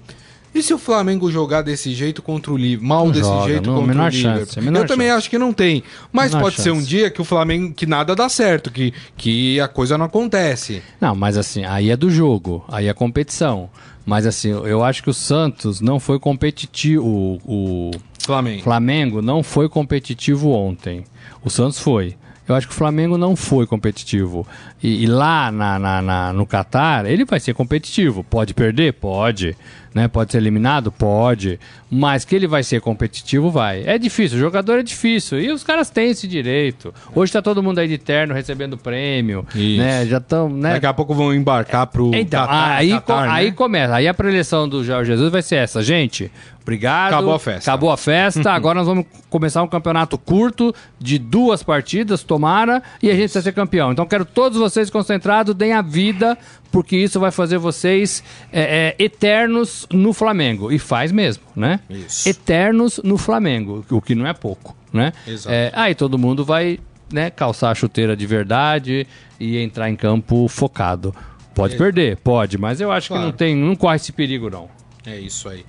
E 0.55 0.63
se 0.63 0.75
o 0.75 0.79
Flamengo 0.79 1.31
jogar 1.31 1.63
desse 1.63 1.95
jeito 1.95 2.21
contra 2.21 2.53
o 2.53 2.57
Liverpool, 2.57 2.87
mal 2.89 3.05
Não 3.07 3.13
desse 3.13 3.25
joga, 3.29 3.51
jeito 3.53 3.67
não, 3.71 3.77
contra 3.77 3.89
menor 3.95 4.07
o 4.11 4.15
Liverpool? 4.15 4.47
chance, 4.47 4.59
Eu 4.59 4.87
também 4.87 5.09
chance. 5.09 5.19
acho 5.19 5.31
que 5.31 5.39
não 5.39 5.53
tem. 5.53 5.83
Mas 6.13 6.31
Menor 6.33 6.43
pode 6.45 6.61
ser 6.61 6.71
um 6.73 6.77
chance. 6.77 6.89
dia 6.89 7.11
que 7.11 7.21
o 7.23 7.25
Flamengo 7.25 7.73
que 7.73 7.87
nada 7.87 8.15
dá 8.15 8.29
certo, 8.29 8.71
que, 8.71 8.93
que 9.17 9.59
a 9.61 9.67
coisa 9.69 9.97
não 9.97 10.05
acontece. 10.07 10.83
Não, 11.01 11.15
mas 11.15 11.39
assim, 11.39 11.65
aí 11.65 11.91
é 11.91 11.97
do 11.97 12.11
jogo, 12.11 12.65
aí 12.69 12.87
é 12.87 12.93
competição. 12.93 13.71
Mas 14.05 14.27
assim, 14.27 14.51
eu 14.51 14.83
acho 14.85 15.03
que 15.03 15.09
o 15.11 15.15
Santos 15.15 15.81
não 15.81 15.99
foi 15.99 16.19
competitivo. 16.19 17.03
O, 17.05 17.41
o 17.47 17.91
Flamengo. 18.19 18.63
Flamengo 18.63 19.23
não 19.23 19.43
foi 19.43 19.69
competitivo 19.69 20.51
ontem. 20.51 21.05
O 21.45 21.49
Santos 21.49 21.79
foi. 21.79 22.15
Eu 22.49 22.55
acho 22.57 22.67
que 22.67 22.73
o 22.75 22.77
Flamengo 22.77 23.17
não 23.17 23.37
foi 23.37 23.67
competitivo. 23.67 24.47
E, 24.83 25.05
e 25.05 25.07
lá 25.07 25.51
na, 25.53 25.79
na- 25.79 26.03
na- 26.03 26.33
no 26.33 26.45
Catar, 26.45 27.07
ele 27.07 27.25
vai 27.25 27.39
ser 27.39 27.55
competitivo. 27.55 28.25
Pode 28.25 28.53
perder? 28.53 28.95
Pode. 28.95 29.57
Né? 29.95 30.09
Pode 30.09 30.33
ser 30.33 30.39
eliminado? 30.39 30.91
Pode. 30.91 31.61
Mas 31.91 32.25
que 32.25 32.35
ele 32.35 32.47
vai 32.47 32.63
ser 32.63 32.81
competitivo, 32.81 33.51
vai. 33.51 33.85
É 33.87 33.99
difícil, 33.99 34.39
o 34.39 34.41
jogador 34.41 34.79
é 34.79 34.83
difícil. 34.83 35.39
E 35.39 35.53
os 35.53 35.63
caras 35.63 35.91
têm 35.91 36.11
esse 36.11 36.27
direito. 36.27 36.93
Hoje 37.15 37.31
tá 37.31 37.43
todo 37.43 37.63
mundo 37.63 37.79
aí 37.79 37.87
de 37.87 37.99
terno 37.99 38.33
recebendo 38.35 38.77
prêmio. 38.79 39.47
Isso. 39.55 39.79
Né? 39.83 40.07
Já 40.07 40.17
estão. 40.17 40.49
Né? 40.49 40.73
Daqui 40.73 40.87
a 40.87 40.95
pouco 40.95 41.15
vão 41.15 41.33
embarcar 41.35 41.87
pro 41.89 42.11
Então, 42.15 42.41
Qatar, 42.41 42.71
aí, 42.79 42.91
Qatar, 42.91 43.29
co- 43.29 43.35
né? 43.35 43.51
começa. 43.53 43.95
Aí 43.95 44.09
a 44.09 44.15
preleção 44.15 44.67
do 44.69 44.83
Jorge 44.83 45.13
Jesus 45.13 45.31
vai 45.31 45.43
ser 45.43 45.57
essa. 45.57 45.83
Gente, 45.83 46.33
obrigado. 46.63 47.15
Acabou 47.15 47.35
a 47.35 47.39
festa. 47.39 47.71
Acabou 47.71 47.91
a 47.91 47.97
festa. 47.97 48.51
Agora 48.53 48.79
nós 48.79 48.87
vamos 48.87 49.05
começar 49.29 49.63
um 49.63 49.69
campeonato 49.69 50.17
curto 50.17 50.75
de 50.99 51.19
duas 51.19 51.63
partidas, 51.63 52.23
tomara, 52.23 52.83
e 53.03 53.11
a 53.11 53.15
gente 53.15 53.33
vai 53.33 53.43
ser 53.43 53.53
campeão. 53.53 53.93
Então 53.93 54.07
quero 54.07 54.25
todos 54.25 54.59
vocês 54.59 54.91
concentrados, 54.91 55.55
deem 55.55 55.73
a 55.73 55.83
vida, 55.83 56.37
porque 56.71 56.97
isso 56.97 57.21
vai 57.21 57.31
fazer 57.31 57.59
vocês 57.59 58.23
é, 58.53 58.95
é, 58.99 59.05
eternos 59.05 59.87
no 59.93 60.13
Flamengo. 60.13 60.73
E 60.73 60.79
faz 60.79 61.13
mesmo, 61.13 61.43
né? 61.55 61.81
Isso. 61.91 62.29
Eternos 62.29 63.01
no 63.05 63.19
Flamengo, 63.19 63.85
o 63.91 64.01
que 64.01 64.15
não 64.15 64.27
é 64.27 64.33
pouco, 64.33 64.77
né? 64.93 65.13
Exato. 65.27 65.55
É, 65.55 65.71
aí 65.75 65.95
todo 65.95 66.19
mundo 66.19 66.45
vai 66.45 66.79
né, 67.13 67.31
calçar 67.31 67.71
a 67.71 67.75
chuteira 67.75 68.17
de 68.17 68.27
verdade 68.27 69.07
e 69.39 69.59
entrar 69.59 69.91
em 69.91 69.97
campo 69.97 70.49
focado. 70.49 71.15
Pode 71.55 71.77
perder, 71.77 72.17
pode, 72.17 72.57
mas 72.57 72.81
eu 72.81 72.91
acho 72.91 73.09
Claro. 73.09 73.25
que 73.25 73.27
não 73.27 73.37
tem, 73.37 73.55
não 73.55 73.77
corre 73.77 73.97
esse 73.97 74.11
perigo 74.11 74.49
não. 74.49 74.71
É 75.05 75.19
isso 75.19 75.49
aí. 75.49 75.67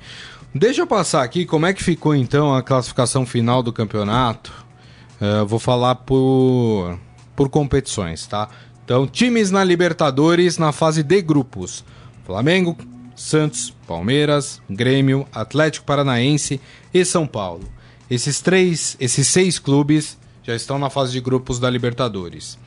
Deixa 0.56 0.82
eu 0.82 0.88
passar 0.88 1.24
aqui 1.24 1.48
como 1.48 1.66
é 1.66 1.74
que 1.74 1.84
ficou 1.84 2.14
então 2.14 2.54
a 2.54 2.62
classificação 2.62 3.26
final 3.26 3.64
do 3.64 3.74
campeonato. 3.74 4.54
Eu 5.20 5.48
vou 5.48 5.58
falar 5.58 5.96
por, 5.96 7.00
por 7.36 7.50
competições, 7.50 8.28
tá? 8.28 8.48
Então, 8.86 9.08
times 9.08 9.50
na 9.50 9.64
Libertadores 9.64 10.60
na 10.60 10.72
fase 10.72 11.02
de 11.02 11.22
grupos: 11.24 11.84
Flamengo, 12.24 12.78
Santos, 13.16 13.76
Palmeiras, 13.88 14.62
Grêmio, 14.70 15.26
Atlético 15.34 15.88
Paranaense 15.88 16.62
e 16.94 17.04
São 17.04 17.26
Paulo. 17.26 17.68
Esses 18.08 18.40
três, 18.40 18.96
esses 19.00 19.28
seis 19.28 19.58
clubes 19.58 20.20
já 20.44 20.56
estão 20.56 20.78
na 20.78 20.92
fase 20.92 21.14
de 21.14 21.20
grupos 21.20 21.58
da 21.58 21.68
Libertadores. 21.68 22.60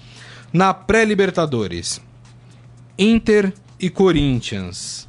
Na 0.52 0.74
pré-Libertadores, 0.74 2.00
Inter 2.98 3.52
e 3.78 3.88
Corinthians, 3.90 5.08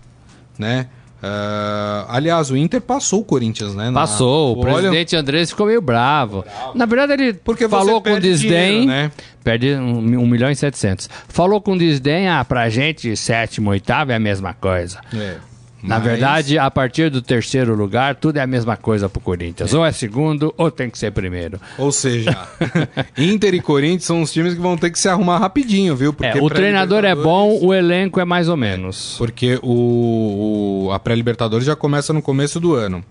né? 0.60 0.90
Ah, 1.22 2.06
aliás, 2.10 2.52
o 2.52 2.58
Inter 2.58 2.80
passou 2.82 3.22
o 3.22 3.24
Corinthians, 3.26 3.74
né? 3.76 3.90
na- 3.90 4.02
Passou, 4.02 4.56
o 4.56 4.60
Olha, 4.62 4.74
presidente 4.74 5.16
Andrés 5.16 5.50
ficou 5.50 5.66
meio 5.68 5.82
bravo. 5.82 6.46
Na 6.76 6.86
verdade, 6.86 7.14
ele 7.14 7.34
Porque 7.34 7.68
falou 7.68 8.02
com 8.02 8.20
desdém. 8.20 8.82
dinheiro, 8.82 8.86
né? 8.88 9.12
Perde 9.44 9.74
um, 9.76 9.98
um 10.22 10.28
milhão 10.28 10.52
e 10.52 10.56
setecentos. 10.56 11.10
Falou 11.28 11.60
com 11.62 11.78
desdém, 11.78 12.28
ah, 12.28 12.44
pra 12.46 12.70
gente, 12.70 13.16
sétimo, 13.16 13.70
oitavo 13.72 14.12
é 14.12 14.16
a 14.16 14.20
mesma 14.20 14.54
coisa. 14.54 15.00
é, 15.14 15.38
Na 15.84 15.96
mas- 16.00 16.04
verdade, 16.08 16.58
a 16.58 16.72
partir 16.72 17.10
do 17.12 17.22
terceiro 17.22 17.76
lugar, 17.76 18.16
tudo 18.16 18.38
é 18.38 18.42
a 18.42 18.48
mesma 18.48 18.76
coisa 18.76 19.08
pro 19.08 19.22
Corinthians. 19.22 19.74
Ou 19.74 19.86
é 19.86 19.92
segundo, 19.92 20.54
ou 20.58 20.72
tem 20.72 20.90
que 20.90 20.98
ser 20.98 21.12
primeiro. 21.12 21.60
Ou 21.78 21.92
seja, 21.92 22.36
Inter 23.18 23.54
e 23.54 23.62
Corinthians 23.62 24.06
são 24.06 24.22
os 24.24 24.32
times 24.34 24.56
que 24.56 24.60
vão 24.60 24.76
ter 24.76 24.90
que 24.90 24.98
se 25.00 25.08
arrumar 25.08 25.38
rapidinho, 25.38 25.96
viu? 25.96 26.16
É, 26.22 26.42
o 26.42 26.50
treinador 26.50 27.06
é 27.06 27.14
bom, 27.14 27.60
o 27.62 27.74
elenco 27.74 28.20
é 28.20 28.26
mais 28.26 28.50
ou 28.50 28.58
menos. 28.58 29.16
Porque 29.18 29.60
o, 29.62 30.88
o- 30.88 30.92
a 30.92 31.00
pré-Libertadores 31.00 31.66
já 31.66 31.76
começa 31.76 32.12
no 32.12 32.22
começo 32.22 32.60
do 32.60 32.74
ano. 32.74 33.04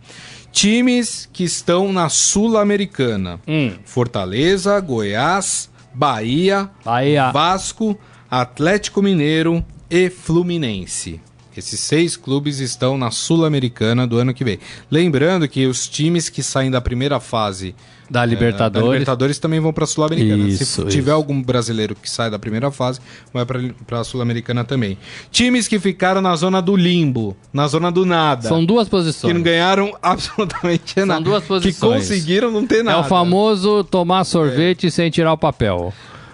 Times 0.52 1.28
que 1.32 1.44
estão 1.44 1.92
na 1.92 2.08
Sul-Americana: 2.08 3.38
Hum. 3.46 3.72
Fortaleza, 3.84 4.78
Goiás, 4.80 5.70
Bahia, 5.94 6.68
Bahia. 6.84 7.30
Vasco, 7.30 7.98
Atlético 8.30 9.02
Mineiro 9.02 9.64
e 9.90 10.08
Fluminense. 10.10 11.20
Esses 11.56 11.80
seis 11.80 12.16
clubes 12.16 12.60
estão 12.60 12.96
na 12.98 13.10
Sul-Americana 13.10 14.06
do 14.06 14.18
ano 14.18 14.34
que 14.34 14.44
vem. 14.44 14.58
Lembrando 14.90 15.48
que 15.48 15.66
os 15.66 15.88
times 15.88 16.28
que 16.28 16.42
saem 16.42 16.70
da 16.70 16.80
primeira 16.80 17.18
fase 17.20 17.74
Da 18.10 18.22
é, 18.22 18.26
Libertadores. 18.26 18.86
da 18.86 18.92
Libertadores 18.92 19.38
também 19.38 19.58
vão 19.60 19.72
para 19.72 19.84
a 19.84 19.86
Sul-Americana. 19.86 20.50
Se 20.50 20.84
tiver 20.86 21.10
isso. 21.10 21.12
algum 21.12 21.42
brasileiro 21.42 21.94
que 21.94 22.08
sai 22.08 22.30
da 22.30 22.38
primeira 22.38 22.70
fase, 22.70 23.00
vai 23.32 23.44
para 23.44 24.00
a 24.00 24.04
Sul-Americana 24.04 24.64
também. 24.64 24.96
Times 25.30 25.66
que 25.66 25.78
ficaram 25.78 26.20
na 26.20 26.36
zona 26.36 26.60
do 26.62 26.76
limbo, 26.76 27.36
na 27.52 27.66
zona 27.66 27.90
do 27.90 28.04
nada. 28.06 28.48
São 28.48 28.64
duas 28.64 28.84
que 28.86 28.90
posições. 28.90 29.34
não 29.34 29.42
ganharam 29.42 29.96
absolutamente 30.02 31.04
nada. 31.04 31.20
duas 31.20 31.42
Que 31.42 31.48
posições. 31.48 32.02
conseguiram 32.02 32.50
não 32.50 32.66
ter 32.66 32.80
É 32.80 32.82
nada. 32.82 33.00
o 33.00 33.04
famoso 33.04 33.82
tomar 33.84 34.24
sorvete 34.24 34.90
sem 34.90 35.10
tirar 35.10 35.32
o 35.32 35.38
papel. 35.38 35.92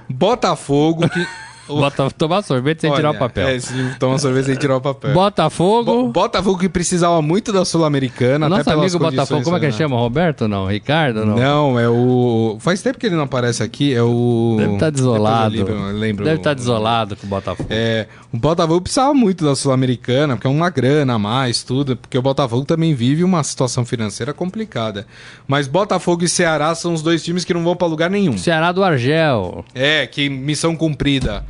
Botafogo 0.09 1.09
que 1.09 1.27
Bota, 1.69 2.11
tomar 2.11 2.43
sorvete 2.43 2.81
sem 2.81 2.93
tirar 2.93 3.09
o 3.09 3.11
Olha, 3.11 3.19
papel. 3.19 3.49
É, 3.49 3.59
se 3.59 3.73
tomar 3.99 4.19
sorvete 4.19 4.47
sem 4.47 4.57
tirar 4.57 4.77
o 4.77 4.81
papel. 4.81 5.13
Botafogo. 5.15 5.85
Bo- 5.85 6.09
Botafogo 6.09 6.59
que 6.59 6.69
precisava 6.69 7.23
muito 7.23 7.53
da 7.53 7.65
Sul-Americana, 7.65 8.47
até 8.47 8.57
Nosso 8.57 8.65
pelas 8.65 8.95
amigo 8.95 8.99
Botafogo, 8.99 9.43
como 9.45 9.57
é 9.57 9.61
que 9.61 9.67
ele 9.67 9.73
chama? 9.73 9.97
Roberto 9.97 10.49
não? 10.49 10.67
Ricardo 10.67 11.25
não? 11.25 11.37
Não, 11.37 11.79
é 11.81 11.89
o. 11.89 12.57
Faz 12.61 12.83
tempo 12.83 12.99
que 12.99 13.07
ele 13.07 13.15
não 13.17 13.25
aparece 13.25 13.63
aqui, 13.63 13.95
é 13.95 14.03
o. 14.03 14.57
Deve 14.59 14.73
estar 14.75 14.91
desolado. 14.91 15.55
Depois 15.55 15.75
eu 15.75 15.83
lembro, 15.87 15.99
lembro 15.99 16.25
Deve 16.25 16.37
estar 16.39 16.55
desolado 16.55 17.17
com 17.17 17.27
o 17.27 17.31
Botafogo. 17.31 17.69
É, 17.71 18.07
o 18.33 18.39
Botafogo 18.39 18.81
precisava 18.81 19.13
muito 19.13 19.45
da 19.45 19.55
Sul-Americana, 19.55 20.35
porque 20.37 20.47
é 20.47 20.51
uma 20.51 20.71
grana 20.71 21.15
a 21.15 21.19
mais, 21.19 21.63
tudo, 21.63 21.97
porque 21.97 22.17
o 22.17 22.23
Botafogo 22.23 22.65
também 22.65 22.95
vive 22.95 23.23
uma 23.23 23.43
situação 23.45 23.85
financeira 23.85 24.33
complicada. 24.33 25.07
Mas 25.47 25.67
Botafogo 25.69 26.25
e 26.25 26.29
Ceará 26.29 26.75
são 26.75 26.95
os 26.95 27.03
dois 27.03 27.23
times 27.23 27.45
que 27.45 27.53
não 27.53 27.63
vão 27.63 27.77
pra 27.77 27.87
lugar 27.87 28.09
nenhum. 28.09 28.39
Ceará 28.39 28.73
do 28.73 28.83
Argel. 28.83 29.65
É, 29.75 30.07
que 30.07 30.29
missão 30.31 30.75
cumprida. 30.75 31.45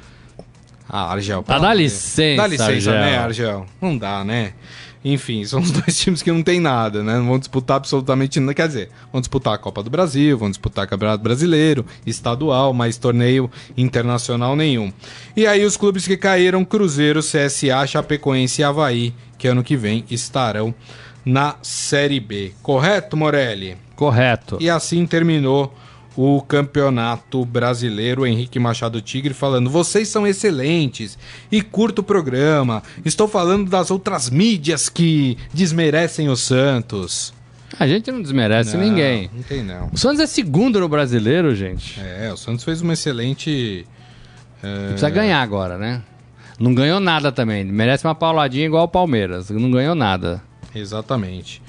Ah, 0.89 1.13
Argel. 1.13 1.45
Ah, 1.49 1.59
dá 1.59 1.73
licença, 1.73 2.43
Dá 2.43 2.47
licença, 2.49 2.71
Argel. 2.73 2.93
né, 2.95 3.17
Argel? 3.19 3.67
Não 3.81 3.97
dá, 3.97 4.25
né? 4.25 4.53
Enfim, 5.05 5.45
são 5.45 5.61
os 5.61 5.71
dois 5.73 5.99
times 5.99 6.23
que 6.23 6.31
não 6.31 6.43
tem 6.43 6.61
nada, 6.61 7.03
né? 7.03 7.17
Não 7.17 7.27
vão 7.27 7.39
disputar 7.39 7.79
absolutamente 7.79 8.39
nada. 8.39 8.55
Quer 8.55 8.69
dizer, 8.69 8.91
vão 9.13 9.21
disputar 9.21 9.55
a 9.55 9.59
Copa 9.59 9.83
do 9.83 9.91
Brasil, 9.91 10.39
vão 10.39 10.51
disputar 10.51 10.87
Campeonato 10.87 11.23
Brasileiro, 11.23 11.85
estadual, 12.07 12.73
mas 12.73 12.97
torneio 12.97 13.51
internacional 13.77 14.55
nenhum. 14.55 14.93
E 15.37 15.47
aí 15.47 15.65
os 15.65 15.77
clubes 15.77 16.07
que 16.07 16.17
caíram, 16.17 16.65
Cruzeiro, 16.65 17.21
CSA, 17.21 17.87
Chapecoense 17.87 18.61
e 18.61 18.65
Havaí, 18.65 19.15
que 19.37 19.49
ano 19.49 19.65
que 19.65 19.77
vem 19.77 20.05
estarão 20.11 20.75
na 21.25 21.57
Série 21.63 22.21
B. 22.21 22.53
Correto, 22.63 23.17
Morelli? 23.17 23.77
Correto. 23.97 24.59
E 24.61 24.69
assim 24.69 25.07
terminou 25.07 25.73
o 26.17 26.41
Campeonato 26.43 27.45
Brasileiro. 27.45 28.27
Henrique 28.27 28.59
Machado 28.59 29.01
Tigre 29.01 29.35
falando: 29.35 29.71
vocês 29.71 30.09
são 30.09 30.27
excelentes 30.27 31.19
e 31.51 31.63
curto 31.63 32.01
o 32.01 32.03
programa. 32.05 32.83
Estou 33.05 33.29
falando 33.29 33.71
das 33.71 33.91
outras 33.91 34.31
mídias 34.31 34.89
que 34.89 35.37
desmerecem 35.53 36.29
o 36.29 36.37
Santos. 36.37 37.33
A 37.79 37.87
gente 37.87 38.11
não 38.13 38.21
desmerece 38.21 38.77
Não, 38.77 38.85
ninguém. 38.85 39.31
Não 39.33 39.43
tem, 39.43 39.63
não. 39.63 39.89
O 39.93 39.99
Santos 39.99 40.21
é 40.21 40.27
segundo 40.27 40.79
no 40.79 40.89
brasileiro, 40.89 41.55
gente. 41.55 41.99
É, 42.01 42.31
o 42.33 42.37
Santos 42.37 42.65
fez 42.65 42.83
uma 42.83 42.93
excelente. 42.93 43.87
é, 44.63 44.87
Precisa 44.89 45.09
ganhar 45.09 45.41
agora, 45.41 45.79
né? 45.79 46.03
Não 46.59 46.75
ganhou 46.75 47.01
nada 47.01 47.33
também. 47.33 47.65
Merece 47.65 48.07
uma 48.07 48.15
pauladinha 48.15 48.67
igual 48.67 48.85
o 48.85 48.89
Palmeiras. 48.89 49.49
Não 49.49 49.71
ganhou 49.71 49.95
nada. 49.95 50.43
Exatamente. 50.75 51.62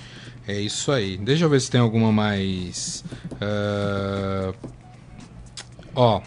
É 0.48 0.60
isso 0.60 0.92
aí. 0.92 1.18
Deixa 1.18 1.46
eu 1.46 1.50
ver 1.50 1.62
se 1.62 1.72
tem 1.72 1.80
alguma 1.80 2.12
mais. 2.12 3.04
ah, 3.42 4.54
Ó, 5.96 6.22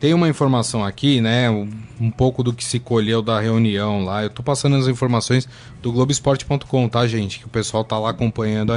tem 0.00 0.14
uma 0.14 0.28
informação 0.28 0.84
aqui, 0.84 1.20
né? 1.20 1.50
Um, 1.50 2.10
pouco 2.10 2.42
do 2.42 2.52
que 2.52 2.64
se 2.64 2.78
colheu 2.78 3.22
da 3.22 3.40
reunião 3.40 4.04
lá. 4.04 4.22
Eu 4.22 4.30
tô 4.30 4.42
passando 4.42 4.76
as 4.76 4.88
informações 4.88 5.48
do 5.82 5.92
Globoesporte.com, 5.92 6.88
tá, 6.88 7.06
gente? 7.06 7.38
Que 7.38 7.46
o 7.46 7.48
pessoal 7.48 7.84
tá 7.84 7.98
lá 7.98 8.10
acompanhando. 8.10 8.72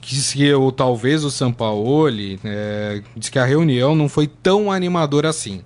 que 0.00 0.14
se 0.16 0.52
ou 0.52 0.70
talvez 0.72 1.24
o 1.24 1.30
Sampaoli 1.30 2.38
é, 2.44 3.02
diz 3.16 3.28
que 3.28 3.38
a 3.38 3.44
reunião 3.44 3.94
não 3.94 4.08
foi 4.08 4.26
tão 4.26 4.70
animadora 4.70 5.28
assim. 5.28 5.62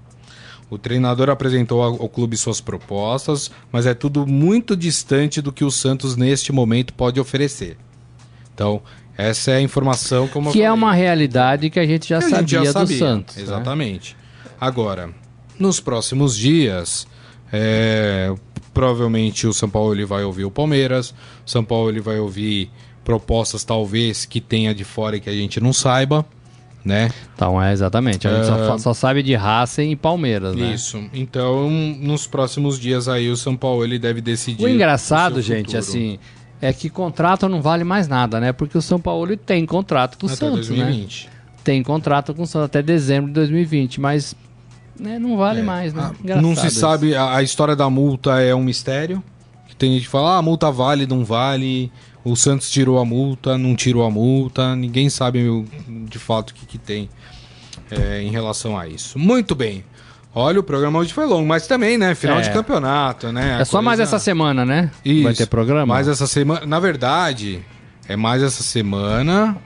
O 0.71 0.77
treinador 0.77 1.31
apresentou 1.31 1.83
ao 1.83 2.09
clube 2.11 2.37
suas 2.37 2.61
propostas, 2.61 3.51
mas 3.73 3.87
é 3.87 3.95
tudo 3.95 4.27
muito 4.27 4.77
distante 4.77 5.41
do 5.41 5.51
que 5.51 5.65
o 5.65 5.71
Santos 5.71 6.15
neste 6.15 6.53
momento 6.53 6.93
pode 6.93 7.19
oferecer. 7.19 7.79
Então, 8.59 8.83
essa 9.17 9.53
é 9.53 9.57
a 9.59 9.61
informação 9.61 10.27
como 10.27 10.51
Que 10.51 10.63
é 10.63 10.73
uma 10.73 10.93
realidade 10.93 11.71
que 11.71 11.79
a 11.79 11.87
gente 11.87 12.09
já 12.09 12.19
a 12.19 12.23
sabia 12.23 12.39
gente 12.41 12.51
já 12.55 12.61
do 12.65 12.73
sabia, 12.73 12.99
Santos. 12.99 13.37
né? 13.37 13.43
Exatamente. 13.45 14.17
Agora, 14.61 15.11
nos 15.57 15.79
próximos 15.79 16.37
dias, 16.37 17.07
é, 17.53 18.35
provavelmente 18.75 19.47
o 19.47 19.53
São 19.53 19.71
Paulo 19.71 19.95
ele 19.95 20.05
vai 20.05 20.25
ouvir 20.25 20.45
o 20.45 20.51
Palmeiras, 20.51 21.11
o 21.47 21.51
São 21.51 21.63
Paulo 21.65 21.89
ele 21.89 22.01
vai 22.01 22.19
ouvir 22.19 22.69
propostas 23.05 23.63
talvez 23.63 24.25
que 24.25 24.41
tenha 24.41 24.75
de 24.75 24.83
fora 24.83 25.17
e 25.17 25.21
que 25.21 25.31
a 25.31 25.33
gente 25.33 25.61
não 25.61 25.73
saiba, 25.73 26.27
né? 26.85 27.11
Então, 27.35 27.63
é 27.63 27.73
exatamente. 27.73 28.27
A 28.27 28.35
gente 28.35 28.47
só, 28.47 28.75
É. 28.75 28.79
só 28.79 28.93
sabe 28.93 29.23
de 29.23 29.35
Racing 29.37 29.91
e 29.93 29.97
Palmeiras, 29.97 30.55
né? 30.57 30.75
Isso. 30.75 31.01
Então, 31.15 31.71
nos 31.71 32.27
próximos 32.27 32.79
dias 32.79 33.07
aí 33.09 33.31
o 33.31 33.37
São 33.37 33.57
Paulo 33.57 33.85
ele 33.85 33.99
deve 34.01 34.21
decidir. 34.21 34.65
O 34.65 34.69
engraçado, 34.69 35.37
o 35.37 35.43
gente, 35.43 35.67
futuro. 35.67 35.79
assim, 35.79 36.19
é 36.61 36.73
que 36.73 36.91
contrato 36.91 37.49
não 37.49 37.63
vale 37.63 37.85
mais 37.85 38.09
nada, 38.09 38.41
né? 38.41 38.53
Porque 38.53 38.77
o 38.77 38.83
São 38.83 39.01
Paulo 39.01 39.37
tem 39.37 39.65
contrato 39.65 40.19
com 40.19 40.27
o 40.27 40.29
Santos, 40.29 40.69
né? 40.71 40.77
2020. 40.85 41.31
Tem 41.63 41.83
contrato 41.83 42.35
com 42.35 42.43
o 42.43 42.47
Santos 42.47 42.67
até 42.67 42.83
dezembro 42.83 43.29
de 43.29 43.35
2020, 43.35 44.01
mas 44.01 44.35
né, 44.99 45.19
não 45.19 45.37
vale 45.37 45.63
mais, 45.63 45.95
né? 45.95 46.11
Ah, 46.11 46.15
Engraçado 46.21 46.47
não 46.47 46.57
se 46.57 46.67
isso. 46.67 46.81
sabe, 46.81 47.15
a, 47.15 47.37
a 47.37 47.43
história 47.43 47.77
da 47.77 47.89
multa 47.89 48.41
é 48.41 48.55
um 48.55 48.63
mistério. 48.63 49.23
Tem 49.79 49.93
gente 49.93 50.03
que 50.03 50.09
fala, 50.09 50.35
ah, 50.35 50.39
a 50.39 50.43
multa 50.43 50.71
vale, 50.73 51.07
não 51.07 51.25
vale. 51.25 51.93
O 52.25 52.35
Santos 52.35 52.69
tirou 52.69 52.99
a 52.99 53.05
multa, 53.05 53.57
não 53.57 53.77
tirou 53.77 54.05
a 54.05 54.11
multa. 54.11 54.75
Ninguém 54.75 55.09
sabe 55.09 55.65
de 56.09 56.19
fato 56.19 56.51
o 56.51 56.55
que, 56.55 56.67
que 56.67 56.79
tem 56.79 57.09
é, 57.89 58.21
em 58.21 58.31
relação 58.31 58.77
a 58.77 58.89
isso. 58.89 59.19
Muito 59.19 59.55
bem. 59.55 59.85
Olha, 60.35 60.61
o 60.61 60.63
programa 60.63 60.99
hoje 60.99 61.13
foi 61.13 61.27
longo, 61.27 61.47
mas 61.47 61.67
também, 61.67 61.97
né? 61.99 62.15
Final 62.15 62.39
É. 62.39 62.43
de 62.43 62.51
campeonato, 62.51 63.33
né? 63.33 63.59
É 63.61 63.65
só 63.65 63.81
mais 63.83 63.99
essa 63.99 64.19
semana, 64.19 64.65
né? 64.65 64.91
Isso. 65.05 65.25
Vai 65.25 65.35
ter 65.35 65.47
programa? 65.47 65.87
Mais 65.87 66.07
essa 66.07 66.27
semana. 66.27 66.65
Na 66.67 66.79
verdade, 66.79 67.61
é 68.09 68.15
mais 68.15 68.43
essa 68.43 68.63
semana. 68.63 69.57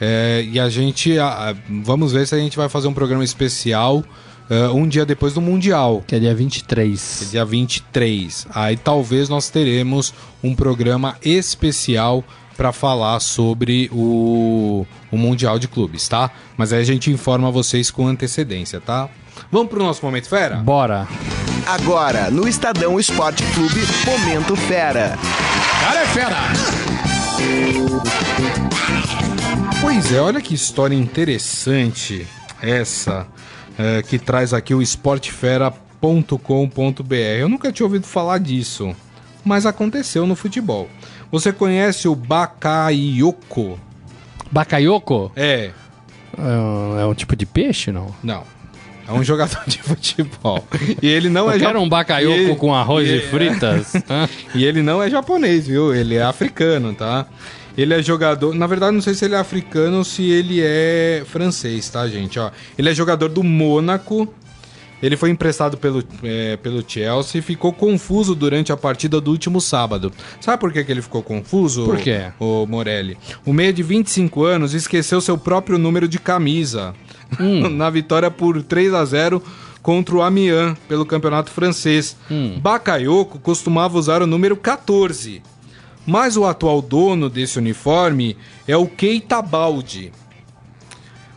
É, 0.00 0.44
e 0.50 0.60
a 0.60 0.68
gente. 0.68 1.18
a- 1.18 1.50
a- 1.50 1.54
vamos 1.82 2.12
ver 2.12 2.26
se 2.26 2.34
a 2.34 2.38
gente 2.38 2.56
vai 2.56 2.68
fazer 2.68 2.88
um 2.88 2.92
programa 2.94 3.24
especial 3.24 4.04
é, 4.50 4.68
um 4.68 4.86
dia 4.86 5.06
depois 5.06 5.32
do 5.32 5.40
Mundial. 5.40 6.04
Que 6.06 6.14
é 6.16 6.18
dia 6.18 6.34
23. 6.34 7.16
que 7.20 7.24
é 7.24 7.28
dia 7.30 7.44
23. 7.44 8.46
Aí 8.54 8.76
talvez 8.76 9.28
nós 9.28 9.48
teremos 9.48 10.12
um 10.42 10.54
programa 10.54 11.16
especial 11.24 12.22
para 12.56 12.72
falar 12.72 13.18
sobre 13.20 13.88
o, 13.92 14.86
o 15.10 15.16
Mundial 15.16 15.58
de 15.58 15.66
Clubes, 15.68 16.06
tá? 16.08 16.30
Mas 16.56 16.72
aí 16.72 16.80
a 16.80 16.84
gente 16.84 17.10
informa 17.10 17.50
vocês 17.50 17.90
com 17.90 18.06
antecedência, 18.06 18.80
tá? 18.80 19.08
Vamos 19.50 19.68
pro 19.68 19.82
nosso 19.82 20.04
Momento 20.04 20.28
Fera? 20.28 20.56
Bora. 20.56 21.06
Agora, 21.66 22.30
no 22.30 22.46
Estadão 22.48 22.98
Esporte 22.98 23.42
Clube, 23.54 23.80
Momento 24.04 24.56
Fera. 24.56 25.18
Cara 25.80 26.00
é 26.00 26.06
fera! 26.06 26.36
Pois 29.80 30.12
é, 30.12 30.20
olha 30.20 30.40
que 30.40 30.54
história 30.54 30.94
interessante 30.94 32.26
essa 32.62 33.26
é, 33.78 34.02
que 34.02 34.18
traz 34.18 34.52
aqui 34.54 34.74
o 34.74 34.80
esportefera.com.br. 34.82 37.14
Eu 37.38 37.48
nunca 37.48 37.72
tinha 37.72 37.86
ouvido 37.86 38.06
falar 38.06 38.38
disso, 38.38 38.94
mas 39.44 39.66
aconteceu 39.66 40.26
no 40.26 40.34
futebol. 40.36 40.88
Você 41.30 41.52
conhece 41.52 42.08
o 42.08 42.14
Bakayoko? 42.14 43.78
Bacaioko? 44.50 45.30
É, 45.36 45.70
É 46.38 46.42
um, 46.42 47.00
é 47.00 47.06
um 47.06 47.14
tipo 47.14 47.34
de 47.36 47.44
peixe, 47.46 47.90
não? 47.92 48.14
não. 48.22 48.44
É 49.08 49.12
um 49.12 49.22
jogador 49.22 49.60
de 49.66 49.78
futebol. 49.82 50.66
E 51.02 51.06
ele 51.06 51.28
não 51.28 51.50
é 51.50 51.58
quero 51.58 51.78
ja- 51.78 51.84
um 51.84 51.88
bacaioko 51.88 52.36
e 52.36 52.44
ele- 52.44 52.56
com 52.56 52.74
arroz 52.74 53.08
e, 53.08 53.16
e- 53.16 53.20
fritas. 53.20 53.94
Hã? 54.08 54.28
E 54.54 54.64
ele 54.64 54.82
não 54.82 55.02
é 55.02 55.08
japonês, 55.10 55.66
viu? 55.66 55.94
Ele 55.94 56.16
é 56.16 56.22
africano, 56.22 56.92
tá? 56.94 57.26
Ele 57.76 57.92
é 57.94 58.02
jogador. 58.02 58.54
Na 58.54 58.66
verdade, 58.66 58.94
não 58.94 59.02
sei 59.02 59.14
se 59.14 59.24
ele 59.24 59.34
é 59.34 59.38
africano 59.38 59.98
ou 59.98 60.04
se 60.04 60.22
ele 60.30 60.60
é 60.62 61.22
francês, 61.26 61.88
tá, 61.88 62.08
gente? 62.08 62.38
Ó, 62.38 62.50
ele 62.78 62.88
é 62.88 62.94
jogador 62.94 63.28
do 63.28 63.42
Mônaco. 63.42 64.26
Ele 65.06 65.16
foi 65.16 65.30
emprestado 65.30 65.76
pelo, 65.76 66.02
é, 66.22 66.56
pelo 66.56 66.84
Chelsea 66.86 67.38
e 67.38 67.42
ficou 67.42 67.72
confuso 67.72 68.34
durante 68.34 68.72
a 68.72 68.76
partida 68.76 69.20
do 69.20 69.30
último 69.30 69.60
sábado. 69.60 70.12
Sabe 70.40 70.60
por 70.60 70.72
que, 70.72 70.82
que 70.84 70.92
ele 70.92 71.02
ficou 71.02 71.22
confuso? 71.22 71.84
Por 71.84 71.98
quê? 71.98 72.32
O 72.38 72.66
Morelli. 72.66 73.16
O 73.44 73.52
meia 73.52 73.72
de 73.72 73.82
25 73.82 74.44
anos 74.44 74.74
esqueceu 74.74 75.20
seu 75.20 75.38
próprio 75.38 75.78
número 75.78 76.08
de 76.08 76.18
camisa 76.18 76.94
Hum. 77.40 77.68
na 77.76 77.90
vitória 77.90 78.30
por 78.30 78.62
3 78.62 78.94
a 78.94 79.04
0 79.04 79.42
contra 79.82 80.16
o 80.16 80.22
Amiens 80.22 80.76
pelo 80.88 81.06
campeonato 81.06 81.50
francês. 81.50 82.16
Hum. 82.30 82.58
Bakayoko 82.60 83.38
costumava 83.38 83.98
usar 83.98 84.22
o 84.22 84.26
número 84.26 84.56
14, 84.56 85.42
mas 86.06 86.36
o 86.36 86.44
atual 86.44 86.80
dono 86.80 87.28
desse 87.28 87.58
uniforme 87.58 88.36
é 88.66 88.76
o 88.76 88.86
Keita 88.86 89.40
Baldi. 89.42 90.12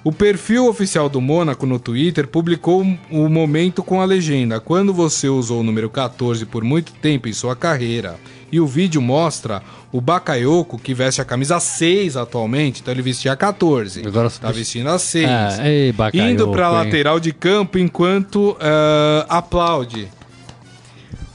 O 0.09 0.11
perfil 0.11 0.67
oficial 0.67 1.07
do 1.07 1.21
Mônaco 1.21 1.67
no 1.67 1.77
Twitter 1.77 2.27
publicou 2.27 2.81
o 3.11 3.29
momento 3.29 3.83
com 3.83 4.01
a 4.01 4.05
legenda: 4.05 4.59
Quando 4.59 4.91
você 4.91 5.29
usou 5.29 5.59
o 5.59 5.63
número 5.63 5.87
14 5.87 6.47
por 6.47 6.63
muito 6.63 6.93
tempo 6.93 7.29
em 7.29 7.31
sua 7.31 7.55
carreira. 7.55 8.15
E 8.51 8.59
o 8.59 8.65
vídeo 8.65 8.99
mostra 9.03 9.61
o 9.91 10.01
Bakayoko, 10.01 10.79
que 10.79 10.95
veste 10.95 11.21
a 11.21 11.25
camisa 11.25 11.59
6 11.59 12.17
atualmente, 12.17 12.81
então 12.81 12.91
ele 12.91 13.03
vestia 13.03 13.33
a 13.33 13.35
14. 13.35 14.01
Agora 14.07 14.31
tá 14.31 14.51
vestindo 14.51 14.89
a 14.89 14.97
6. 14.97 15.29
Ah, 15.29 15.69
ei, 15.69 15.91
Bakayoko, 15.91 16.31
indo 16.31 16.49
pra 16.49 16.69
hein? 16.69 16.73
lateral 16.73 17.19
de 17.19 17.31
campo 17.31 17.77
enquanto 17.77 18.57
ah, 18.59 19.27
aplaude. 19.29 20.07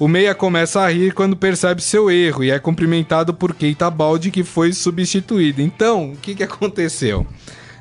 O 0.00 0.08
meia 0.08 0.34
começa 0.34 0.80
a 0.80 0.90
rir 0.90 1.14
quando 1.14 1.36
percebe 1.36 1.80
seu 1.80 2.10
erro 2.10 2.42
e 2.42 2.50
é 2.50 2.58
cumprimentado 2.58 3.32
por 3.32 3.54
Keita 3.54 3.88
Baldi, 3.88 4.32
que 4.32 4.42
foi 4.42 4.72
substituído. 4.72 5.62
Então, 5.62 6.10
o 6.10 6.16
que, 6.16 6.34
que 6.34 6.42
aconteceu? 6.42 7.24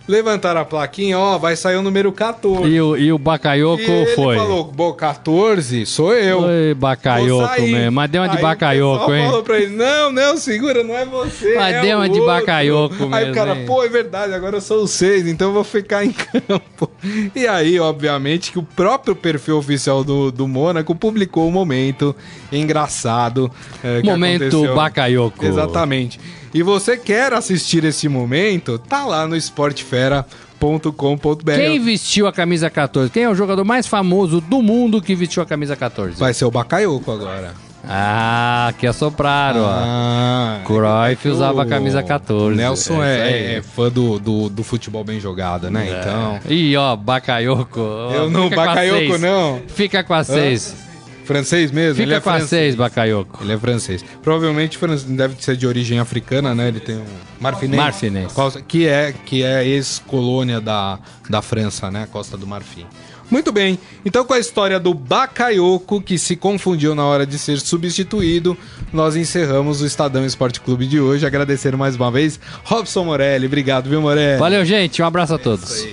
Levantaram 0.06 0.60
a 0.60 0.66
plaquinha, 0.66 1.18
ó, 1.18 1.38
vai 1.38 1.56
sair 1.56 1.78
o 1.78 1.82
número 1.82 2.12
14. 2.12 2.68
E 2.68 2.82
o, 2.82 2.98
e 2.98 3.14
o 3.14 3.18
Bacaioko 3.18 3.82
E 3.82 3.90
ele 3.90 4.06
foi. 4.08 4.36
falou, 4.36 4.66
bom, 4.66 4.92
14 4.92 5.86
sou 5.86 6.14
eu. 6.14 6.42
Oi, 6.42 6.74
Vou 6.74 6.76
Bacaioko 6.76 7.48
sair. 7.48 7.72
mesmo. 7.72 7.92
Mas 7.94 8.12
deu 8.12 8.22
uma 8.22 8.28
de 8.28 8.36
Aí 8.36 8.40
o 8.40 8.46
Bacaioko, 8.46 9.00
pessoal 9.00 9.16
hein? 9.18 9.26
falou 9.28 9.44
pra 9.44 9.58
ele, 9.60 9.74
não, 9.76 10.12
não, 10.12 10.36
segura, 10.36 10.84
não 10.84 10.94
é 10.94 11.06
você, 11.06 11.56
Mas 11.56 11.76
é 11.76 11.82
deu 11.82 11.98
uma 12.00 12.10
de 12.10 12.20
outro. 12.20 12.34
Bacaioko 12.36 12.96
Aí 12.96 13.02
o 13.06 13.10
mesmo, 13.10 13.34
cara, 13.34 13.56
hein? 13.56 13.66
pô, 13.66 13.82
é 13.82 13.88
verdade, 13.88 14.34
agora 14.34 14.58
eu 14.58 14.62
sou 14.62 14.84
o 14.84 14.88
6, 14.90 15.26
então 15.26 15.48
eu 15.48 15.54
vou 15.54 15.64
ficar 15.64 16.04
em 16.04 16.12
campo. 16.12 16.92
E 17.34 17.48
aí, 17.48 17.80
obviamente, 17.80 18.52
que 18.52 18.60
o 18.60 18.64
próprio 18.64 19.16
perfil 19.16 19.58
oficial 19.58 20.04
do, 20.04 20.30
do 20.34 20.50
Mônaco 20.50 20.94
publicou 20.94 21.48
o 21.48 21.52
momento 21.52 22.14
engraçado 22.52 23.50
é, 23.82 24.02
Momento 24.04 24.42
aconteceu. 24.48 24.76
Bacaioko. 24.76 25.46
Exatamente. 25.46 26.20
E 26.54 26.62
você 26.62 26.98
quer 26.98 27.34
assistir 27.34 27.84
esse 27.84 28.08
momento, 28.08 28.78
tá 28.78 29.06
lá 29.06 29.28
no 29.28 29.36
esportefera.com.br. 29.36 31.52
Quem 31.56 31.80
vestiu 31.80 32.28
a 32.28 32.34
camisa 32.34 32.70
14? 32.70 33.12
Quem 33.12 33.24
é 33.24 33.30
o 33.30 33.36
jogador 33.36 33.64
mais 33.66 33.88
famoso 33.88 34.40
do 34.40 34.62
mundo 34.62 35.02
que 35.02 35.16
vestiu 35.16 35.42
a 35.42 35.46
camisa 35.46 35.76
14? 35.76 36.20
Vai 36.20 36.34
ser 36.34 36.46
o 36.46 36.52
Bakayoko 36.52 37.12
agora. 37.12 37.54
Ah, 37.86 38.74
que 38.80 38.88
assopraram, 38.88 39.64
ó. 39.64 39.68
Ah, 39.70 40.62
Cruyff 40.64 41.28
usava 41.28 41.64
a 41.64 41.66
camisa 41.66 42.02
14. 42.02 42.54
O 42.54 42.56
Nelson 42.56 43.04
É 43.04 43.18
é, 43.18 43.32
é- 43.32 43.56
é 43.58 43.62
fã 43.62 43.90
do, 43.90 44.18
do, 44.20 44.48
do 44.48 44.64
futebol 44.64 45.04
bem 45.04 45.20
jogado, 45.20 45.70
né? 45.70 46.00
Então. 46.00 46.40
Ih, 46.50 46.78
ó, 46.78 46.96
Bacaioko. 46.96 47.80
Eu 47.80 48.30
não, 48.30 48.50
seis. 48.50 49.20
não. 49.20 49.62
Fica 49.68 50.02
com 50.02 50.14
a 50.14 50.24
6. 50.24 50.93
Francês 51.26 51.72
mesmo? 51.72 51.96
Fica 51.96 52.04
ele 52.04 52.14
é 52.16 52.22
francês. 52.22 52.50
6, 52.50 52.76
Bacaioko. 52.76 53.44
Ele 53.44 53.54
é 53.54 53.58
francês. 53.58 54.04
Provavelmente 54.22 54.78
deve 55.08 55.36
ser 55.40 55.56
de 55.56 55.66
origem 55.68 56.00
africana, 56.00 56.54
né? 56.54 56.68
Ele 56.68 56.80
tem 56.80 56.96
um 56.98 57.06
marfinês. 57.40 57.82
Marfinês. 57.82 58.32
Costa- 58.34 58.62
Que 58.62 58.88
é, 58.88 59.14
que 59.26 59.44
é 59.44 59.66
ex-colônia 59.66 60.60
da, 60.62 61.00
da 61.30 61.42
França, 61.42 61.90
né? 61.90 62.08
Costa 62.12 62.38
do 62.38 62.46
Marfim. 62.48 62.86
Muito 63.32 63.52
bem. 63.52 63.80
Então, 64.06 64.24
com 64.26 64.34
a 64.34 64.38
história 64.40 64.80
do 64.80 64.94
Bakayoko, 64.94 66.02
que 66.02 66.20
se 66.20 66.36
confundiu 66.36 66.94
na 66.94 67.04
hora 67.06 67.26
de 67.26 67.40
ser 67.40 67.60
substituído, 67.60 68.56
nós 68.92 69.16
encerramos 69.16 69.82
o 69.82 69.86
Estadão 69.88 70.24
Esporte 70.26 70.60
Clube 70.62 70.86
de 70.86 71.00
hoje. 71.00 71.26
Agradecer 71.26 71.76
mais 71.76 71.96
uma 71.96 72.12
vez 72.12 72.40
Robson 72.64 73.06
Morelli. 73.06 73.48
Obrigado, 73.48 73.90
viu, 73.90 74.02
Morelli? 74.02 74.38
Valeu, 74.38 74.64
gente. 74.66 75.02
Um 75.02 75.06
abraço 75.06 75.34
a 75.34 75.40
todos. 75.40 75.88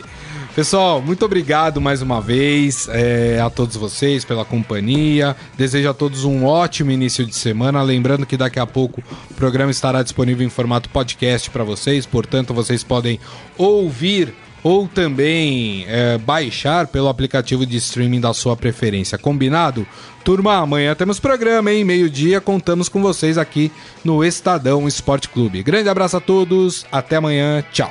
Pessoal, 0.60 1.00
muito 1.00 1.24
obrigado 1.24 1.80
mais 1.80 2.02
uma 2.02 2.20
vez 2.20 2.86
é, 2.92 3.40
a 3.40 3.48
todos 3.48 3.76
vocês 3.76 4.26
pela 4.26 4.44
companhia. 4.44 5.34
Desejo 5.56 5.88
a 5.88 5.94
todos 5.94 6.24
um 6.24 6.44
ótimo 6.44 6.90
início 6.90 7.24
de 7.24 7.34
semana. 7.34 7.80
Lembrando 7.80 8.26
que 8.26 8.36
daqui 8.36 8.60
a 8.60 8.66
pouco 8.66 9.02
o 9.30 9.34
programa 9.34 9.70
estará 9.70 10.02
disponível 10.02 10.46
em 10.46 10.50
formato 10.50 10.90
podcast 10.90 11.48
para 11.48 11.64
vocês, 11.64 12.04
portanto, 12.04 12.52
vocês 12.52 12.84
podem 12.84 13.18
ouvir 13.56 14.34
ou 14.62 14.86
também 14.86 15.86
é, 15.88 16.18
baixar 16.18 16.88
pelo 16.88 17.08
aplicativo 17.08 17.64
de 17.64 17.78
streaming 17.78 18.20
da 18.20 18.34
sua 18.34 18.54
preferência. 18.54 19.16
Combinado? 19.16 19.86
Turma, 20.22 20.56
amanhã 20.56 20.94
temos 20.94 21.18
programa, 21.18 21.72
hein? 21.72 21.84
Meio-dia, 21.84 22.38
contamos 22.38 22.86
com 22.86 23.00
vocês 23.00 23.38
aqui 23.38 23.72
no 24.04 24.22
Estadão 24.22 24.86
Esporte 24.86 25.26
Clube. 25.30 25.62
Grande 25.62 25.88
abraço 25.88 26.18
a 26.18 26.20
todos, 26.20 26.84
até 26.92 27.16
amanhã, 27.16 27.64
tchau. 27.72 27.90